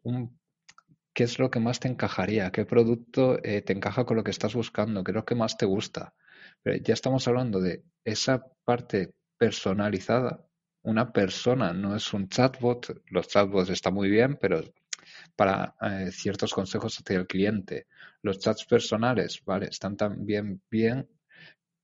qué 1.15 1.25
es 1.25 1.39
lo 1.39 1.51
que 1.51 1.61
más 1.61 1.81
te 1.81 1.89
encajaría, 1.89 2.51
qué 2.53 2.67
producto 2.67 3.39
te 3.43 3.73
encaja 3.73 4.05
con 4.05 4.19
lo 4.19 4.23
que 4.23 4.31
estás 4.31 4.55
buscando, 4.55 5.03
qué 5.03 5.13
es 5.13 5.17
lo 5.17 5.25
que 5.25 5.35
más 5.35 5.57
te 5.57 5.67
gusta. 5.67 6.15
Pero 6.63 6.77
ya 6.77 6.95
estamos 6.95 7.27
hablando 7.27 7.61
de 7.61 7.83
esa 8.05 8.45
parte 8.65 9.15
personalizada. 9.39 10.45
Una 10.83 11.13
persona 11.13 11.73
no 11.73 11.97
es 11.97 12.13
un 12.13 12.29
chatbot. 12.29 13.03
Los 13.07 13.29
chatbots 13.29 13.71
están 13.71 13.95
muy 13.95 14.11
bien, 14.11 14.37
pero 14.41 14.63
para 15.37 15.75
eh, 15.81 16.11
ciertos 16.13 16.53
consejos 16.53 16.99
hacia 16.99 17.19
el 17.19 17.27
cliente. 17.27 17.87
Los 18.23 18.39
chats 18.39 18.65
personales, 18.67 19.43
¿vale? 19.45 19.67
Están 19.67 19.97
también 19.97 20.61
bien, 20.71 21.09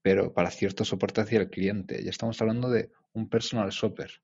pero 0.05 0.35
para 0.35 0.51
cierto 0.51 0.85
soporte 0.85 1.23
hacia 1.23 1.41
el 1.41 1.49
cliente. 1.49 2.05
Ya 2.05 2.11
estamos 2.11 2.39
hablando 2.43 2.69
de 2.69 2.91
un 3.15 3.31
personal 3.31 3.71
shopper. 3.71 4.21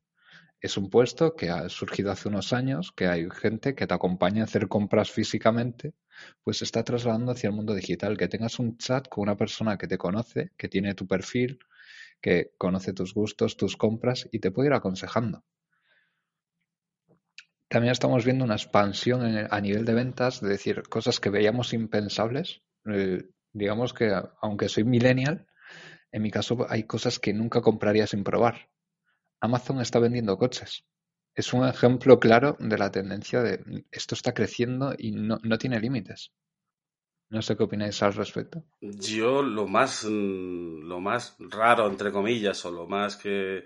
Es 0.61 0.77
un 0.77 0.91
puesto 0.91 1.35
que 1.35 1.49
ha 1.49 1.71
surgido 1.71 2.13
hace 2.13 2.29
unos 2.29 2.53
años, 2.53 2.93
que 2.93 3.07
hay 3.07 3.27
gente 3.31 3.75
que 3.75 3.87
te 3.87 3.95
acompaña 3.95 4.43
a 4.43 4.45
hacer 4.45 4.69
compras 4.69 5.11
físicamente, 5.11 5.95
pues 6.45 6.59
se 6.59 6.65
está 6.65 6.85
trasladando 6.85 7.33
hacia 7.33 7.49
el 7.49 7.57
mundo 7.57 7.73
digital. 7.75 8.19
Que 8.19 8.29
tengas 8.29 8.59
un 8.59 8.77
chat 8.77 9.09
con 9.09 9.23
una 9.23 9.39
persona 9.39 9.79
que 9.79 9.89
te 9.89 9.97
conoce, 9.97 10.51
que 10.59 10.69
tiene 10.69 10.93
tu 10.95 11.07
perfil, 11.07 11.59
que 12.21 12.53
conoce 12.59 12.93
tus 12.93 13.15
gustos, 13.15 13.57
tus 13.57 13.79
compras 13.79 14.29
y 14.31 14.41
te 14.41 14.51
puede 14.51 14.69
ir 14.69 14.75
aconsejando. 14.75 15.45
También 17.69 17.93
estamos 17.93 18.27
viendo 18.27 18.45
una 18.45 18.57
expansión 18.57 19.23
a 19.51 19.61
nivel 19.63 19.87
de 19.87 19.95
ventas, 19.95 20.43
de 20.43 20.51
decir, 20.51 20.83
cosas 20.91 21.21
que 21.21 21.31
veíamos 21.31 21.73
impensables. 21.73 22.61
Eh, 22.85 23.31
digamos 23.55 23.95
que, 23.95 24.13
aunque 24.43 24.69
soy 24.69 24.85
millennial, 24.85 25.47
en 26.13 26.23
mi 26.23 26.31
caso 26.31 26.67
hay 26.69 26.85
cosas 26.85 27.19
que 27.19 27.33
nunca 27.33 27.61
compraría 27.61 28.07
sin 28.07 28.25
probar. 28.25 28.69
Amazon 29.41 29.81
está 29.81 29.99
vendiendo 29.99 30.39
coches. 30.39 30.85
Es 31.35 31.53
un 31.53 31.67
ejemplo 31.67 32.19
claro 32.19 32.57
de 32.59 32.77
la 32.77 32.91
tendencia 32.91 33.43
de 33.43 33.85
esto 33.91 34.15
está 34.15 34.35
creciendo 34.35 34.95
y 34.99 35.13
no, 35.13 35.39
no 35.43 35.59
tiene 35.59 35.81
límites. 35.81 36.33
No 37.31 37.43
sé 37.43 37.57
qué 37.57 37.63
opináis 37.63 38.03
al 38.03 38.15
respecto. 38.15 38.65
Yo 38.81 39.41
lo 39.41 39.69
más, 39.69 40.05
mm, 40.05 40.83
lo 40.89 41.01
más 41.01 41.37
raro, 41.39 41.89
entre 41.89 42.11
comillas, 42.11 42.65
o 42.65 42.73
lo 42.73 42.89
más 42.89 43.17
que, 43.17 43.65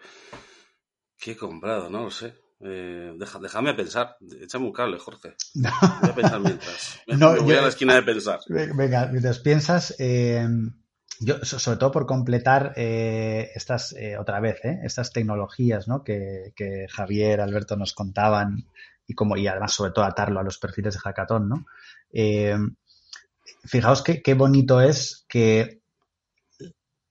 que 1.18 1.30
he 1.32 1.36
comprado, 1.36 1.88
no 1.88 2.04
lo 2.04 2.10
sé. 2.10 2.34
Eh, 2.60 3.16
déjame 3.16 3.72
pensar. 3.72 4.16
Échame 4.40 4.66
un 4.66 4.72
cable, 4.72 4.98
Jorge. 4.98 5.34
Voy 5.54 6.10
a 6.10 6.14
pensar 6.14 6.40
mientras. 6.40 7.00
no, 7.06 7.42
voy 7.42 7.54
a 7.54 7.62
la 7.62 7.68
esquina 7.68 7.94
de 7.94 8.02
pensar. 8.02 8.40
Venga, 8.48 9.06
mientras 9.06 9.38
piensas, 9.40 9.94
eh, 9.98 10.46
yo, 11.20 11.44
sobre 11.44 11.78
todo 11.78 11.90
por 11.90 12.06
completar 12.06 12.72
eh, 12.76 13.50
estas, 13.54 13.92
eh, 13.92 14.16
otra 14.18 14.40
vez, 14.40 14.60
estas 14.64 15.12
tecnologías 15.12 15.88
¿no? 15.88 16.02
que, 16.02 16.52
Javier, 16.90 17.40
Alberto 17.40 17.76
nos 17.76 17.92
contaban 17.92 18.68
y, 19.06 19.14
como, 19.14 19.36
y 19.36 19.46
además, 19.46 19.72
sobre 19.72 19.92
todo, 19.92 20.04
atarlo 20.04 20.40
a 20.40 20.44
los 20.44 20.58
perfiles 20.58 20.94
de 20.94 21.00
Hackathon, 21.00 21.48
¿no? 21.48 21.66
fijaos 23.64 24.02
qué 24.02 24.34
bonito 24.34 24.80
es 24.80 25.24
que 25.28 25.80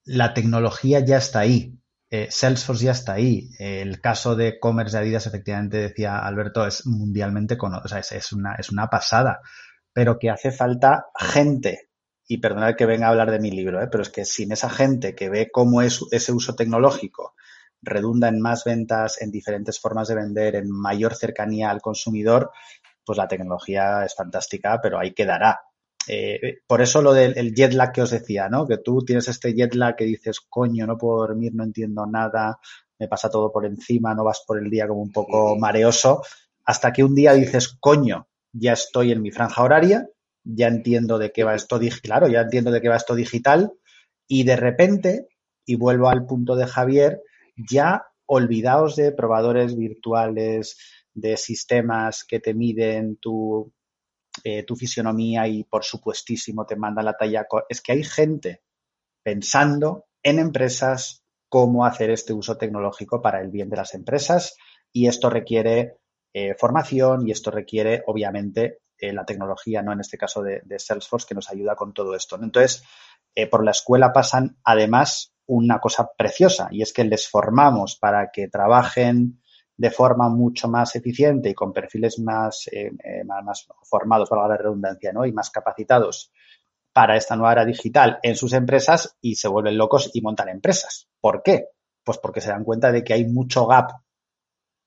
la 0.05 0.33
tecnología 0.33 0.99
ya 0.99 1.17
está 1.17 1.39
ahí. 1.39 1.77
Eh, 2.09 2.27
Salesforce 2.29 2.85
ya 2.85 2.91
está 2.91 3.13
ahí. 3.13 3.49
El 3.57 3.99
caso 3.99 4.35
de 4.35 4.59
Commerce 4.59 4.95
de 4.95 5.01
Adidas, 5.01 5.25
efectivamente, 5.25 5.77
decía 5.77 6.19
Alberto, 6.19 6.65
es 6.67 6.85
mundialmente 6.85 7.57
conocido, 7.57 7.85
o 7.85 7.87
sea, 7.87 8.17
es, 8.17 8.31
una, 8.31 8.53
es 8.55 8.71
una 8.71 8.87
pasada, 8.87 9.41
pero 9.93 10.19
que 10.19 10.29
hace 10.29 10.51
falta 10.51 11.07
gente. 11.17 11.89
Y 12.27 12.37
perdonad 12.37 12.75
que 12.75 12.85
venga 12.85 13.07
a 13.07 13.09
hablar 13.09 13.31
de 13.31 13.39
mi 13.39 13.51
libro, 13.51 13.81
¿eh? 13.81 13.87
pero 13.91 14.01
es 14.01 14.09
que 14.09 14.25
sin 14.25 14.51
esa 14.51 14.69
gente 14.69 15.13
que 15.13 15.29
ve 15.29 15.49
cómo 15.51 15.81
es 15.81 16.01
ese 16.11 16.31
uso 16.31 16.55
tecnológico 16.55 17.35
redunda 17.83 18.29
en 18.29 18.39
más 18.39 18.63
ventas, 18.63 19.21
en 19.21 19.29
diferentes 19.29 19.79
formas 19.79 20.07
de 20.07 20.15
vender, 20.15 20.55
en 20.55 20.71
mayor 20.71 21.15
cercanía 21.15 21.69
al 21.69 21.81
consumidor, 21.81 22.51
pues 23.05 23.17
la 23.17 23.27
tecnología 23.27 24.05
es 24.05 24.15
fantástica, 24.15 24.79
pero 24.81 24.99
ahí 24.99 25.13
quedará. 25.13 25.59
Eh, 26.07 26.61
por 26.67 26.81
eso 26.81 27.01
lo 27.01 27.13
del 27.13 27.53
jet 27.53 27.73
lag 27.73 27.91
que 27.91 28.01
os 28.01 28.11
decía, 28.11 28.49
¿no? 28.49 28.65
Que 28.67 28.77
tú 28.77 29.03
tienes 29.05 29.27
este 29.27 29.53
jet 29.53 29.73
lag 29.75 29.95
que 29.95 30.05
dices, 30.05 30.41
coño, 30.41 30.85
no 30.87 30.97
puedo 30.97 31.19
dormir, 31.19 31.53
no 31.55 31.63
entiendo 31.63 32.05
nada, 32.05 32.59
me 32.99 33.07
pasa 33.07 33.29
todo 33.29 33.51
por 33.51 33.65
encima, 33.65 34.13
no 34.13 34.23
vas 34.23 34.43
por 34.45 34.57
el 34.57 34.69
día 34.69 34.87
como 34.87 35.01
un 35.01 35.11
poco 35.11 35.55
mareoso, 35.57 36.21
hasta 36.65 36.91
que 36.93 37.03
un 37.03 37.15
día 37.15 37.33
dices, 37.33 37.77
coño, 37.79 38.27
ya 38.51 38.73
estoy 38.73 39.11
en 39.11 39.21
mi 39.21 39.31
franja 39.31 39.63
horaria, 39.63 40.07
ya 40.43 40.67
entiendo 40.67 41.17
de 41.17 41.31
qué 41.31 41.43
va 41.43 41.55
esto 41.55 41.79
claro, 42.01 42.27
ya 42.27 42.41
entiendo 42.41 42.71
de 42.71 42.81
qué 42.81 42.89
va 42.89 42.97
esto 42.97 43.15
digital, 43.15 43.73
y 44.27 44.43
de 44.43 44.55
repente, 44.55 45.27
y 45.65 45.75
vuelvo 45.75 46.09
al 46.09 46.25
punto 46.25 46.55
de 46.55 46.67
Javier, 46.67 47.21
ya 47.55 48.07
olvidaos 48.25 48.95
de 48.95 49.11
probadores 49.11 49.75
virtuales, 49.75 50.77
de 51.13 51.37
sistemas 51.37 52.23
que 52.23 52.39
te 52.39 52.53
miden 52.53 53.17
tu 53.17 53.71
eh, 54.43 54.63
tu 54.63 54.75
fisionomía 54.75 55.47
y 55.47 55.63
por 55.63 55.83
supuestísimo 55.83 56.65
te 56.65 56.75
manda 56.75 57.03
la 57.03 57.15
talla. 57.15 57.45
Es 57.69 57.81
que 57.81 57.91
hay 57.91 58.03
gente 58.03 58.63
pensando 59.23 60.05
en 60.23 60.39
empresas 60.39 61.23
cómo 61.49 61.85
hacer 61.85 62.09
este 62.09 62.33
uso 62.33 62.57
tecnológico 62.57 63.21
para 63.21 63.41
el 63.41 63.51
bien 63.51 63.69
de 63.69 63.77
las 63.77 63.93
empresas 63.93 64.57
y 64.91 65.07
esto 65.07 65.29
requiere 65.29 65.97
eh, 66.33 66.55
formación 66.55 67.27
y 67.27 67.31
esto 67.31 67.51
requiere 67.51 68.03
obviamente 68.07 68.79
eh, 68.97 69.13
la 69.13 69.25
tecnología, 69.25 69.81
no 69.81 69.93
en 69.93 69.99
este 69.99 70.17
caso 70.17 70.41
de, 70.41 70.61
Salesforce, 70.77 71.27
que 71.27 71.35
nos 71.35 71.49
ayuda 71.49 71.75
con 71.75 71.93
todo 71.93 72.15
esto. 72.15 72.37
Entonces, 72.41 72.83
por 73.49 73.63
la 73.65 73.71
escuela 73.71 74.13
pasan 74.13 74.57
además 74.63 75.33
una 75.45 75.79
cosa 75.79 76.11
preciosa 76.17 76.67
y 76.71 76.81
es 76.81 76.93
que 76.93 77.03
les 77.03 77.27
formamos 77.27 77.97
para 77.97 78.29
que 78.31 78.47
trabajen 78.47 79.41
de 79.75 79.89
forma 79.89 80.29
mucho 80.29 80.67
más 80.67 80.95
eficiente 80.95 81.49
y 81.49 81.53
con 81.53 81.73
perfiles 81.73 82.19
más, 82.19 82.67
eh, 82.71 82.91
eh, 83.03 83.23
más, 83.23 83.67
formados, 83.83 84.29
para 84.29 84.47
la 84.47 84.57
redundancia, 84.57 85.11
¿no? 85.11 85.25
y 85.25 85.31
más 85.31 85.49
capacitados 85.49 86.31
para 86.93 87.17
esta 87.17 87.35
nueva 87.35 87.53
era 87.53 87.65
digital 87.65 88.19
en 88.21 88.35
sus 88.35 88.53
empresas 88.53 89.17
y 89.19 89.35
se 89.35 89.47
vuelven 89.47 89.77
locos 89.77 90.11
y 90.13 90.21
montan 90.21 90.49
empresas. 90.49 91.09
¿Por 91.19 91.41
qué? 91.41 91.69
Pues 92.03 92.19
porque 92.19 92.39
se 92.39 92.49
dan 92.49 92.63
cuenta 92.63 92.91
de 92.91 93.03
que 93.03 93.13
hay 93.13 93.25
mucho 93.25 93.65
gap 93.65 93.91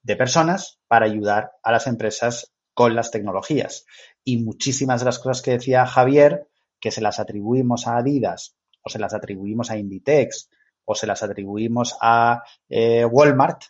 de 0.02 0.14
personas 0.14 0.78
para 0.86 1.06
ayudar 1.06 1.52
a 1.64 1.72
las 1.72 1.88
empresas 1.88 2.52
con 2.76 2.94
las 2.94 3.10
tecnologías. 3.10 3.86
Y 4.22 4.36
muchísimas 4.36 5.00
de 5.00 5.06
las 5.06 5.18
cosas 5.18 5.40
que 5.40 5.52
decía 5.52 5.86
Javier, 5.86 6.46
que 6.78 6.90
se 6.90 7.00
las 7.00 7.18
atribuimos 7.18 7.86
a 7.86 7.96
Adidas 7.96 8.54
o 8.82 8.90
se 8.90 8.98
las 8.98 9.14
atribuimos 9.14 9.70
a 9.70 9.78
Inditex 9.78 10.50
o 10.84 10.94
se 10.94 11.06
las 11.06 11.22
atribuimos 11.22 11.96
a 12.02 12.42
eh, 12.68 13.06
Walmart, 13.06 13.62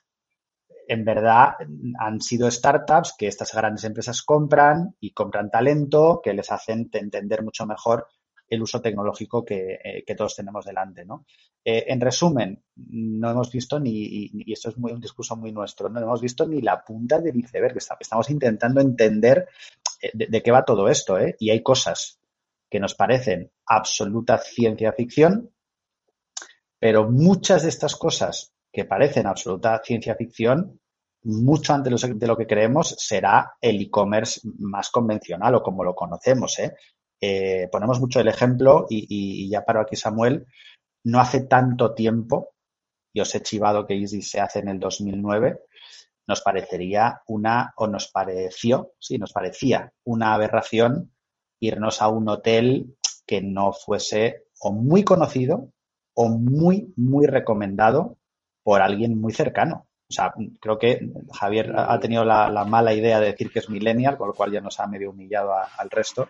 en 0.88 1.04
verdad 1.04 1.54
han 2.00 2.20
sido 2.20 2.50
startups 2.50 3.14
que 3.16 3.28
estas 3.28 3.54
grandes 3.54 3.84
empresas 3.84 4.22
compran 4.22 4.96
y 4.98 5.12
compran 5.12 5.50
talento 5.50 6.20
que 6.22 6.34
les 6.34 6.50
hacen 6.50 6.90
entender 6.92 7.44
mucho 7.44 7.64
mejor 7.64 8.08
el 8.48 8.62
uso 8.62 8.80
tecnológico 8.80 9.44
que, 9.44 9.78
eh, 9.82 10.14
todos 10.16 10.36
tenemos 10.36 10.64
delante. 10.64 11.04
¿no? 11.04 11.26
Eh, 11.64 11.84
en 11.88 12.00
resumen, 12.00 12.62
no 12.76 13.30
hemos 13.30 13.50
visto 13.50 13.78
ni, 13.78 14.30
y 14.32 14.52
esto 14.52 14.70
es 14.70 14.76
un 14.76 15.00
discurso 15.00 15.36
muy 15.36 15.52
nuestro, 15.52 15.88
no 15.88 16.00
hemos 16.00 16.20
visto 16.20 16.46
ni 16.46 16.60
la 16.60 16.82
punta 16.82 17.18
del 17.20 17.36
iceberg. 17.36 17.76
Estamos 17.76 18.30
intentando 18.30 18.80
entender 18.80 19.48
eh, 20.00 20.10
de, 20.14 20.26
de, 20.26 20.42
qué 20.42 20.50
va 20.50 20.64
todo 20.64 20.88
esto. 20.88 21.16
Y 21.38 21.50
hay 21.50 21.62
cosas 21.62 22.20
que 22.70 22.80
nos 22.80 22.94
parecen 22.94 23.50
absoluta 23.66 24.38
ciencia 24.38 24.92
ficción, 24.92 25.50
pero 26.78 27.10
muchas 27.10 27.62
de 27.62 27.68
estas 27.68 27.96
cosas 27.96 28.52
que 28.72 28.84
parecen 28.84 29.26
absoluta 29.26 29.80
ciencia 29.82 30.14
ficción, 30.14 30.80
mucho 31.22 31.74
antes 31.74 32.00
de 32.02 32.26
lo 32.26 32.36
que 32.36 32.46
creemos 32.46 32.94
será 32.98 33.56
el 33.60 33.80
e-commerce 33.80 34.40
más 34.58 34.90
convencional 34.90 35.54
o 35.56 35.62
como 35.62 35.82
lo 35.82 35.94
conocemos. 35.94 36.58
¿eh? 36.58 36.74
Eh, 37.20 37.68
ponemos 37.72 38.00
mucho 38.00 38.20
el 38.20 38.28
ejemplo 38.28 38.86
y, 38.88 39.48
ya 39.48 39.64
paro 39.64 39.80
aquí 39.80 39.96
Samuel, 39.96 40.46
no 41.04 41.20
hace 41.20 41.40
tanto 41.40 41.94
tiempo, 41.94 42.54
y 43.12 43.20
os 43.20 43.34
he 43.34 43.42
chivado 43.42 43.86
que 43.86 43.94
Easy 43.94 44.22
se 44.22 44.40
hace 44.40 44.58
en 44.58 44.68
el 44.68 44.78
2009, 44.78 45.60
nos 46.26 46.42
parecería 46.42 47.22
una, 47.26 47.72
o 47.76 47.86
nos 47.86 48.08
pareció, 48.08 48.92
sí, 48.98 49.16
nos 49.18 49.32
parecía 49.32 49.92
una 50.04 50.34
aberración 50.34 51.12
irnos 51.60 52.02
a 52.02 52.08
un 52.08 52.28
hotel 52.28 52.96
que 53.26 53.40
no 53.40 53.72
fuese 53.72 54.46
o 54.60 54.72
muy 54.72 55.04
conocido 55.04 55.70
o 56.14 56.28
muy, 56.28 56.92
muy 56.96 57.26
recomendado 57.26 58.18
por 58.62 58.82
alguien 58.82 59.20
muy 59.20 59.32
cercano. 59.32 59.86
O 60.08 60.12
sea, 60.12 60.32
creo 60.60 60.78
que 60.78 61.10
Javier 61.32 61.72
ha 61.76 61.98
tenido 61.98 62.24
la, 62.24 62.64
mala 62.64 62.94
idea 62.94 63.20
de 63.20 63.26
decir 63.26 63.50
que 63.50 63.58
es 63.58 63.68
millennial, 63.68 64.16
con 64.16 64.28
lo 64.28 64.34
cual 64.34 64.52
ya 64.52 64.60
nos 64.60 64.78
ha 64.78 64.86
medio 64.86 65.10
humillado 65.10 65.52
al 65.52 65.90
resto. 65.90 66.28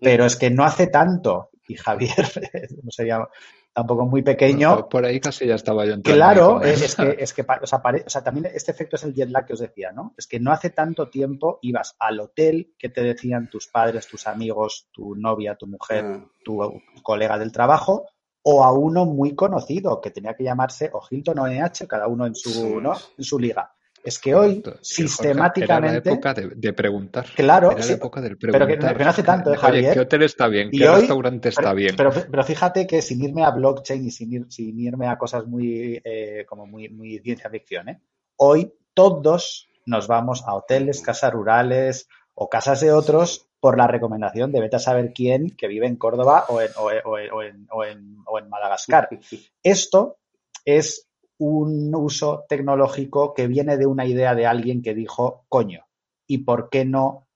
Pero 0.00 0.24
es 0.24 0.36
que 0.36 0.50
no 0.50 0.64
hace 0.64 0.86
tanto, 0.88 1.50
y 1.68 1.74
Javier, 1.76 2.12
no 2.82 2.90
sería 2.90 3.26
tampoco 3.72 4.06
muy 4.06 4.22
pequeño. 4.22 4.76
Por, 4.76 4.88
por 4.88 5.04
ahí 5.04 5.18
casi 5.20 5.46
ya 5.46 5.56
estaba 5.56 5.84
yo 5.84 5.94
entrando. 5.94 6.16
Claro, 6.16 6.62
es, 6.62 6.94
que, 6.94 7.16
es 7.18 7.32
que 7.32 7.44
o 7.62 7.66
sea, 7.66 7.82
pare- 7.82 8.04
o 8.06 8.10
sea, 8.10 8.22
también 8.22 8.46
este 8.54 8.70
efecto 8.70 8.96
es 8.96 9.02
el 9.04 9.14
jet 9.14 9.30
lag 9.30 9.44
que 9.46 9.54
os 9.54 9.58
decía, 9.60 9.90
¿no? 9.92 10.14
Es 10.16 10.26
que 10.26 10.38
no 10.38 10.52
hace 10.52 10.70
tanto 10.70 11.08
tiempo 11.08 11.58
ibas 11.62 11.96
al 11.98 12.20
hotel 12.20 12.74
que 12.78 12.88
te 12.88 13.02
decían 13.02 13.50
tus 13.50 13.66
padres, 13.66 14.06
tus 14.06 14.26
amigos, 14.28 14.88
tu 14.92 15.14
novia, 15.16 15.56
tu 15.56 15.66
mujer, 15.66 16.04
Ah. 16.04 16.24
tu 16.44 16.80
colega 17.02 17.38
del 17.38 17.50
trabajo, 17.50 18.06
o 18.42 18.62
a 18.62 18.70
uno 18.72 19.06
muy 19.06 19.34
conocido 19.34 20.00
que 20.00 20.10
tenía 20.10 20.34
que 20.34 20.44
llamarse 20.44 20.90
o 20.92 21.00
Hilton 21.10 21.38
o 21.38 21.46
NH, 21.48 21.86
cada 21.88 22.06
uno 22.08 22.26
en 22.26 22.34
su, 22.34 22.50
Sí. 22.50 22.74
¿no? 22.80 22.92
en 23.18 23.24
su 23.24 23.38
liga. 23.38 23.72
Es 24.04 24.18
que 24.18 24.34
hoy, 24.34 24.60
Correcto. 24.60 24.78
Sistemáticamente, 24.82 25.64
Era 25.64 25.80
la 25.80 25.96
época 26.14 26.34
de, 26.34 26.48
de 26.54 26.72
preguntar. 26.74 27.24
Claro, 27.34 27.70
Era 27.72 27.82
sí, 27.82 27.88
la 27.88 27.94
época 27.96 28.20
del 28.20 28.36
pero 28.36 28.52
que- 28.52 28.58
preguntar. 28.58 28.92
pero 28.92 29.04
no 29.04 29.10
hace 29.10 29.22
tanto, 29.22 29.50
¿eh, 29.50 29.52
Oye, 29.54 29.60
Javier? 29.62 29.94
¿qué 29.94 30.00
hotel 30.00 30.22
está 30.24 30.48
bien? 30.48 30.70
¿Qué 30.70 30.88
hoy- 30.88 31.00
restaurante 31.00 31.48
está 31.48 31.62
pero, 31.62 31.74
bien? 31.74 31.94
Pero, 31.96 32.10
pero 32.30 32.44
fíjate 32.44 32.86
que 32.86 33.00
sin 33.00 33.24
irme 33.24 33.44
a 33.44 33.50
blockchain 33.50 34.04
y 34.06 34.10
sin, 34.10 34.30
ir- 34.30 34.50
sin 34.50 34.78
irme 34.78 35.08
a 35.08 35.16
cosas 35.16 35.46
muy, 35.46 36.00
eh, 36.04 36.44
como 36.46 36.66
muy, 36.66 36.90
muy 36.90 37.18
ciencia 37.20 37.48
ficción, 37.48 37.88
¿eh? 37.88 38.00
hoy 38.36 38.74
todos 38.92 39.68
nos 39.86 40.06
vamos 40.06 40.44
a 40.46 40.54
hoteles, 40.54 41.00
casas 41.00 41.32
rurales 41.32 42.06
o 42.34 42.48
casas 42.50 42.80
de 42.82 42.92
otros 42.92 43.48
por 43.60 43.78
la 43.78 43.86
recomendación 43.86 44.52
de 44.52 44.60
vete 44.60 44.76
a 44.76 44.80
saber 44.80 45.12
quién 45.14 45.50
que 45.56 45.66
vive 45.68 45.86
en 45.86 45.96
Córdoba 45.96 46.44
o 46.48 46.60
en, 46.60 46.68
o 46.76 46.90
en- 46.90 47.00
o 47.06 47.18
en- 47.18 47.30
o 47.32 47.42
en- 47.42 47.66
o 47.70 47.84
en- 47.84 48.16
o 48.26 48.38
en 48.38 48.48
Madagascar. 48.50 49.08
Esto 49.62 50.18
es 50.66 51.08
un 51.38 51.94
uso 51.94 52.44
tecnológico 52.48 53.34
que 53.34 53.46
viene 53.46 53.76
de 53.76 53.86
una 53.86 54.06
idea 54.06 54.34
de 54.34 54.46
alguien 54.46 54.82
que 54.82 54.94
dijo, 54.94 55.44
coño, 55.48 55.86
¿y 56.26 56.38
por 56.38 56.70
qué 56.70 56.84
no 56.84 57.26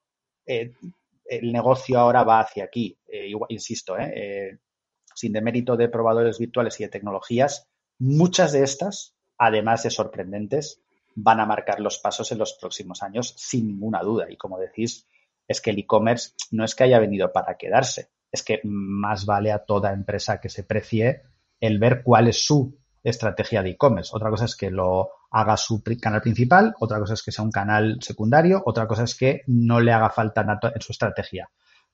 eh, 0.47 0.73
el 1.25 1.53
negocio 1.53 1.99
ahora 1.99 2.23
va 2.25 2.41
hacia 2.41 2.65
aquí? 2.65 2.97
Eh, 3.07 3.33
insisto, 3.49 3.99
eh, 3.99 4.59
sin 5.15 5.33
demérito 5.33 5.77
de 5.77 5.89
probadores 5.89 6.39
virtuales 6.39 6.79
y 6.81 6.85
de 6.85 6.91
tecnologías, 6.91 7.69
muchas 7.99 8.53
de 8.53 8.63
estas, 8.63 9.15
además 9.37 9.83
de 9.83 9.91
sorprendentes, 9.91 10.81
van 11.15 11.41
a 11.41 11.47
marcar 11.47 11.81
los 11.81 11.99
pasos 11.99 12.31
en 12.31 12.39
los 12.39 12.55
próximos 12.55 13.03
años 13.03 13.35
sin 13.37 13.67
ninguna 13.67 14.03
duda. 14.03 14.31
Y 14.31 14.37
como 14.37 14.59
decís, 14.59 15.07
es 15.49 15.61
que 15.61 15.71
el 15.71 15.79
e-commerce 15.79 16.33
no 16.53 16.65
es 16.65 16.75
que 16.77 16.85
haya 16.85 17.01
venido 17.01 17.33
para 17.33 17.57
quedarse, 17.57 18.11
es 18.31 18.43
que 18.45 18.61
más 18.63 19.27
vale 19.27 19.51
a 19.51 19.65
toda 19.65 19.93
empresa 19.93 20.41
que 20.41 20.49
se 20.49 20.63
precie 20.63 21.23
el 21.61 21.79
ver 21.79 22.03
cuál 22.05 22.29
es 22.29 22.45
su 22.45 22.79
estrategia 23.03 23.63
de 23.63 23.71
e-commerce. 23.71 24.11
Otra 24.15 24.31
cosa 24.31 24.45
es 24.47 24.57
que 24.57 24.71
lo 24.71 25.11
haga 25.31 25.57
su 25.57 25.83
canal 26.01 26.21
principal, 26.21 26.75
otra 26.81 26.99
cosa 26.99 27.15
es 27.15 27.23
que 27.23 27.33
sea 27.33 27.45
un 27.45 27.51
canal 27.53 27.99
secundario, 28.01 28.63
otra 28.65 28.87
cosa 28.87 29.05
es 29.05 29.15
que 29.15 29.43
no 29.47 29.81
le 29.81 29.93
haga 29.93 30.11
falta 30.11 30.43
nato- 30.45 30.73
en 30.75 30.81
su 30.81 30.93
estrategia. 30.93 31.51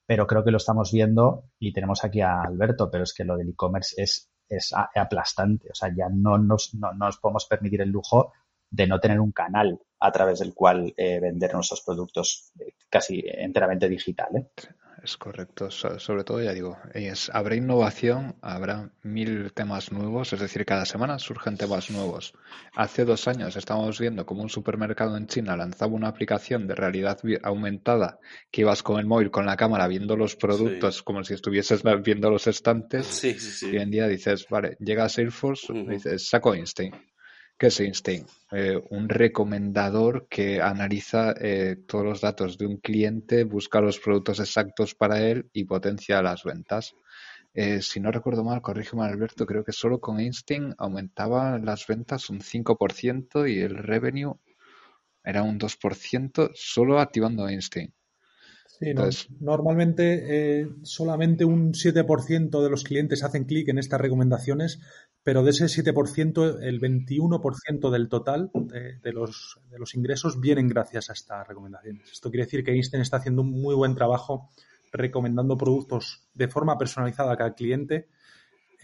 Pero 0.06 0.26
creo 0.26 0.44
que 0.44 0.50
lo 0.50 0.58
estamos 0.58 0.92
viendo 0.92 1.44
y 1.58 1.72
tenemos 1.72 2.04
aquí 2.04 2.20
a 2.20 2.42
Alberto, 2.42 2.90
pero 2.90 3.04
es 3.04 3.14
que 3.14 3.24
lo 3.24 3.36
del 3.36 3.48
e-commerce 3.50 3.94
es, 4.02 4.30
es 4.48 4.72
aplastante. 4.94 5.70
O 5.70 5.74
sea, 5.74 5.90
ya 5.96 6.08
no 6.10 6.36
nos, 6.38 6.74
no, 6.74 6.92
no 6.92 7.06
nos 7.06 7.18
podemos 7.18 7.46
permitir 7.46 7.80
el 7.80 7.90
lujo 7.90 8.32
de 8.70 8.86
no 8.86 9.00
tener 9.00 9.20
un 9.20 9.32
canal 9.32 9.80
a 10.00 10.12
través 10.12 10.40
del 10.40 10.52
cual 10.52 10.92
eh, 10.96 11.20
vender 11.20 11.54
nuestros 11.54 11.80
productos 11.82 12.52
eh, 12.60 12.74
casi 12.90 13.22
enteramente 13.26 13.88
digital. 13.88 14.36
¿eh? 14.36 14.50
Es 15.04 15.18
correcto. 15.18 15.70
So- 15.70 15.98
sobre 15.98 16.24
todo, 16.24 16.42
ya 16.42 16.54
digo, 16.54 16.78
es, 16.94 17.30
habrá 17.34 17.56
innovación, 17.56 18.36
habrá 18.40 18.90
mil 19.02 19.52
temas 19.52 19.92
nuevos, 19.92 20.32
es 20.32 20.40
decir, 20.40 20.64
cada 20.64 20.86
semana 20.86 21.18
surgen 21.18 21.58
temas 21.58 21.90
nuevos. 21.90 22.32
Hace 22.74 23.04
dos 23.04 23.28
años 23.28 23.54
estábamos 23.56 24.00
viendo 24.00 24.24
como 24.24 24.40
un 24.42 24.48
supermercado 24.48 25.18
en 25.18 25.26
China 25.26 25.58
lanzaba 25.58 25.92
una 25.92 26.08
aplicación 26.08 26.66
de 26.66 26.74
realidad 26.74 27.18
aumentada 27.42 28.18
que 28.50 28.62
ibas 28.62 28.82
con 28.82 28.98
el 28.98 29.04
móvil, 29.04 29.30
con 29.30 29.44
la 29.44 29.58
cámara, 29.58 29.88
viendo 29.88 30.16
los 30.16 30.36
productos 30.36 31.02
como 31.02 31.22
si 31.22 31.34
estuvieses 31.34 31.82
viendo 32.02 32.30
los 32.30 32.46
estantes. 32.46 33.04
Sí, 33.06 33.34
sí, 33.34 33.50
sí. 33.50 33.66
Y 33.66 33.76
hoy 33.76 33.82
en 33.82 33.90
día 33.90 34.08
dices, 34.08 34.46
vale, 34.48 34.78
llega 34.80 35.04
a 35.04 35.10
Salesforce, 35.10 35.70
dices, 35.86 36.30
saco 36.30 36.54
Instinct. 36.54 36.96
¿Qué 37.56 37.68
es 37.68 37.78
Instinct? 37.80 38.28
Eh, 38.50 38.82
un 38.90 39.08
recomendador 39.08 40.26
que 40.28 40.60
analiza 40.60 41.34
eh, 41.40 41.76
todos 41.86 42.04
los 42.04 42.20
datos 42.20 42.58
de 42.58 42.66
un 42.66 42.78
cliente, 42.78 43.44
busca 43.44 43.80
los 43.80 44.00
productos 44.00 44.40
exactos 44.40 44.94
para 44.96 45.20
él 45.22 45.48
y 45.52 45.64
potencia 45.64 46.20
las 46.20 46.42
ventas. 46.42 46.94
Eh, 47.54 47.80
si 47.80 48.00
no 48.00 48.10
recuerdo 48.10 48.42
mal, 48.42 48.60
corrígeme 48.60 49.04
Alberto, 49.04 49.46
creo 49.46 49.62
que 49.64 49.70
solo 49.72 50.00
con 50.00 50.20
Instinct 50.20 50.74
aumentaba 50.78 51.58
las 51.58 51.86
ventas 51.86 52.28
un 52.28 52.40
5% 52.40 53.46
y 53.46 53.60
el 53.60 53.76
revenue 53.76 54.34
era 55.22 55.44
un 55.44 55.58
2% 55.58 56.50
solo 56.54 56.98
activando 56.98 57.48
Instinct. 57.48 57.94
Sí, 58.66 58.92
no- 58.92 59.08
normalmente 59.40 60.60
eh, 60.62 60.68
solamente 60.82 61.44
un 61.44 61.74
7% 61.74 62.62
de 62.62 62.70
los 62.70 62.82
clientes 62.82 63.22
hacen 63.22 63.44
clic 63.44 63.68
en 63.68 63.78
estas 63.78 64.00
recomendaciones, 64.00 64.80
pero 65.22 65.44
de 65.44 65.50
ese 65.50 65.68
7%, 65.68 66.58
el 66.60 66.80
21% 66.80 67.90
del 67.90 68.08
total 68.08 68.50
de, 68.54 68.98
de 68.98 69.12
los, 69.12 69.60
de 69.70 69.78
los 69.78 69.94
ingresos 69.94 70.40
vienen 70.40 70.68
gracias 70.68 71.08
a 71.08 71.12
estas 71.12 71.46
recomendaciones. 71.46 72.10
Esto 72.10 72.30
quiere 72.30 72.44
decir 72.46 72.64
que 72.64 72.72
Einstein 72.72 73.02
está 73.02 73.18
haciendo 73.18 73.42
un 73.42 73.50
muy 73.50 73.74
buen 73.74 73.94
trabajo 73.94 74.50
recomendando 74.92 75.56
productos 75.56 76.22
de 76.34 76.48
forma 76.48 76.76
personalizada 76.78 77.32
a 77.32 77.36
cada 77.36 77.54
cliente 77.54 78.08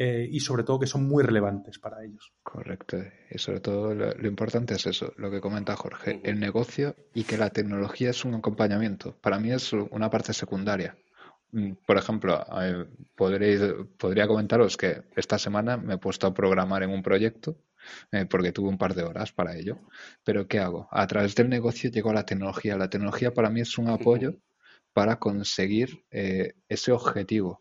eh, 0.03 0.27
y 0.31 0.41
sobre 0.41 0.63
todo 0.63 0.79
que 0.79 0.87
son 0.87 1.07
muy 1.07 1.23
relevantes 1.23 1.79
para 1.79 2.03
ellos. 2.03 2.33
Correcto. 2.43 2.97
Y 3.31 3.37
sobre 3.37 3.61
todo 3.61 3.95
lo, 3.95 4.15
lo 4.15 4.29
importante 4.29 4.73
es 4.73 4.87
eso, 4.87 5.13
lo 5.19 5.31
que 5.31 5.43
comenta 5.43 5.77
Jorge, 5.77 6.23
el 6.25 6.41
negocio 6.41 6.97
y 7.13 7.25
que 7.25 7.37
la 7.37 7.51
tecnología 7.51 8.09
es 8.09 8.25
un 8.25 8.33
acompañamiento. 8.33 9.15
Para 9.21 9.39
mí 9.39 9.53
es 9.53 9.75
una 9.75 10.09
parte 10.09 10.33
secundaria. 10.33 10.97
Mm, 11.53 11.73
Por 11.87 11.99
ejemplo, 11.99 12.43
eh, 12.63 12.87
podréis, 13.15 13.61
podría 13.99 14.27
comentaros 14.27 14.79
que 14.79 15.03
esta 15.17 15.39
semana 15.39 15.77
me 15.77 15.95
he 15.95 15.99
puesto 15.99 16.27
a 16.27 16.33
programar 16.33 16.83
en 16.83 16.91
un 16.91 17.03
proyecto 17.03 17.59
eh, 18.11 18.25
porque 18.25 18.53
tuve 18.53 18.71
un 18.71 18.79
par 18.79 18.95
de 18.95 19.03
horas 19.03 19.33
para 19.33 19.55
ello. 19.55 19.81
Pero 20.25 20.49
¿qué 20.49 20.61
hago? 20.61 20.89
A 20.91 21.07
través 21.07 21.35
del 21.35 21.51
negocio 21.51 21.91
llegó 21.91 22.09
a 22.09 22.15
la 22.15 22.25
tecnología. 22.25 22.79
La 22.79 22.89
tecnología 22.89 23.35
para 23.35 23.51
mí 23.51 23.61
es 23.61 23.77
un 23.77 23.91
apoyo 23.91 24.37
para 24.95 25.19
conseguir 25.19 26.05
eh, 26.11 26.55
ese 26.71 26.91
objetivo. 26.91 27.61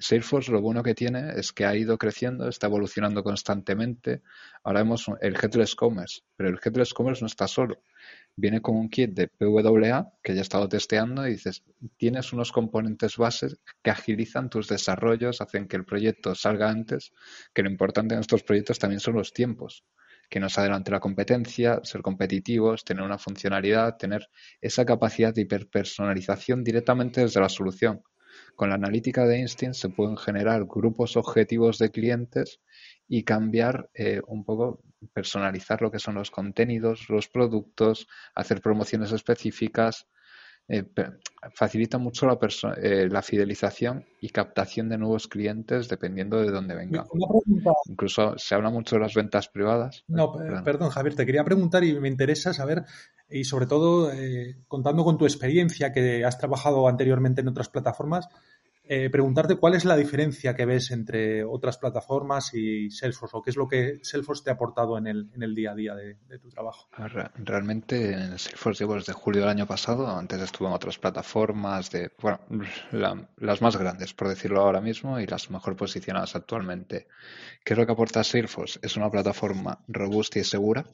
Salesforce 0.00 0.50
lo 0.50 0.62
bueno 0.62 0.82
que 0.82 0.94
tiene 0.94 1.32
es 1.36 1.52
que 1.52 1.66
ha 1.66 1.76
ido 1.76 1.98
creciendo, 1.98 2.48
está 2.48 2.68
evolucionando 2.68 3.22
constantemente. 3.22 4.22
Ahora 4.64 4.80
vemos 4.80 5.06
el 5.20 5.34
Headless 5.34 5.74
Commerce, 5.74 6.22
pero 6.36 6.48
el 6.48 6.58
Headless 6.64 6.94
Commerce 6.94 7.20
no 7.20 7.26
está 7.26 7.46
solo. 7.46 7.82
Viene 8.34 8.62
con 8.62 8.76
un 8.76 8.88
kit 8.88 9.12
de 9.12 9.28
PWA 9.28 10.12
que 10.22 10.32
ya 10.32 10.40
he 10.40 10.42
estado 10.42 10.68
testeando 10.68 11.26
y 11.26 11.32
dices, 11.32 11.62
tienes 11.98 12.32
unos 12.32 12.50
componentes 12.50 13.18
bases 13.18 13.60
que 13.82 13.90
agilizan 13.90 14.48
tus 14.48 14.68
desarrollos, 14.68 15.42
hacen 15.42 15.68
que 15.68 15.76
el 15.76 15.84
proyecto 15.84 16.34
salga 16.34 16.70
antes, 16.70 17.12
que 17.52 17.62
lo 17.62 17.70
importante 17.70 18.14
en 18.14 18.20
estos 18.20 18.42
proyectos 18.42 18.78
también 18.78 19.00
son 19.00 19.14
los 19.14 19.34
tiempos, 19.34 19.84
que 20.30 20.40
nos 20.40 20.56
adelante 20.56 20.90
la 20.90 21.00
competencia, 21.00 21.80
ser 21.82 22.00
competitivos, 22.00 22.84
tener 22.84 23.04
una 23.04 23.18
funcionalidad, 23.18 23.98
tener 23.98 24.30
esa 24.62 24.86
capacidad 24.86 25.34
de 25.34 25.42
hiperpersonalización 25.42 26.64
directamente 26.64 27.20
desde 27.20 27.40
la 27.40 27.50
solución. 27.50 28.02
Con 28.54 28.68
la 28.68 28.74
analítica 28.76 29.26
de 29.26 29.38
Instinct 29.38 29.74
se 29.74 29.88
pueden 29.88 30.16
generar 30.16 30.64
grupos 30.66 31.16
objetivos 31.16 31.78
de 31.78 31.90
clientes 31.90 32.60
y 33.08 33.22
cambiar 33.24 33.90
eh, 33.94 34.20
un 34.26 34.44
poco, 34.44 34.82
personalizar 35.12 35.80
lo 35.82 35.90
que 35.90 35.98
son 35.98 36.14
los 36.16 36.30
contenidos, 36.30 37.08
los 37.08 37.28
productos, 37.28 38.06
hacer 38.34 38.60
promociones 38.60 39.12
específicas. 39.12 40.06
eh, 40.68 40.84
facilita 41.54 41.98
mucho 41.98 42.26
la, 42.26 42.38
eh, 42.80 43.08
la 43.10 43.22
fidelización 43.22 44.04
y 44.20 44.28
captación 44.28 44.88
de 44.88 44.98
nuevos 44.98 45.26
clientes 45.26 45.88
dependiendo 45.88 46.40
de 46.40 46.50
dónde 46.52 46.74
vengan. 46.76 47.06
Incluso 47.86 48.38
se 48.38 48.54
habla 48.54 48.70
mucho 48.70 48.94
de 48.96 49.00
las 49.00 49.14
ventas 49.14 49.48
privadas. 49.48 50.04
No, 50.06 50.32
pe- 50.32 50.44
Perdón. 50.44 50.64
perdón, 50.64 50.90
Javier, 50.90 51.14
te 51.16 51.26
quería 51.26 51.42
preguntar 51.44 51.82
y 51.82 51.98
me 51.98 52.08
interesa 52.08 52.52
saber, 52.52 52.84
y 53.30 53.44
sobre 53.44 53.66
todo 53.66 54.12
eh, 54.12 54.56
contando 54.68 55.04
con 55.04 55.16
tu 55.18 55.24
experiencia 55.24 55.92
que 55.92 56.24
has 56.24 56.38
trabajado 56.38 56.88
anteriormente 56.88 57.40
en 57.40 57.48
otras 57.48 57.68
plataformas, 57.68 58.28
eh, 58.92 59.08
preguntarte 59.08 59.54
cuál 59.54 59.74
es 59.74 59.84
la 59.84 59.96
diferencia 59.96 60.56
que 60.56 60.64
ves 60.66 60.90
entre 60.90 61.44
otras 61.44 61.78
plataformas 61.78 62.52
y 62.54 62.90
Salesforce, 62.90 63.36
o 63.36 63.40
qué 63.42 63.50
es 63.50 63.56
lo 63.56 63.68
que 63.68 64.00
Salesforce 64.02 64.42
te 64.42 64.50
ha 64.50 64.54
aportado 64.54 64.98
en 64.98 65.06
el, 65.06 65.30
en 65.32 65.44
el 65.44 65.54
día 65.54 65.70
a 65.70 65.74
día 65.76 65.94
de, 65.94 66.16
tu 66.40 66.48
trabajo. 66.48 66.88
Re- 66.98 67.30
Realmente 67.36 68.12
en 68.14 68.36
Salesforce 68.36 68.82
llevo 68.82 68.94
desde 68.96 69.12
julio 69.12 69.42
del 69.42 69.50
año 69.50 69.66
pasado, 69.66 70.08
antes 70.08 70.40
estuve 70.42 70.66
en 70.66 70.74
otras 70.74 70.98
plataformas 70.98 71.88
de, 71.92 72.10
bueno, 72.20 72.40
la- 72.90 73.28
las 73.36 73.62
más 73.62 73.76
grandes, 73.76 74.12
por 74.12 74.26
decirlo 74.28 74.60
ahora 74.60 74.80
mismo, 74.80 75.20
y 75.20 75.26
las 75.26 75.50
mejor 75.50 75.76
posicionadas 75.76 76.34
actualmente. 76.34 77.06
¿Qué 77.62 77.74
es 77.74 77.78
lo 77.78 77.86
que 77.86 77.92
aporta 77.92 78.24
Salesforce? 78.24 78.80
Es 78.82 78.96
una 78.96 79.08
plataforma 79.08 79.78
robusta 79.86 80.40
y 80.40 80.44
segura. 80.44 80.84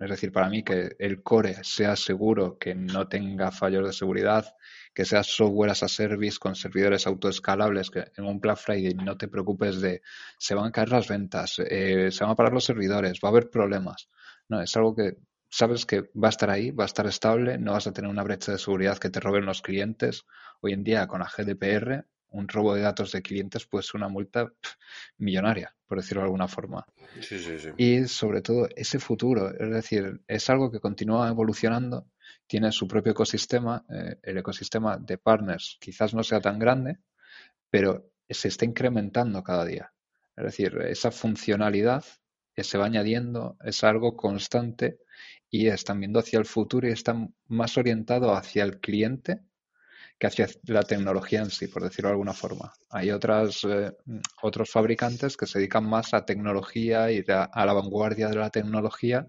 Es 0.00 0.08
decir, 0.08 0.32
para 0.32 0.48
mí 0.48 0.62
que 0.62 0.96
el 0.98 1.22
core 1.22 1.62
sea 1.62 1.94
seguro, 1.94 2.56
que 2.58 2.74
no 2.74 3.06
tenga 3.06 3.50
fallos 3.50 3.86
de 3.86 3.92
seguridad, 3.92 4.56
que 4.94 5.04
sea 5.04 5.22
software 5.22 5.72
as 5.72 5.82
a 5.82 5.88
service 5.88 6.38
con 6.38 6.54
servidores 6.54 7.06
autoescalables, 7.06 7.90
que 7.90 8.06
en 8.16 8.24
un 8.24 8.40
Black 8.40 8.56
Friday 8.56 8.94
no 8.94 9.18
te 9.18 9.28
preocupes 9.28 9.82
de 9.82 10.00
se 10.38 10.54
van 10.54 10.68
a 10.68 10.72
caer 10.72 10.88
las 10.88 11.06
ventas, 11.06 11.58
eh, 11.58 12.10
se 12.10 12.24
van 12.24 12.32
a 12.32 12.34
parar 12.34 12.54
los 12.54 12.64
servidores, 12.64 13.20
va 13.22 13.28
a 13.28 13.32
haber 13.32 13.50
problemas. 13.50 14.08
No, 14.48 14.62
es 14.62 14.74
algo 14.74 14.94
que 14.94 15.18
sabes 15.50 15.84
que 15.84 16.10
va 16.16 16.28
a 16.28 16.30
estar 16.30 16.48
ahí, 16.48 16.70
va 16.70 16.84
a 16.84 16.86
estar 16.86 17.06
estable, 17.06 17.58
no 17.58 17.72
vas 17.72 17.86
a 17.86 17.92
tener 17.92 18.10
una 18.10 18.22
brecha 18.22 18.52
de 18.52 18.58
seguridad 18.58 18.96
que 18.96 19.10
te 19.10 19.20
roben 19.20 19.44
los 19.44 19.60
clientes. 19.60 20.24
Hoy 20.62 20.72
en 20.72 20.82
día 20.82 21.06
con 21.08 21.20
la 21.20 21.28
GDPR 21.28 22.06
un 22.30 22.48
robo 22.48 22.74
de 22.74 22.82
datos 22.82 23.12
de 23.12 23.22
clientes 23.22 23.66
puede 23.66 23.82
ser 23.82 23.96
una 23.96 24.08
multa 24.08 24.52
millonaria, 25.18 25.74
por 25.86 25.98
decirlo 25.98 26.22
de 26.22 26.26
alguna 26.26 26.48
forma. 26.48 26.86
Sí, 27.20 27.38
sí, 27.38 27.58
sí. 27.58 27.70
Y 27.76 28.06
sobre 28.06 28.42
todo 28.42 28.68
ese 28.74 28.98
futuro, 28.98 29.50
es 29.50 29.70
decir, 29.70 30.20
es 30.26 30.50
algo 30.50 30.70
que 30.70 30.80
continúa 30.80 31.28
evolucionando, 31.28 32.06
tiene 32.46 32.72
su 32.72 32.86
propio 32.88 33.12
ecosistema, 33.12 33.84
eh, 33.88 34.16
el 34.22 34.38
ecosistema 34.38 34.96
de 34.96 35.18
partners 35.18 35.76
quizás 35.80 36.14
no 36.14 36.22
sea 36.22 36.40
tan 36.40 36.58
grande, 36.58 36.98
pero 37.70 38.10
se 38.28 38.48
está 38.48 38.64
incrementando 38.64 39.42
cada 39.42 39.64
día. 39.64 39.92
Es 40.36 40.44
decir, 40.44 40.78
esa 40.88 41.10
funcionalidad 41.10 42.04
que 42.54 42.64
se 42.64 42.78
va 42.78 42.86
añadiendo 42.86 43.56
es 43.64 43.84
algo 43.84 44.16
constante 44.16 44.98
y 45.50 45.66
están 45.66 46.00
viendo 46.00 46.20
hacia 46.20 46.38
el 46.38 46.46
futuro 46.46 46.88
y 46.88 46.92
están 46.92 47.34
más 47.46 47.76
orientado 47.76 48.34
hacia 48.34 48.64
el 48.64 48.80
cliente 48.80 49.40
que 50.20 50.26
hacia 50.26 50.48
la 50.64 50.82
tecnología 50.82 51.40
en 51.40 51.50
sí, 51.50 51.66
por 51.66 51.82
decirlo 51.82 52.08
de 52.08 52.12
alguna 52.12 52.34
forma. 52.34 52.74
Hay 52.90 53.10
otras, 53.10 53.64
eh, 53.64 53.90
otros 54.42 54.70
fabricantes 54.70 55.34
que 55.34 55.46
se 55.46 55.58
dedican 55.58 55.88
más 55.88 56.12
a 56.12 56.26
tecnología 56.26 57.10
y 57.10 57.24
a, 57.26 57.64
la 57.64 57.72
vanguardia 57.72 58.28
de 58.28 58.36
la 58.36 58.50
tecnología, 58.50 59.26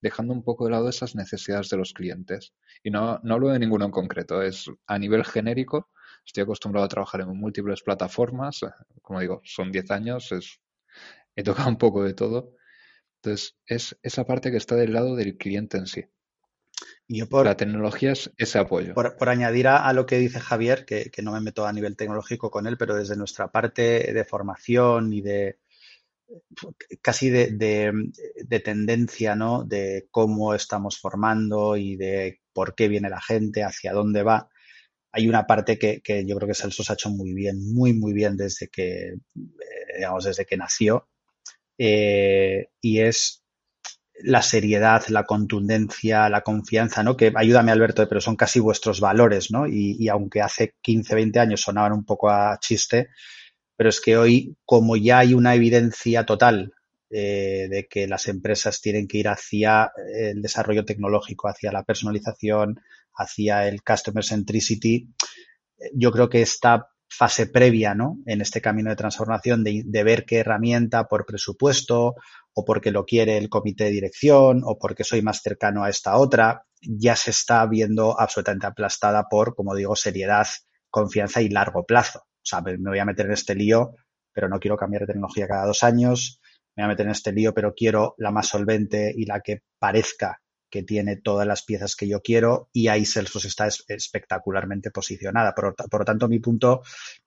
dejando 0.00 0.32
un 0.32 0.44
poco 0.44 0.66
de 0.66 0.70
lado 0.70 0.88
esas 0.88 1.16
necesidades 1.16 1.70
de 1.70 1.76
los 1.76 1.92
clientes. 1.92 2.54
Y 2.84 2.92
no, 2.92 3.18
no 3.24 3.34
hablo 3.34 3.48
de 3.48 3.58
ninguno 3.58 3.86
en 3.86 3.90
concreto, 3.90 4.40
es 4.40 4.70
a 4.86 4.96
nivel 4.96 5.24
genérico. 5.24 5.90
Estoy 6.24 6.44
acostumbrado 6.44 6.84
a 6.86 6.88
trabajar 6.88 7.22
en 7.22 7.36
múltiples 7.36 7.82
plataformas, 7.82 8.60
como 9.02 9.18
digo, 9.18 9.40
son 9.42 9.72
10 9.72 9.90
años, 9.90 10.30
es, 10.30 10.60
he 11.34 11.42
tocado 11.42 11.68
un 11.68 11.78
poco 11.78 12.04
de 12.04 12.14
todo. 12.14 12.54
Entonces, 13.16 13.56
es 13.66 13.98
esa 14.02 14.24
parte 14.24 14.52
que 14.52 14.56
está 14.56 14.76
del 14.76 14.92
lado 14.92 15.16
del 15.16 15.36
cliente 15.36 15.78
en 15.78 15.86
sí. 15.88 16.04
Y 17.08 17.18
yo 17.18 17.28
por, 17.28 17.46
La 17.46 17.56
tecnología 17.56 18.12
es 18.12 18.30
ese 18.36 18.58
apoyo. 18.58 18.94
por, 18.94 19.16
por 19.16 19.28
añadir 19.30 19.66
a, 19.68 19.88
a 19.88 19.92
lo 19.94 20.04
que 20.04 20.18
dice 20.18 20.40
Javier, 20.40 20.84
que, 20.84 21.10
que 21.10 21.22
no 21.22 21.32
me 21.32 21.40
meto 21.40 21.66
a 21.66 21.72
nivel 21.72 21.96
tecnológico 21.96 22.50
con 22.50 22.66
él, 22.66 22.76
pero 22.76 22.94
desde 22.94 23.16
nuestra 23.16 23.50
parte 23.50 24.12
de 24.12 24.24
formación 24.24 25.12
y 25.12 25.22
de 25.22 25.58
casi 27.00 27.30
de, 27.30 27.52
de, 27.52 27.92
de 28.44 28.60
tendencia, 28.60 29.34
¿no? 29.34 29.64
De 29.64 30.08
cómo 30.10 30.54
estamos 30.54 30.98
formando 30.98 31.76
y 31.76 31.96
de 31.96 32.40
por 32.52 32.74
qué 32.74 32.88
viene 32.88 33.08
la 33.08 33.20
gente, 33.20 33.64
hacia 33.64 33.92
dónde 33.92 34.22
va. 34.22 34.48
Hay 35.12 35.28
una 35.28 35.46
parte 35.46 35.78
que, 35.78 36.02
que 36.02 36.26
yo 36.26 36.36
creo 36.36 36.48
que 36.48 36.54
Celso 36.54 36.82
se 36.82 36.92
ha 36.92 36.94
hecho 36.94 37.10
muy 37.10 37.32
bien, 37.32 37.72
muy, 37.72 37.94
muy 37.94 38.12
bien 38.12 38.36
desde 38.36 38.68
que, 38.68 39.08
eh, 39.08 39.18
digamos, 39.96 40.24
desde 40.24 40.44
que 40.44 40.56
nació. 40.58 41.08
Eh, 41.78 42.68
y 42.82 43.00
es 43.00 43.37
la 44.22 44.42
seriedad, 44.42 45.04
la 45.08 45.24
contundencia, 45.24 46.28
la 46.28 46.42
confianza, 46.42 47.02
¿no? 47.02 47.16
Que 47.16 47.32
ayúdame 47.34 47.72
Alberto, 47.72 48.08
pero 48.08 48.20
son 48.20 48.36
casi 48.36 48.60
vuestros 48.60 49.00
valores, 49.00 49.50
¿no? 49.50 49.66
Y, 49.66 49.96
y 49.98 50.08
aunque 50.08 50.42
hace 50.42 50.74
15, 50.80 51.14
20 51.14 51.38
años 51.40 51.60
sonaban 51.60 51.92
un 51.92 52.04
poco 52.04 52.30
a 52.30 52.58
chiste, 52.60 53.10
pero 53.76 53.90
es 53.90 54.00
que 54.00 54.16
hoy, 54.16 54.56
como 54.64 54.96
ya 54.96 55.20
hay 55.20 55.34
una 55.34 55.54
evidencia 55.54 56.26
total 56.26 56.72
eh, 57.10 57.68
de 57.70 57.86
que 57.88 58.06
las 58.08 58.28
empresas 58.28 58.80
tienen 58.80 59.06
que 59.06 59.18
ir 59.18 59.28
hacia 59.28 59.92
el 60.14 60.42
desarrollo 60.42 60.84
tecnológico, 60.84 61.48
hacia 61.48 61.72
la 61.72 61.84
personalización, 61.84 62.80
hacia 63.14 63.68
el 63.68 63.82
customer 63.82 64.24
centricity, 64.24 65.08
yo 65.94 66.10
creo 66.12 66.28
que 66.28 66.42
esta 66.42 66.88
fase 67.08 67.46
previa, 67.46 67.94
¿no? 67.94 68.18
En 68.26 68.40
este 68.40 68.60
camino 68.60 68.90
de 68.90 68.96
transformación, 68.96 69.64
de, 69.64 69.82
de 69.86 70.04
ver 70.04 70.24
qué 70.26 70.38
herramienta 70.38 71.08
por 71.08 71.24
presupuesto, 71.24 72.16
o 72.58 72.64
porque 72.64 72.90
lo 72.90 73.04
quiere 73.04 73.36
el 73.38 73.48
comité 73.48 73.84
de 73.84 73.90
dirección, 73.90 74.62
o 74.64 74.78
porque 74.78 75.04
soy 75.04 75.22
más 75.22 75.40
cercano 75.42 75.84
a 75.84 75.90
esta 75.90 76.16
otra, 76.18 76.64
ya 76.80 77.14
se 77.16 77.30
está 77.30 77.64
viendo 77.66 78.18
absolutamente 78.18 78.66
aplastada 78.66 79.28
por, 79.28 79.54
como 79.54 79.74
digo, 79.74 79.94
seriedad, 79.96 80.46
confianza 80.90 81.40
y 81.42 81.48
largo 81.48 81.84
plazo. 81.86 82.20
O 82.20 82.44
sea, 82.48 82.60
me 82.62 82.76
voy 82.78 82.98
a 82.98 83.04
meter 83.04 83.26
en 83.26 83.32
este 83.32 83.54
lío, 83.54 83.94
pero 84.32 84.48
no 84.48 84.58
quiero 84.58 84.76
cambiar 84.76 85.02
de 85.02 85.08
tecnología 85.12 85.46
cada 85.48 85.66
dos 85.66 85.82
años, 85.82 86.40
me 86.76 86.82
voy 86.82 86.86
a 86.86 86.88
meter 86.88 87.06
en 87.06 87.12
este 87.12 87.32
lío, 87.32 87.54
pero 87.54 87.74
quiero 87.74 88.14
la 88.18 88.30
más 88.30 88.48
solvente 88.48 89.12
y 89.16 89.26
la 89.26 89.40
que 89.40 89.62
parezca 89.78 90.40
que 90.70 90.82
tiene 90.82 91.16
todas 91.16 91.46
las 91.46 91.62
piezas 91.64 91.96
que 91.96 92.06
yo 92.08 92.20
quiero 92.20 92.68
y 92.74 92.88
ahí 92.88 93.04
Salesforce 93.06 93.48
está 93.48 93.66
es- 93.66 93.84
espectacularmente 93.88 94.90
posicionada. 94.90 95.54
Por, 95.54 95.74
lo 95.98 96.04
tanto, 96.04 96.28
mi 96.28 96.40
punto 96.40 96.82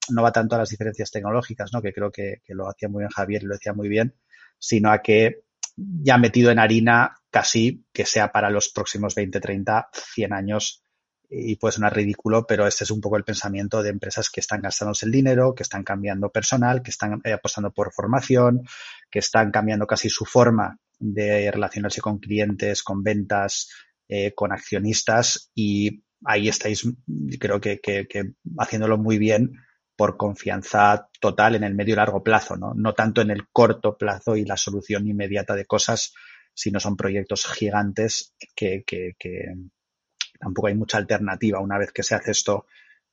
no 0.09 0.21
va 0.23 0.32
tanto 0.32 0.55
a 0.55 0.59
las 0.59 0.69
diferencias 0.69 1.11
tecnológicas, 1.11 1.71
¿no? 1.73 1.82
que 1.82 1.93
creo 1.93 2.11
que, 2.11 2.36
que 2.43 2.53
lo 2.53 2.69
hacía 2.69 2.89
muy 2.89 3.01
bien 3.01 3.09
Javier 3.09 3.43
lo 3.43 3.53
decía 3.55 3.73
muy 3.73 3.89
bien, 3.89 4.15
sino 4.62 4.91
a 4.91 5.01
que 5.01 5.41
ya 5.76 6.18
metido 6.18 6.51
en 6.51 6.59
harina 6.59 7.18
casi 7.32 7.84
que 7.91 8.05
sea 8.05 8.32
para 8.32 8.49
los 8.49 8.70
próximos 8.70 9.16
20, 9.16 9.39
30, 9.39 9.89
100 10.14 10.34
años. 10.34 10.84
Y 11.30 11.55
puede 11.55 11.72
sonar 11.72 11.95
ridículo, 11.95 12.45
pero 12.45 12.68
este 12.68 12.84
es 12.84 12.91
un 12.91 12.99
poco 12.99 13.16
el 13.16 13.24
pensamiento 13.24 13.82
de 13.82 13.89
empresas 13.89 14.30
que 14.30 14.41
están 14.41 14.62
gastándose 14.62 15.05
el 15.05 15.14
dinero, 15.14 15.55
que 15.55 15.64
están 15.64 15.84
cambiando 15.84 16.30
personal, 16.30 16.84
que 16.84 16.91
están 16.91 17.22
eh, 17.24 17.32
apostando 17.32 17.72
por 17.72 17.93
formación, 17.93 18.64
que 19.09 19.20
están 19.20 19.49
cambiando 19.49 19.88
casi 19.88 20.09
su 20.09 20.26
forma 20.26 20.78
de 20.99 21.49
relacionarse 21.49 22.01
con 22.01 22.20
clientes, 22.20 22.84
con 22.84 23.01
ventas, 23.01 23.70
eh, 24.09 24.34
con 24.36 24.51
accionistas. 24.51 25.51
Y 25.55 26.03
ahí 26.26 26.49
estáis, 26.49 26.86
creo 27.39 27.62
que, 27.62 27.80
que, 27.80 28.07
que 28.07 28.34
haciéndolo 28.57 28.97
muy 28.97 29.18
bien 29.18 29.53
por 30.02 30.18
confianza 30.18 31.12
total 31.20 31.54
en 31.54 31.64
el 31.64 31.76
medio 31.76 31.93
y 31.93 31.97
largo 31.97 32.24
plazo, 32.24 32.58
¿no? 32.58 32.74
No 32.74 32.95
tanto 32.95 33.22
en 33.22 33.30
el 33.30 33.49
corto 33.52 33.99
plazo 33.99 34.36
y 34.36 34.45
la 34.45 34.58
solución 34.58 35.08
inmediata 35.08 35.54
de 35.54 35.68
cosas, 35.68 36.16
sino 36.56 36.80
son 36.80 36.97
proyectos 36.97 37.45
gigantes 37.45 38.34
que, 38.56 38.84
que, 38.84 39.12
que 39.20 39.54
tampoco 40.39 40.70
hay 40.70 40.74
mucha 40.74 40.97
alternativa 40.97 41.60
una 41.60 41.78
vez 41.78 41.91
que 41.91 42.02
se 42.02 42.16
hace 42.16 42.32
esto 42.32 42.66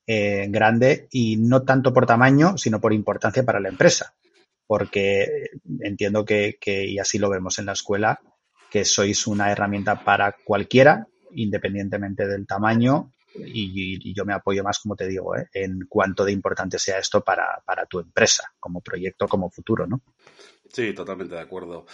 eh, 0.06 0.46
grande 0.48 1.08
y 1.10 1.36
no 1.36 1.62
tanto 1.62 1.92
por 1.92 2.06
tamaño, 2.06 2.56
sino 2.56 2.80
por 2.80 2.94
importancia 2.94 3.44
para 3.44 3.60
la 3.60 3.68
empresa. 3.68 4.14
Porque 4.66 5.50
entiendo 5.80 6.24
que, 6.24 6.56
que, 6.58 6.86
y 6.86 6.98
así 6.98 7.18
lo 7.18 7.28
vemos 7.28 7.58
en 7.58 7.66
la 7.66 7.72
escuela, 7.72 8.18
que 8.70 8.86
sois 8.86 9.26
una 9.26 9.52
herramienta 9.52 10.04
para 10.04 10.34
cualquiera, 10.42 11.06
independientemente 11.32 12.26
del 12.26 12.46
tamaño, 12.46 13.12
y, 13.34 14.14
yo 14.14 14.24
me 14.24 14.32
apoyo 14.32 14.62
más, 14.64 14.78
como 14.78 14.96
te 14.96 15.06
digo, 15.06 15.36
¿eh? 15.36 15.48
en 15.52 15.86
cuanto 15.88 16.24
de 16.24 16.32
importante 16.32 16.78
sea 16.78 16.98
esto 16.98 17.22
para, 17.22 17.62
para 17.64 17.86
tu 17.86 18.00
empresa, 18.00 18.52
como 18.58 18.80
proyecto, 18.80 19.28
como 19.28 19.50
futuro, 19.50 19.86
¿no? 19.86 20.02
Sí, 20.72 20.92
totalmente 20.92 21.34
de 21.34 21.40
acuerdo. 21.40 21.86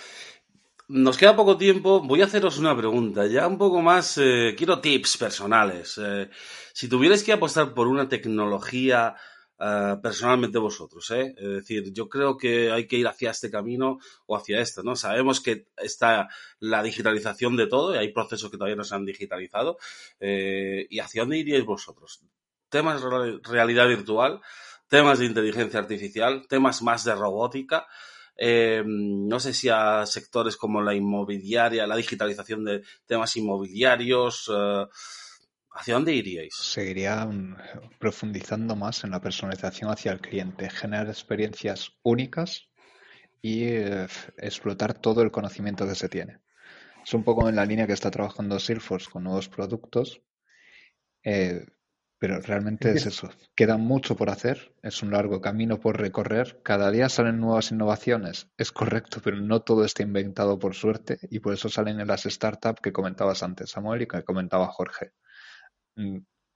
Nos 0.88 1.16
queda 1.16 1.34
poco 1.34 1.56
tiempo. 1.56 2.02
Voy 2.02 2.20
a 2.20 2.26
haceros 2.26 2.58
una 2.58 2.76
pregunta, 2.76 3.26
ya 3.26 3.46
un 3.46 3.56
poco 3.56 3.80
más. 3.80 4.18
Eh, 4.18 4.54
quiero 4.56 4.80
tips 4.80 5.16
personales. 5.16 5.98
Eh, 6.02 6.28
si 6.72 6.88
tuvierais 6.88 7.22
que 7.22 7.32
apostar 7.32 7.72
por 7.72 7.86
una 7.86 8.08
tecnología 8.08 9.16
uh, 9.58 10.00
personalmente 10.00 10.58
vosotros, 10.58 11.10
¿eh? 11.10 11.34
es 11.36 11.48
decir, 11.48 11.92
yo 11.92 12.08
creo 12.08 12.36
que 12.36 12.70
hay 12.70 12.86
que 12.86 12.96
ir 12.96 13.06
hacia 13.06 13.30
este 13.30 13.50
camino 13.50 13.98
o 14.26 14.36
hacia 14.36 14.60
este, 14.60 14.82
¿no? 14.82 14.96
Sabemos 14.96 15.40
que 15.40 15.68
está 15.76 16.28
la 16.60 16.82
digitalización 16.82 17.56
de 17.56 17.66
todo 17.66 17.94
y 17.94 17.98
hay 17.98 18.12
procesos 18.12 18.50
que 18.50 18.56
todavía 18.56 18.76
no 18.76 18.84
se 18.84 18.94
han 18.94 19.04
digitalizado. 19.04 19.78
Eh, 20.20 20.86
¿Y 20.90 20.98
hacia 21.00 21.22
dónde 21.22 21.38
iríais 21.38 21.64
vosotros? 21.64 22.22
Temas 22.68 23.02
de 23.02 23.40
realidad 23.42 23.86
virtual, 23.88 24.40
temas 24.88 25.18
de 25.18 25.26
inteligencia 25.26 25.80
artificial, 25.80 26.46
temas 26.48 26.82
más 26.82 27.04
de 27.04 27.14
robótica. 27.14 27.86
Eh, 28.36 28.82
no 28.84 29.38
sé 29.38 29.54
si 29.54 29.68
a 29.68 30.04
sectores 30.06 30.56
como 30.56 30.82
la 30.82 30.94
inmobiliaria, 30.94 31.86
la 31.86 31.96
digitalización 31.96 32.64
de 32.64 32.82
temas 33.06 33.36
inmobiliarios. 33.36 34.50
Eh, 34.52 34.86
¿Hacia 35.76 35.94
dónde 35.94 36.14
iríais? 36.14 36.54
Seguiría 36.54 37.28
profundizando 37.98 38.76
más 38.76 39.02
en 39.02 39.10
la 39.10 39.20
personalización 39.20 39.90
hacia 39.90 40.12
el 40.12 40.20
cliente, 40.20 40.70
generar 40.70 41.08
experiencias 41.08 41.90
únicas 42.04 42.68
y 43.42 43.64
eh, 43.64 44.06
explotar 44.38 44.94
todo 44.94 45.22
el 45.22 45.32
conocimiento 45.32 45.86
que 45.86 45.96
se 45.96 46.08
tiene. 46.08 46.38
Es 47.04 47.12
un 47.12 47.24
poco 47.24 47.48
en 47.48 47.56
la 47.56 47.66
línea 47.66 47.88
que 47.88 47.92
está 47.92 48.10
trabajando 48.10 48.60
Salesforce 48.60 49.10
con 49.10 49.24
nuevos 49.24 49.48
productos, 49.48 50.22
eh, 51.24 51.66
pero 52.18 52.40
realmente 52.40 52.92
es 52.92 53.04
eso. 53.06 53.28
Queda 53.56 53.76
mucho 53.76 54.14
por 54.14 54.30
hacer, 54.30 54.72
es 54.80 55.02
un 55.02 55.10
largo 55.10 55.40
camino 55.40 55.80
por 55.80 56.00
recorrer. 56.00 56.60
Cada 56.62 56.90
día 56.92 57.08
salen 57.08 57.40
nuevas 57.40 57.72
innovaciones, 57.72 58.48
es 58.56 58.70
correcto, 58.70 59.20
pero 59.22 59.38
no 59.38 59.60
todo 59.62 59.84
está 59.84 60.04
inventado 60.04 60.56
por 60.58 60.74
suerte 60.74 61.18
y 61.30 61.40
por 61.40 61.52
eso 61.52 61.68
salen 61.68 61.98
en 61.98 62.06
las 62.06 62.22
startups 62.22 62.80
que 62.80 62.92
comentabas 62.92 63.42
antes, 63.42 63.70
Samuel, 63.70 64.02
y 64.02 64.06
que 64.06 64.22
comentaba 64.22 64.68
Jorge. 64.68 65.12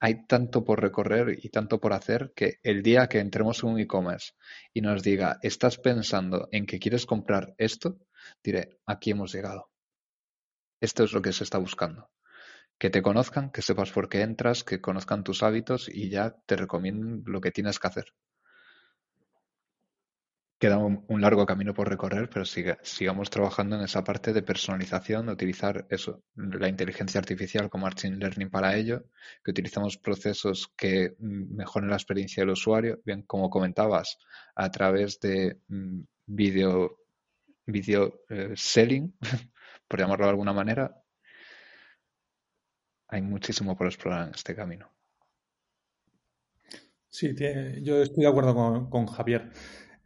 Hay 0.01 0.25
tanto 0.27 0.63
por 0.63 0.81
recorrer 0.81 1.37
y 1.41 1.49
tanto 1.49 1.79
por 1.79 1.93
hacer 1.93 2.31
que 2.35 2.59
el 2.63 2.83
día 2.83 3.07
que 3.07 3.19
entremos 3.19 3.63
en 3.63 3.69
un 3.69 3.79
e-commerce 3.79 4.33
y 4.73 4.81
nos 4.81 5.03
diga, 5.03 5.39
estás 5.41 5.77
pensando 5.77 6.47
en 6.51 6.65
que 6.65 6.79
quieres 6.79 7.05
comprar 7.05 7.53
esto, 7.57 7.97
diré, 8.43 8.79
aquí 8.85 9.11
hemos 9.11 9.33
llegado. 9.33 9.69
Esto 10.81 11.03
es 11.03 11.11
lo 11.11 11.21
que 11.21 11.33
se 11.33 11.43
está 11.43 11.57
buscando 11.57 12.09
que 12.79 12.89
te 12.89 13.01
conozcan, 13.01 13.51
que 13.51 13.61
sepas 13.61 13.91
por 13.91 14.07
qué 14.07 14.21
entras, 14.21 14.63
que 14.63 14.79
conozcan 14.79 15.23
tus 15.25 15.43
hábitos 15.43 15.89
y 15.89 16.09
ya 16.09 16.35
te 16.45 16.55
recomienden 16.55 17.23
lo 17.25 17.41
que 17.41 17.51
tienes 17.51 17.77
que 17.77 17.87
hacer. 17.87 18.13
Queda 20.59 20.77
un, 20.77 21.21
largo 21.21 21.45
camino 21.45 21.73
por 21.73 21.89
recorrer, 21.89 22.29
pero 22.29 22.45
siga- 22.45 22.77
sigamos 22.83 23.29
trabajando 23.29 23.75
en 23.77 23.83
esa 23.83 24.03
parte 24.03 24.33
de 24.33 24.43
personalización, 24.43 25.25
de 25.27 25.33
utilizar 25.33 25.85
eso, 25.89 26.23
la 26.35 26.67
inteligencia 26.67 27.19
artificial 27.19 27.69
como 27.69 27.85
Machine 27.85 28.17
Learning 28.17 28.49
para 28.49 28.75
ello, 28.75 29.05
que 29.43 29.51
utilicemos 29.51 29.97
procesos 29.97 30.71
que 30.75 31.15
mm, 31.19 31.55
mejoren 31.55 31.89
la 31.89 31.95
experiencia 31.95 32.41
del 32.43 32.51
usuario, 32.51 32.99
bien 33.05 33.23
como 33.23 33.49
comentabas, 33.49 34.17
a 34.55 34.69
través 34.71 35.19
de 35.21 35.59
mm, 35.69 36.01
video, 36.27 36.99
video 37.65 38.21
eh, 38.29 38.53
selling, 38.55 39.13
por 39.87 39.99
llamarlo 39.99 40.25
de 40.25 40.31
alguna 40.31 40.53
manera. 40.53 40.95
Hay 43.09 43.21
muchísimo 43.21 43.75
por 43.75 43.87
explorar 43.87 44.29
en 44.29 44.35
este 44.35 44.55
camino. 44.55 44.89
Sí, 47.09 47.35
yo 47.81 48.01
estoy 48.01 48.23
de 48.23 48.29
acuerdo 48.29 48.89
con 48.89 49.05
Javier. 49.07 49.51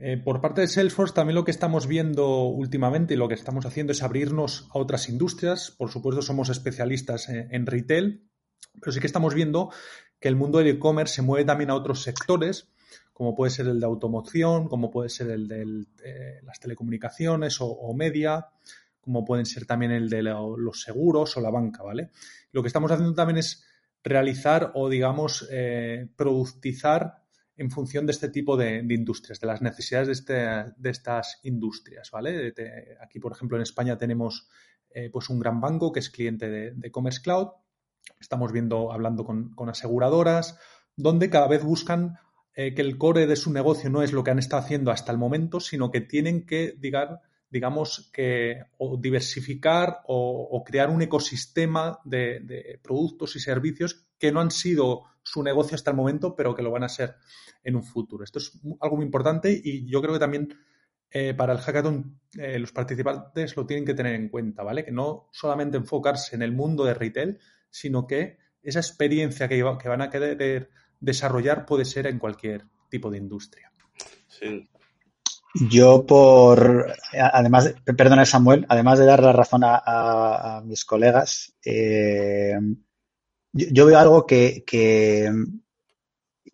Eh, 0.06 0.18
por 0.18 0.42
parte 0.42 0.60
de 0.60 0.68
Salesforce, 0.68 1.14
también 1.14 1.36
lo 1.36 1.46
que 1.46 1.52
estamos 1.52 1.88
viendo 1.88 2.48
últimamente 2.48 3.14
y 3.14 3.18
lo 3.18 3.30
que 3.30 3.36
estamos 3.36 3.66
haciendo 3.66 3.94
es 3.94 4.04
abrirnos 4.04 4.68
a 4.74 4.78
otras 4.78 5.08
industrias. 5.08 5.72
Por 5.72 5.92
supuesto, 5.92 6.22
somos 6.22 6.50
especialistas 6.50 7.30
en, 7.30 7.66
retail, 7.66 8.30
pero 8.82 8.92
sí 8.92 9.00
que 9.00 9.08
estamos 9.08 9.34
viendo 9.34 9.72
que 10.20 10.28
el 10.28 10.36
mundo 10.36 10.58
del 10.58 10.68
e-commerce 10.68 11.16
se 11.16 11.22
mueve 11.22 11.46
también 11.46 11.70
a 11.70 11.76
otros 11.76 12.02
sectores, 12.02 12.68
como 13.14 13.34
puede 13.34 13.52
ser 13.52 13.68
el 13.68 13.80
de 13.80 13.86
automoción, 13.86 14.68
como 14.68 14.92
puede 14.92 15.08
ser 15.08 15.30
el 15.32 15.48
de 15.48 15.86
las 16.44 16.60
telecomunicaciones 16.60 17.60
o, 17.62 17.94
media, 17.94 18.48
como 19.00 19.24
pueden 19.24 19.46
ser 19.46 19.66
también 19.66 19.94
el 19.94 20.10
de 20.10 20.22
lo- 20.24 20.58
los 20.58 20.82
seguros 20.82 21.38
o 21.38 21.40
la 21.40 21.50
banca, 21.50 21.82
¿vale? 21.82 22.10
Lo 22.52 22.62
que 22.62 22.68
estamos 22.68 22.92
haciendo 22.92 23.16
también 23.16 23.38
es 23.38 23.64
realizar 24.04 24.74
o, 24.76 24.90
digamos, 24.90 25.48
eh, 25.50 26.10
productizar 26.18 27.23
en 27.64 27.72
función 27.72 28.06
de 28.06 28.12
este 28.12 28.30
tipo 28.30 28.58
de, 28.58 28.86
industrias, 28.90 29.40
de 29.40 29.48
las 29.48 29.62
necesidades 29.62 30.08
de, 30.08 30.14
este- 30.14 30.74
de 30.76 30.90
estas 30.90 31.40
industrias, 31.44 32.12
¿vale? 32.12 32.54
Aquí, 33.02 33.20
por 33.20 33.32
ejemplo, 33.32 33.58
en 33.58 33.64
España 33.64 33.98
tenemos 33.98 34.50
eh, 34.90 35.10
pues 35.12 35.30
un 35.30 35.40
gran 35.40 35.60
banco 35.62 35.92
que 35.92 36.00
es 36.00 36.10
cliente 36.10 36.50
de, 36.50 36.92
Commerce 36.92 37.22
Cloud. 37.22 37.48
Estamos 38.20 38.52
viendo, 38.52 38.92
hablando 38.92 39.24
con, 39.26 39.70
aseguradoras, 39.70 40.60
donde 40.96 41.30
cada 41.30 41.48
vez 41.48 41.64
buscan 41.64 42.18
eh, 42.54 42.74
que 42.76 42.82
el 42.82 42.98
core 42.98 43.26
de 43.26 43.36
su 43.36 43.52
negocio 43.52 43.90
no 43.90 44.04
es 44.04 44.12
lo 44.12 44.24
que 44.24 44.32
han 44.32 44.40
estado 44.40 44.62
haciendo 44.62 44.92
hasta 44.92 45.12
el 45.12 45.18
momento, 45.18 45.60
sino 45.60 45.90
que 45.90 46.02
tienen 46.02 46.46
que, 46.46 46.76
digar, 46.78 47.22
digamos, 47.54 48.10
que 48.12 48.64
o 48.80 48.98
diversificar 48.98 50.02
o, 50.08 50.64
crear 50.66 50.90
un 50.90 51.04
ecosistema 51.04 52.00
de, 52.04 52.80
productos 52.82 53.36
y 53.36 53.40
servicios 53.40 54.08
que 54.18 54.32
no 54.32 54.42
han 54.42 54.50
sido 54.50 55.04
su 55.22 55.44
negocio 55.44 55.76
hasta 55.76 55.92
el 55.92 55.98
momento, 55.98 56.36
pero 56.36 56.56
que 56.56 56.64
lo 56.64 56.72
van 56.72 56.84
a 56.84 56.90
ser 56.90 57.14
en 57.64 57.76
un 57.76 57.84
futuro. 57.84 58.24
Esto 58.24 58.40
es 58.40 58.60
algo 58.82 58.96
muy 58.96 59.06
importante 59.06 59.62
y 59.64 59.86
yo 59.86 60.02
creo 60.02 60.14
que 60.14 60.20
también 60.20 60.50
eh, 61.12 61.36
para 61.36 61.54
el 61.54 61.60
hackathon 61.60 62.20
eh, 62.40 62.58
los 62.58 62.72
participantes 62.72 63.56
lo 63.56 63.68
tienen 63.68 63.86
que 63.86 63.94
tener 63.94 64.16
en 64.16 64.30
cuenta, 64.30 64.64
¿vale? 64.64 64.84
Que 64.84 64.92
no 64.92 65.30
solamente 65.32 65.78
enfocarse 65.78 66.36
en 66.36 66.42
el 66.42 66.54
mundo 66.54 66.84
de 66.86 66.96
retail, 66.96 67.38
sino 67.70 68.08
que 68.08 68.40
esa 68.64 68.80
experiencia 68.80 69.48
que, 69.48 69.64
que 69.80 69.90
van 69.90 70.02
a 70.02 70.10
querer 70.10 70.72
desarrollar 71.00 71.68
puede 71.68 71.86
ser 71.86 72.08
en 72.08 72.18
cualquier 72.18 72.66
tipo 72.90 73.12
de 73.12 73.20
industria. 73.20 73.72
Sí. 74.28 74.68
Yo 75.54 76.06
por, 76.06 76.94
además, 77.14 77.66
de- 77.66 77.94
perdona 77.94 78.26
Samuel, 78.26 78.66
además 78.70 79.00
de 79.00 79.06
dar 79.06 79.22
la 79.22 79.34
razón 79.34 79.62
a, 79.64 80.62
mis 80.66 80.84
colegas, 80.84 81.54
eh, 81.64 82.58
yo, 83.52 83.86
veo 83.86 84.00
algo 84.00 84.26
que, 84.26 84.64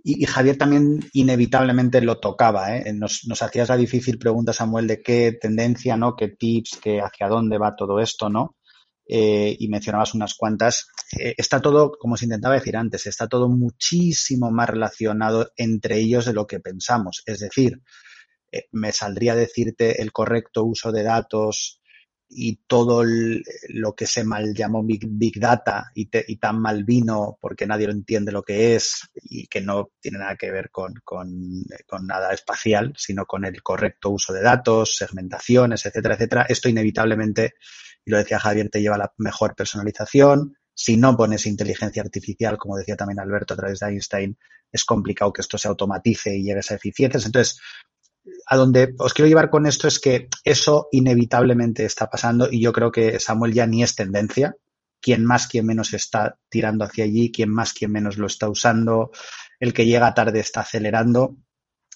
y, 0.04 0.26
Javier 0.26 0.58
también 0.58 1.00
inevitablemente 1.14 2.02
lo 2.02 2.20
tocaba, 2.20 2.76
¿eh? 2.78 2.94
Nos, 2.94 3.26
nos 3.28 3.42
hacías 3.42 3.70
la 3.70 3.78
difícil 3.78 4.18
pregunta, 4.18 4.54
Samuel, 4.54 4.88
de 4.88 5.02
qué 5.02 5.38
tendencia, 5.40 5.98
¿no? 5.98 6.16
¿Qué 6.16 6.30
tips, 6.30 6.80
qué 6.82 7.02
hacia 7.02 7.28
dónde 7.28 7.58
va 7.58 7.76
todo 7.76 8.00
esto, 8.00 8.30
¿no? 8.30 8.56
Eh, 9.06 9.56
y 9.60 9.68
mencionabas 9.70 10.14
unas 10.14 10.36
cuantas. 10.36 10.88
Eh, 11.20 11.34
está 11.38 11.60
todo, 11.62 11.92
como 11.98 12.16
se 12.16 12.26
intentaba 12.26 12.56
decir 12.56 12.78
antes, 12.78 13.08
está 13.08 13.28
todo 13.28 13.50
muchísimo 13.50 14.52
más 14.52 14.70
relacionado 14.70 15.52
entre 15.58 15.98
ellos 15.98 16.26
de 16.26 16.34
lo 16.34 16.48
que 16.48 16.60
pensamos. 16.60 17.24
Es 17.26 17.40
decir, 17.40 17.82
eh, 18.52 18.68
me 18.72 18.92
saldría 18.92 19.36
decirte 19.36 20.02
el 20.02 20.12
correcto 20.12 20.64
uso 20.64 20.92
de 20.92 21.04
datos 21.04 21.80
y 22.30 22.58
todo 22.68 23.04
lo 23.70 23.96
que 23.96 24.06
se 24.06 24.24
mal 24.24 24.54
llamó 24.54 24.84
Big, 24.84 25.02
big 25.08 25.40
Data 25.40 25.90
y, 25.96 26.06
tan 26.38 26.62
mal 26.62 26.84
vino 26.84 27.38
porque 27.42 27.66
nadie 27.66 27.88
lo 27.88 27.94
entiende 27.94 28.32
lo 28.32 28.44
que 28.44 28.76
es 28.76 29.10
y 29.16 29.48
que 29.48 29.62
no 29.62 29.90
tiene 30.00 30.20
nada 30.20 30.36
que 30.36 30.52
ver 30.52 30.70
con, 30.70 30.94
con- 31.04 31.66
nada 32.04 32.32
espacial, 32.32 32.94
sino 32.96 33.26
con 33.26 33.46
el 33.46 33.64
correcto 33.64 34.12
uso 34.12 34.32
de 34.32 34.44
datos, 34.44 34.96
segmentaciones, 34.96 35.86
etcétera, 35.88 36.16
etcétera. 36.16 36.46
Esto 36.48 36.70
inevitablemente, 36.70 37.56
y 38.06 38.12
lo 38.12 38.18
decía 38.18 38.40
Javier, 38.40 38.70
te 38.70 38.82
lleva 38.82 38.96
a 38.96 39.00
la 39.00 39.14
mejor 39.18 39.56
personalización. 39.56 40.56
Si 40.74 40.98
no 40.98 41.18
pones 41.18 41.48
inteligencia 41.48 42.04
artificial, 42.04 42.58
como 42.58 42.78
decía 42.78 42.96
también 42.96 43.20
Alberto 43.20 43.56
a 43.56 43.58
través 43.58 43.80
de 43.80 43.88
Einstein, 43.88 44.38
es 44.72 44.86
complicado 44.86 45.34
que 45.34 45.42
esto 45.42 45.58
se 45.58 45.68
automatice 45.68 46.36
y 46.38 46.44
llegue 46.44 46.58
a 46.58 46.60
esa 46.60 46.76
eficiencia. 46.76 47.20
Entonces, 47.26 47.60
a 48.46 48.56
donde 48.56 48.94
os 48.98 49.14
quiero 49.14 49.28
llevar 49.28 49.50
con 49.50 49.66
esto 49.66 49.88
es 49.88 50.00
que 50.00 50.30
eso 50.44 50.88
inevitablemente 50.92 51.86
está 51.86 52.10
pasando 52.10 52.48
y 52.52 52.62
yo 52.62 52.74
creo 52.74 52.92
que 52.92 53.20
Samuel 53.20 53.54
ya 53.54 53.68
ni 53.68 53.84
es 53.84 53.96
tendencia. 53.96 54.56
Quien 55.02 55.24
más, 55.24 55.48
quien 55.48 55.66
menos 55.66 55.94
está 55.94 56.38
tirando 56.50 56.84
hacia 56.84 57.06
allí, 57.06 57.32
quien 57.32 57.50
más, 57.50 57.74
quien 57.74 57.92
menos 57.92 58.18
lo 58.18 58.28
está 58.28 58.50
usando, 58.50 59.12
el 59.60 59.74
que 59.74 59.86
llega 59.86 60.14
tarde 60.14 60.42
está 60.42 60.62
acelerando. 60.62 61.38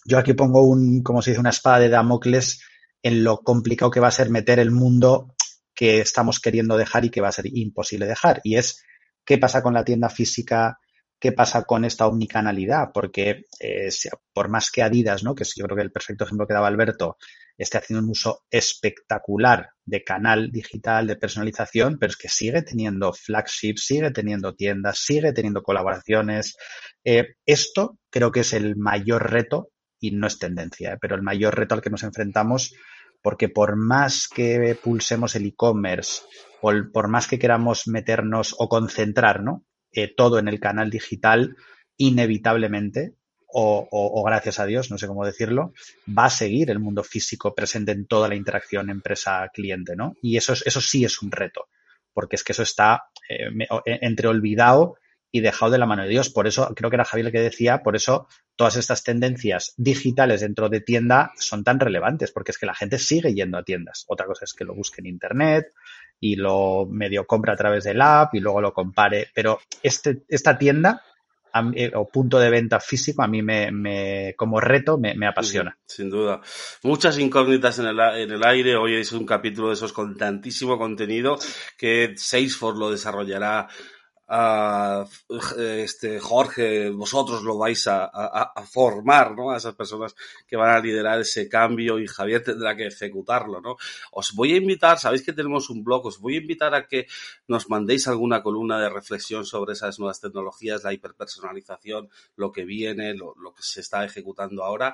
Yo 0.06 0.18
aquí 0.18 0.34
pongo 0.34 0.62
un, 0.62 1.04
como 1.04 1.22
se 1.22 1.32
dice, 1.32 1.42
una 1.42 1.50
espada 1.50 1.80
de 1.80 1.90
Damocles 1.90 2.62
en 3.02 3.24
lo 3.24 3.40
complicado 3.40 3.92
que 3.92 4.00
va 4.00 4.08
a 4.08 4.12
ser 4.12 4.30
meter 4.30 4.60
el 4.60 4.72
mundo 4.72 5.36
que 5.76 6.00
estamos 6.00 6.40
queriendo 6.40 6.78
dejar 6.78 7.04
y 7.04 7.10
que 7.10 7.20
va 7.20 7.28
a 7.28 7.34
ser 7.34 7.48
imposible 7.48 8.06
dejar. 8.06 8.40
Y 8.44 8.56
es 8.56 8.84
qué 9.26 9.38
pasa 9.38 9.62
con 9.62 9.74
la 9.74 9.84
tienda 9.84 10.10
física, 10.10 10.80
qué 11.24 11.32
pasa 11.32 11.64
con 11.64 11.86
esta 11.86 12.06
omnicanalidad, 12.06 12.90
porque 12.94 13.46
eh, 13.58 13.88
por 14.34 14.50
más 14.50 14.70
que 14.70 14.84
Adidas, 14.84 15.24
¿no? 15.24 15.34
que 15.34 15.46
yo 15.46 15.64
creo 15.64 15.78
que 15.78 15.84
el 15.84 15.92
perfecto 15.94 16.26
ejemplo 16.26 16.46
que 16.46 16.54
daba 16.54 16.68
Alberto, 16.68 17.16
esté 17.58 17.78
haciendo 17.78 18.04
un 18.04 18.10
uso 18.10 18.44
espectacular 18.52 19.70
de 19.86 20.04
canal 20.04 20.52
digital, 20.52 21.08
de 21.08 21.16
personalización, 21.16 21.98
pero 21.98 22.10
es 22.10 22.18
que 22.18 22.28
sigue 22.28 22.62
teniendo 22.64 23.14
flagships, 23.14 23.86
sigue 23.86 24.12
teniendo 24.12 24.54
tiendas, 24.54 25.00
sigue 25.00 25.32
teniendo 25.32 25.64
colaboraciones. 25.64 26.58
Eh, 27.06 27.36
esto 27.46 28.00
creo 28.10 28.30
que 28.30 28.42
es 28.42 28.52
el 28.52 28.76
mayor 28.76 29.32
reto, 29.32 29.70
y 30.02 30.12
no 30.12 30.28
es 30.28 30.38
tendencia, 30.40 30.92
¿eh? 30.92 30.98
pero 31.00 31.16
el 31.16 31.22
mayor 31.22 31.58
reto 31.58 31.74
al 31.74 31.82
que 31.82 31.90
nos 31.90 32.04
enfrentamos, 32.04 32.76
porque 33.22 33.48
por 33.48 33.78
más 33.78 34.28
que 34.28 34.78
pulsemos 34.84 35.38
el 35.38 35.46
e-commerce, 35.46 36.24
por, 36.60 36.92
por 36.92 37.08
más 37.08 37.30
que 37.30 37.40
queramos 37.40 37.88
meternos 37.88 38.54
o 38.60 38.68
concentrar, 38.68 39.42
¿no? 39.42 39.64
Eh, 39.94 40.14
todo 40.16 40.40
en 40.40 40.48
el 40.48 40.60
canal 40.60 40.90
digital, 40.90 41.56
inevitablemente, 41.98 43.14
o, 43.56 43.88
o- 43.92 44.20
o 44.22 44.24
gracias 44.24 44.60
a 44.60 44.66
Dios, 44.66 44.90
no 44.90 44.98
sé 44.98 45.08
cómo 45.08 45.26
decirlo, 45.26 45.74
va 46.08 46.26
a 46.26 46.30
seguir 46.30 46.72
el 46.72 46.80
mundo 46.80 47.04
físico 47.04 47.54
presente 47.54 47.92
en 47.92 48.08
toda 48.08 48.28
la 48.28 48.36
interacción 48.36 48.90
empresa-cliente, 48.90 49.96
¿no? 49.96 50.14
Y 50.22 50.38
eso, 50.38 50.54
es- 50.54 50.64
eso 50.66 50.82
sí 50.82 51.06
es 51.06 51.22
un 51.22 51.32
reto, 51.32 51.68
porque 52.14 52.36
es 52.36 52.44
que 52.44 52.54
eso 52.54 52.64
está 52.64 53.04
eh, 53.30 53.50
e- 53.86 54.00
entre 54.02 54.28
olvidado 54.28 54.96
y 55.32 55.42
dejado 55.42 55.72
de 55.72 55.78
la 55.78 55.86
mano 55.86 56.04
de 56.04 56.10
Dios. 56.10 56.30
Por 56.30 56.46
eso, 56.48 56.74
creo 56.76 56.90
que 56.90 56.96
era 56.96 57.06
Javier 57.06 57.28
el 57.28 57.32
que 57.32 57.40
decía, 57.42 57.82
por 57.84 57.96
eso 57.96 58.28
todas 58.56 58.76
estas 58.76 59.04
tendencias 59.04 59.74
digitales 59.78 60.42
dentro 60.42 60.70
de 60.70 60.82
tienda 60.82 61.32
son 61.38 61.64
tan 61.64 61.80
relevantes, 61.80 62.32
porque 62.32 62.52
es 62.52 62.58
que 62.58 62.66
la 62.68 62.76
gente 62.76 63.00
sigue 63.00 63.34
yendo 63.34 63.58
a 63.58 63.64
tiendas. 63.64 64.06
Otra 64.08 64.26
cosa 64.28 64.46
es 64.46 64.54
que 64.54 64.64
lo 64.66 64.76
busque 64.76 65.02
en 65.02 65.08
Internet 65.08 65.68
y 66.24 66.38
lo 66.38 66.86
medio 66.90 67.26
compra 67.28 67.52
a 67.54 67.58
través 67.58 67.84
del 67.84 68.02
app 68.02 68.34
y 68.34 68.40
luego 68.40 68.62
lo 68.62 68.74
compare. 68.74 69.28
Pero 69.36 69.60
este, 69.82 70.24
esta 70.30 70.58
tienda 70.58 71.02
eh, 71.76 71.92
o 71.94 72.08
punto 72.08 72.40
de 72.40 72.50
venta 72.50 72.80
físico 72.80 73.22
a 73.24 73.28
mí 73.28 73.42
me, 73.42 73.72
me- 73.72 74.34
como 74.38 74.62
reto 74.62 74.98
me, 74.98 75.28
apasiona. 75.28 75.78
Sin 75.86 76.10
duda. 76.10 76.40
Muchas 76.84 77.20
incógnitas 77.20 77.78
en 77.80 77.88
el, 77.88 78.00
en 78.00 78.32
el 78.32 78.44
aire. 78.46 78.78
Hoy 78.78 78.96
es 78.96 79.12
un 79.12 79.26
capítulo 79.26 79.68
de 79.68 79.74
esos 79.74 79.92
con 79.92 80.16
tantísimo 80.16 80.78
contenido 80.78 81.38
que 81.78 82.14
Salesforce 82.16 82.80
lo 82.80 82.90
desarrollará. 82.90 83.68
A 84.28 85.06
este 85.58 86.20
Jorge, 86.20 86.90
vosotros 86.90 87.44
lo 87.44 87.58
vais 87.58 87.86
a, 87.88 88.06
a- 88.06 88.54
a 88.56 88.64
formar, 88.66 89.36
¿no? 89.36 89.52
A 89.52 89.58
esas 89.58 89.76
personas 89.76 90.16
que 90.48 90.56
van 90.56 90.70
a 90.76 90.80
liderar 90.80 91.20
ese 91.20 91.48
cambio 91.50 92.00
y 92.00 92.08
Javier 92.08 92.44
tendrá 92.44 92.76
que 92.76 92.88
ejecutarlo, 92.88 93.62
¿no? 93.62 93.76
Os 94.12 94.34
voy 94.34 94.54
a 94.54 94.58
invitar, 94.58 94.98
sabéis 95.00 95.24
que 95.24 95.34
tenemos 95.34 95.70
un 95.70 95.84
blog, 95.84 96.06
os 96.08 96.20
voy 96.20 96.36
a 96.36 96.42
invitar 96.42 96.74
a 96.74 96.88
que 96.88 97.08
nos 97.48 97.70
mandéis 97.70 98.08
alguna 98.08 98.42
columna 98.42 98.80
de 98.80 98.90
reflexión 98.90 99.46
sobre 99.46 99.74
esas 99.74 100.00
nuevas 100.00 100.22
tecnologías, 100.22 100.84
la 100.84 100.94
hiperpersonalización, 100.94 102.10
lo 102.36 102.52
que 102.52 102.64
viene, 102.66 103.14
lo, 103.14 103.36
lo 103.40 103.54
que 103.54 103.62
se 103.64 103.82
está 103.82 104.04
ejecutando 104.06 104.64
ahora 104.64 104.94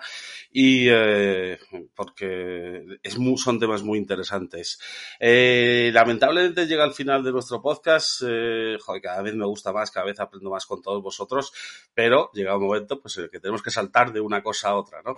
y 0.51 0.87
eh, 0.89 1.57
porque 1.95 2.99
es 3.03 3.17
muy- 3.17 3.37
son 3.37 3.59
temas 3.59 3.83
muy 3.83 3.97
interesantes. 3.99 4.79
Eh, 5.19 5.91
lamentablemente 5.93 6.65
llega 6.65 6.83
al 6.83 6.93
final 6.93 7.23
de 7.23 7.31
nuestro 7.31 7.61
podcast, 7.61 8.23
eh, 8.27 8.77
joder, 8.79 9.01
cada 9.19 9.29
vez 9.29 9.35
me 9.35 9.45
gusta 9.45 9.73
más, 9.73 9.91
cada 9.91 10.05
vez 10.05 10.19
aprendo 10.19 10.49
más 10.49 10.65
con 10.65 10.81
todos 10.81 11.03
vosotros, 11.03 11.51
pero 11.93 12.31
llega 12.33 12.55
un 12.55 12.63
momento 12.63 13.01
pues 13.01 13.17
en 13.17 13.25
el 13.25 13.29
que 13.29 13.41
tenemos 13.41 13.61
que 13.61 13.69
saltar 13.69 14.13
de 14.13 14.21
una 14.21 14.41
cosa 14.41 14.69
a 14.69 14.75
otra, 14.75 15.01
¿no? 15.03 15.15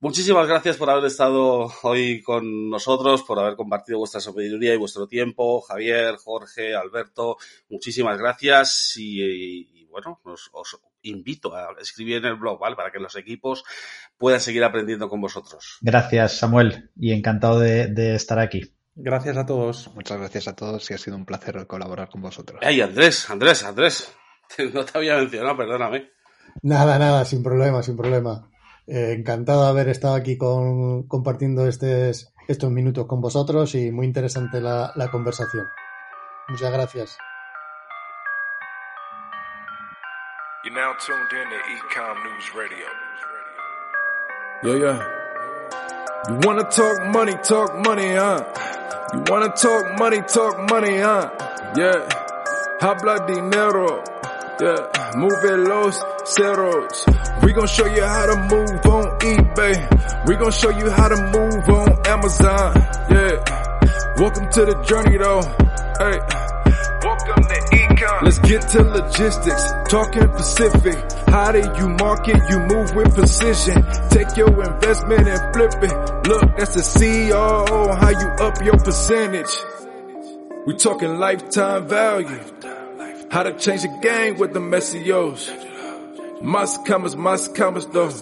Muchísimas 0.00 0.48
gracias 0.48 0.76
por 0.76 0.90
haber 0.90 1.04
estado 1.04 1.70
hoy 1.82 2.22
con 2.22 2.70
nosotros, 2.70 3.22
por 3.22 3.38
haber 3.38 3.54
compartido 3.54 3.98
vuestra 3.98 4.20
sabiduría 4.20 4.74
y 4.74 4.78
vuestro 4.78 5.06
tiempo. 5.06 5.60
Javier, 5.60 6.16
Jorge, 6.16 6.74
Alberto, 6.74 7.36
muchísimas 7.68 8.18
gracias 8.18 8.94
y, 8.96 9.86
bueno, 9.90 10.20
os, 10.24 10.80
invito 11.02 11.54
a 11.54 11.76
escribir 11.80 12.16
en 12.16 12.24
el 12.24 12.36
blog, 12.36 12.58
¿vale? 12.58 12.74
Para 12.74 12.90
que 12.90 12.98
los 12.98 13.14
equipos 13.14 13.62
puedan 14.16 14.40
seguir 14.40 14.64
aprendiendo 14.64 15.08
con 15.08 15.20
vosotros. 15.20 15.78
Gracias, 15.82 16.38
Samuel, 16.38 16.90
y 16.96 17.12
encantado 17.12 17.60
de 17.60 18.14
estar 18.14 18.40
aquí. 18.40 18.74
Gracias 19.02 19.36
a 19.38 19.46
todos. 19.46 19.90
Muchas 19.94 20.18
gracias 20.18 20.48
a 20.48 20.54
todos 20.54 20.90
y 20.90 20.94
ha 20.94 20.98
sido 20.98 21.16
un 21.16 21.24
placer 21.24 21.66
colaborar 21.66 22.10
con 22.10 22.20
vosotros. 22.20 22.60
Ay, 22.62 22.80
Andrés, 22.80 23.28
Andrés, 23.30 23.64
Andrés. 23.64 24.12
No 24.74 24.84
te 24.84 24.98
había 24.98 25.16
mencionado, 25.16 25.56
perdóname. 25.56 26.10
Nada, 26.62 26.98
nada, 26.98 27.24
sin 27.24 27.40
problema, 27.40 27.84
sin 27.84 27.96
problema. 27.96 28.50
Eh, 28.86 29.14
encantado 29.16 29.62
de 29.62 29.70
haber 29.70 29.88
estado 29.88 30.14
aquí 30.14 30.36
con, 30.36 31.04
compartiendo 31.06 31.68
estes, 31.68 32.34
estos 32.48 32.70
minutos 32.72 33.06
con 33.06 33.20
vosotros 33.20 33.76
y 33.76 33.92
muy 33.92 34.06
interesante 34.06 34.60
la, 34.60 34.92
la 34.96 35.08
conversación. 35.08 35.66
Muchas 36.48 36.72
gracias. 36.72 37.16
You're 40.64 40.74
now 40.74 40.92
tuned 40.98 41.32
in 41.32 41.48
to 41.48 41.58
Ecom 41.72 42.16
News 42.24 42.54
Radio. 42.54 42.86
Yeah, 44.62 44.76
yeah. 44.76 45.20
You 46.28 46.38
wanna 46.46 46.64
talk 46.64 47.06
money, 47.06 47.34
talk 47.42 47.74
money, 47.86 48.14
huh? 48.14 48.44
You 49.12 49.24
wanna 49.26 49.48
talk 49.50 49.98
money, 49.98 50.20
talk 50.22 50.70
money, 50.70 50.98
huh? 50.98 51.30
Yeah. 51.76 52.08
Habla 52.80 53.26
dinero. 53.26 54.04
Yeah. 54.60 55.12
Move 55.16 55.66
los 55.66 55.98
ceros. 56.24 57.42
We 57.42 57.52
gon' 57.52 57.66
show 57.66 57.86
you 57.86 58.04
how 58.04 58.26
to 58.26 58.36
move 58.36 58.86
on 58.86 59.18
eBay. 59.18 60.26
We 60.28 60.36
gon' 60.36 60.52
show 60.52 60.70
you 60.70 60.90
how 60.90 61.08
to 61.08 61.16
move 61.16 61.68
on 61.68 62.06
Amazon. 62.06 62.76
Yeah. 63.10 63.36
Welcome 64.16 64.48
to 64.50 64.64
the 64.66 64.82
journey 64.86 65.18
though. 65.18 65.42
Hey. 65.98 66.49
Let's 68.22 68.38
get 68.40 68.60
to 68.68 68.82
logistics, 68.82 69.72
talking 69.88 70.28
Pacific. 70.28 70.98
How 71.26 71.52
do 71.52 71.60
you 71.60 71.88
market? 71.88 72.36
You 72.50 72.58
move 72.58 72.94
with 72.94 73.14
precision. 73.14 73.82
Take 74.10 74.36
your 74.36 74.48
investment 74.62 75.26
and 75.26 75.54
flip 75.54 75.72
it. 75.82 76.28
Look, 76.28 76.56
that's 76.58 76.74
the 76.74 76.82
CEO. 76.82 77.96
How 77.96 78.10
you 78.10 78.28
up 78.44 78.62
your 78.62 78.76
percentage? 78.76 79.48
We 80.66 80.76
talking 80.76 81.16
lifetime 81.16 81.88
value. 81.88 82.40
How 83.30 83.42
to 83.44 83.56
change 83.56 83.82
the 83.82 83.98
game 84.02 84.36
with 84.36 84.52
the 84.52 84.60
SEOs. 84.60 86.42
Mas 86.42 86.76
commas, 86.86 87.16
mas 87.16 87.48
commas 87.48 87.86
though. 87.86 88.12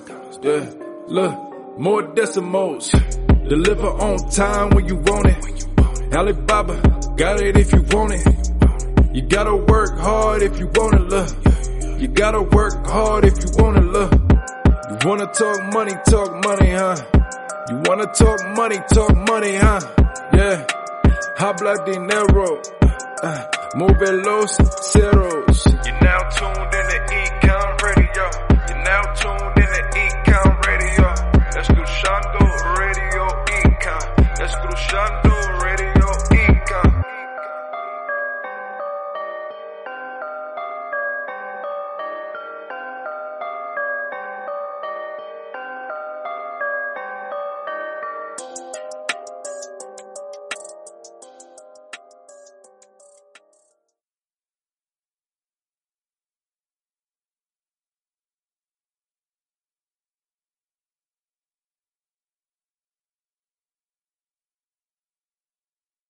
Yeah, 0.43 0.71
look, 1.09 1.79
more 1.79 2.03
decimals. 2.03 2.93
Deliver 3.49 3.89
on 3.89 4.31
time 4.31 4.71
when 4.71 4.87
you 4.87 4.95
want 4.95 5.27
it. 5.27 6.15
Alibaba, 6.15 7.15
got 7.17 7.41
it 7.41 7.57
if 7.57 7.73
you 7.73 7.83
want 7.91 8.13
it. 8.13 8.48
You 9.19 9.25
gotta 9.25 9.57
work 9.57 9.99
hard 9.99 10.43
if 10.43 10.61
you 10.61 10.71
wanna 10.77 11.01
love. 11.01 12.01
You 12.01 12.07
gotta 12.07 12.41
work 12.41 12.87
hard 12.87 13.25
if 13.25 13.37
you 13.43 13.51
wanna 13.59 13.81
love. 13.81 14.13
You 14.13 14.97
wanna 15.09 15.27
talk 15.27 15.61
money, 15.75 15.95
talk 16.09 16.31
money, 16.45 16.71
huh? 16.71 16.97
You 17.69 17.83
wanna 17.85 18.07
talk 18.15 18.39
money, 18.57 18.79
talk 18.95 19.17
money, 19.17 19.57
huh? 19.57 19.81
Yeah. 20.33 20.65
Habla 21.37 21.85
dinero. 21.85 22.63
Uh, 23.21 23.43
move 23.75 23.99
los 24.25 24.57
ceros. 24.87 25.67
You're 25.85 26.01
now 26.01 26.21
tuned 26.39 26.75
in 26.79 26.87
to 26.87 26.99
Econ 27.19 27.83
Radio. 27.83 28.27
You're 28.69 28.85
now 28.85 29.03
tuned 29.15 29.59
in 29.59 29.67
to 29.67 29.83
Econ 29.99 30.18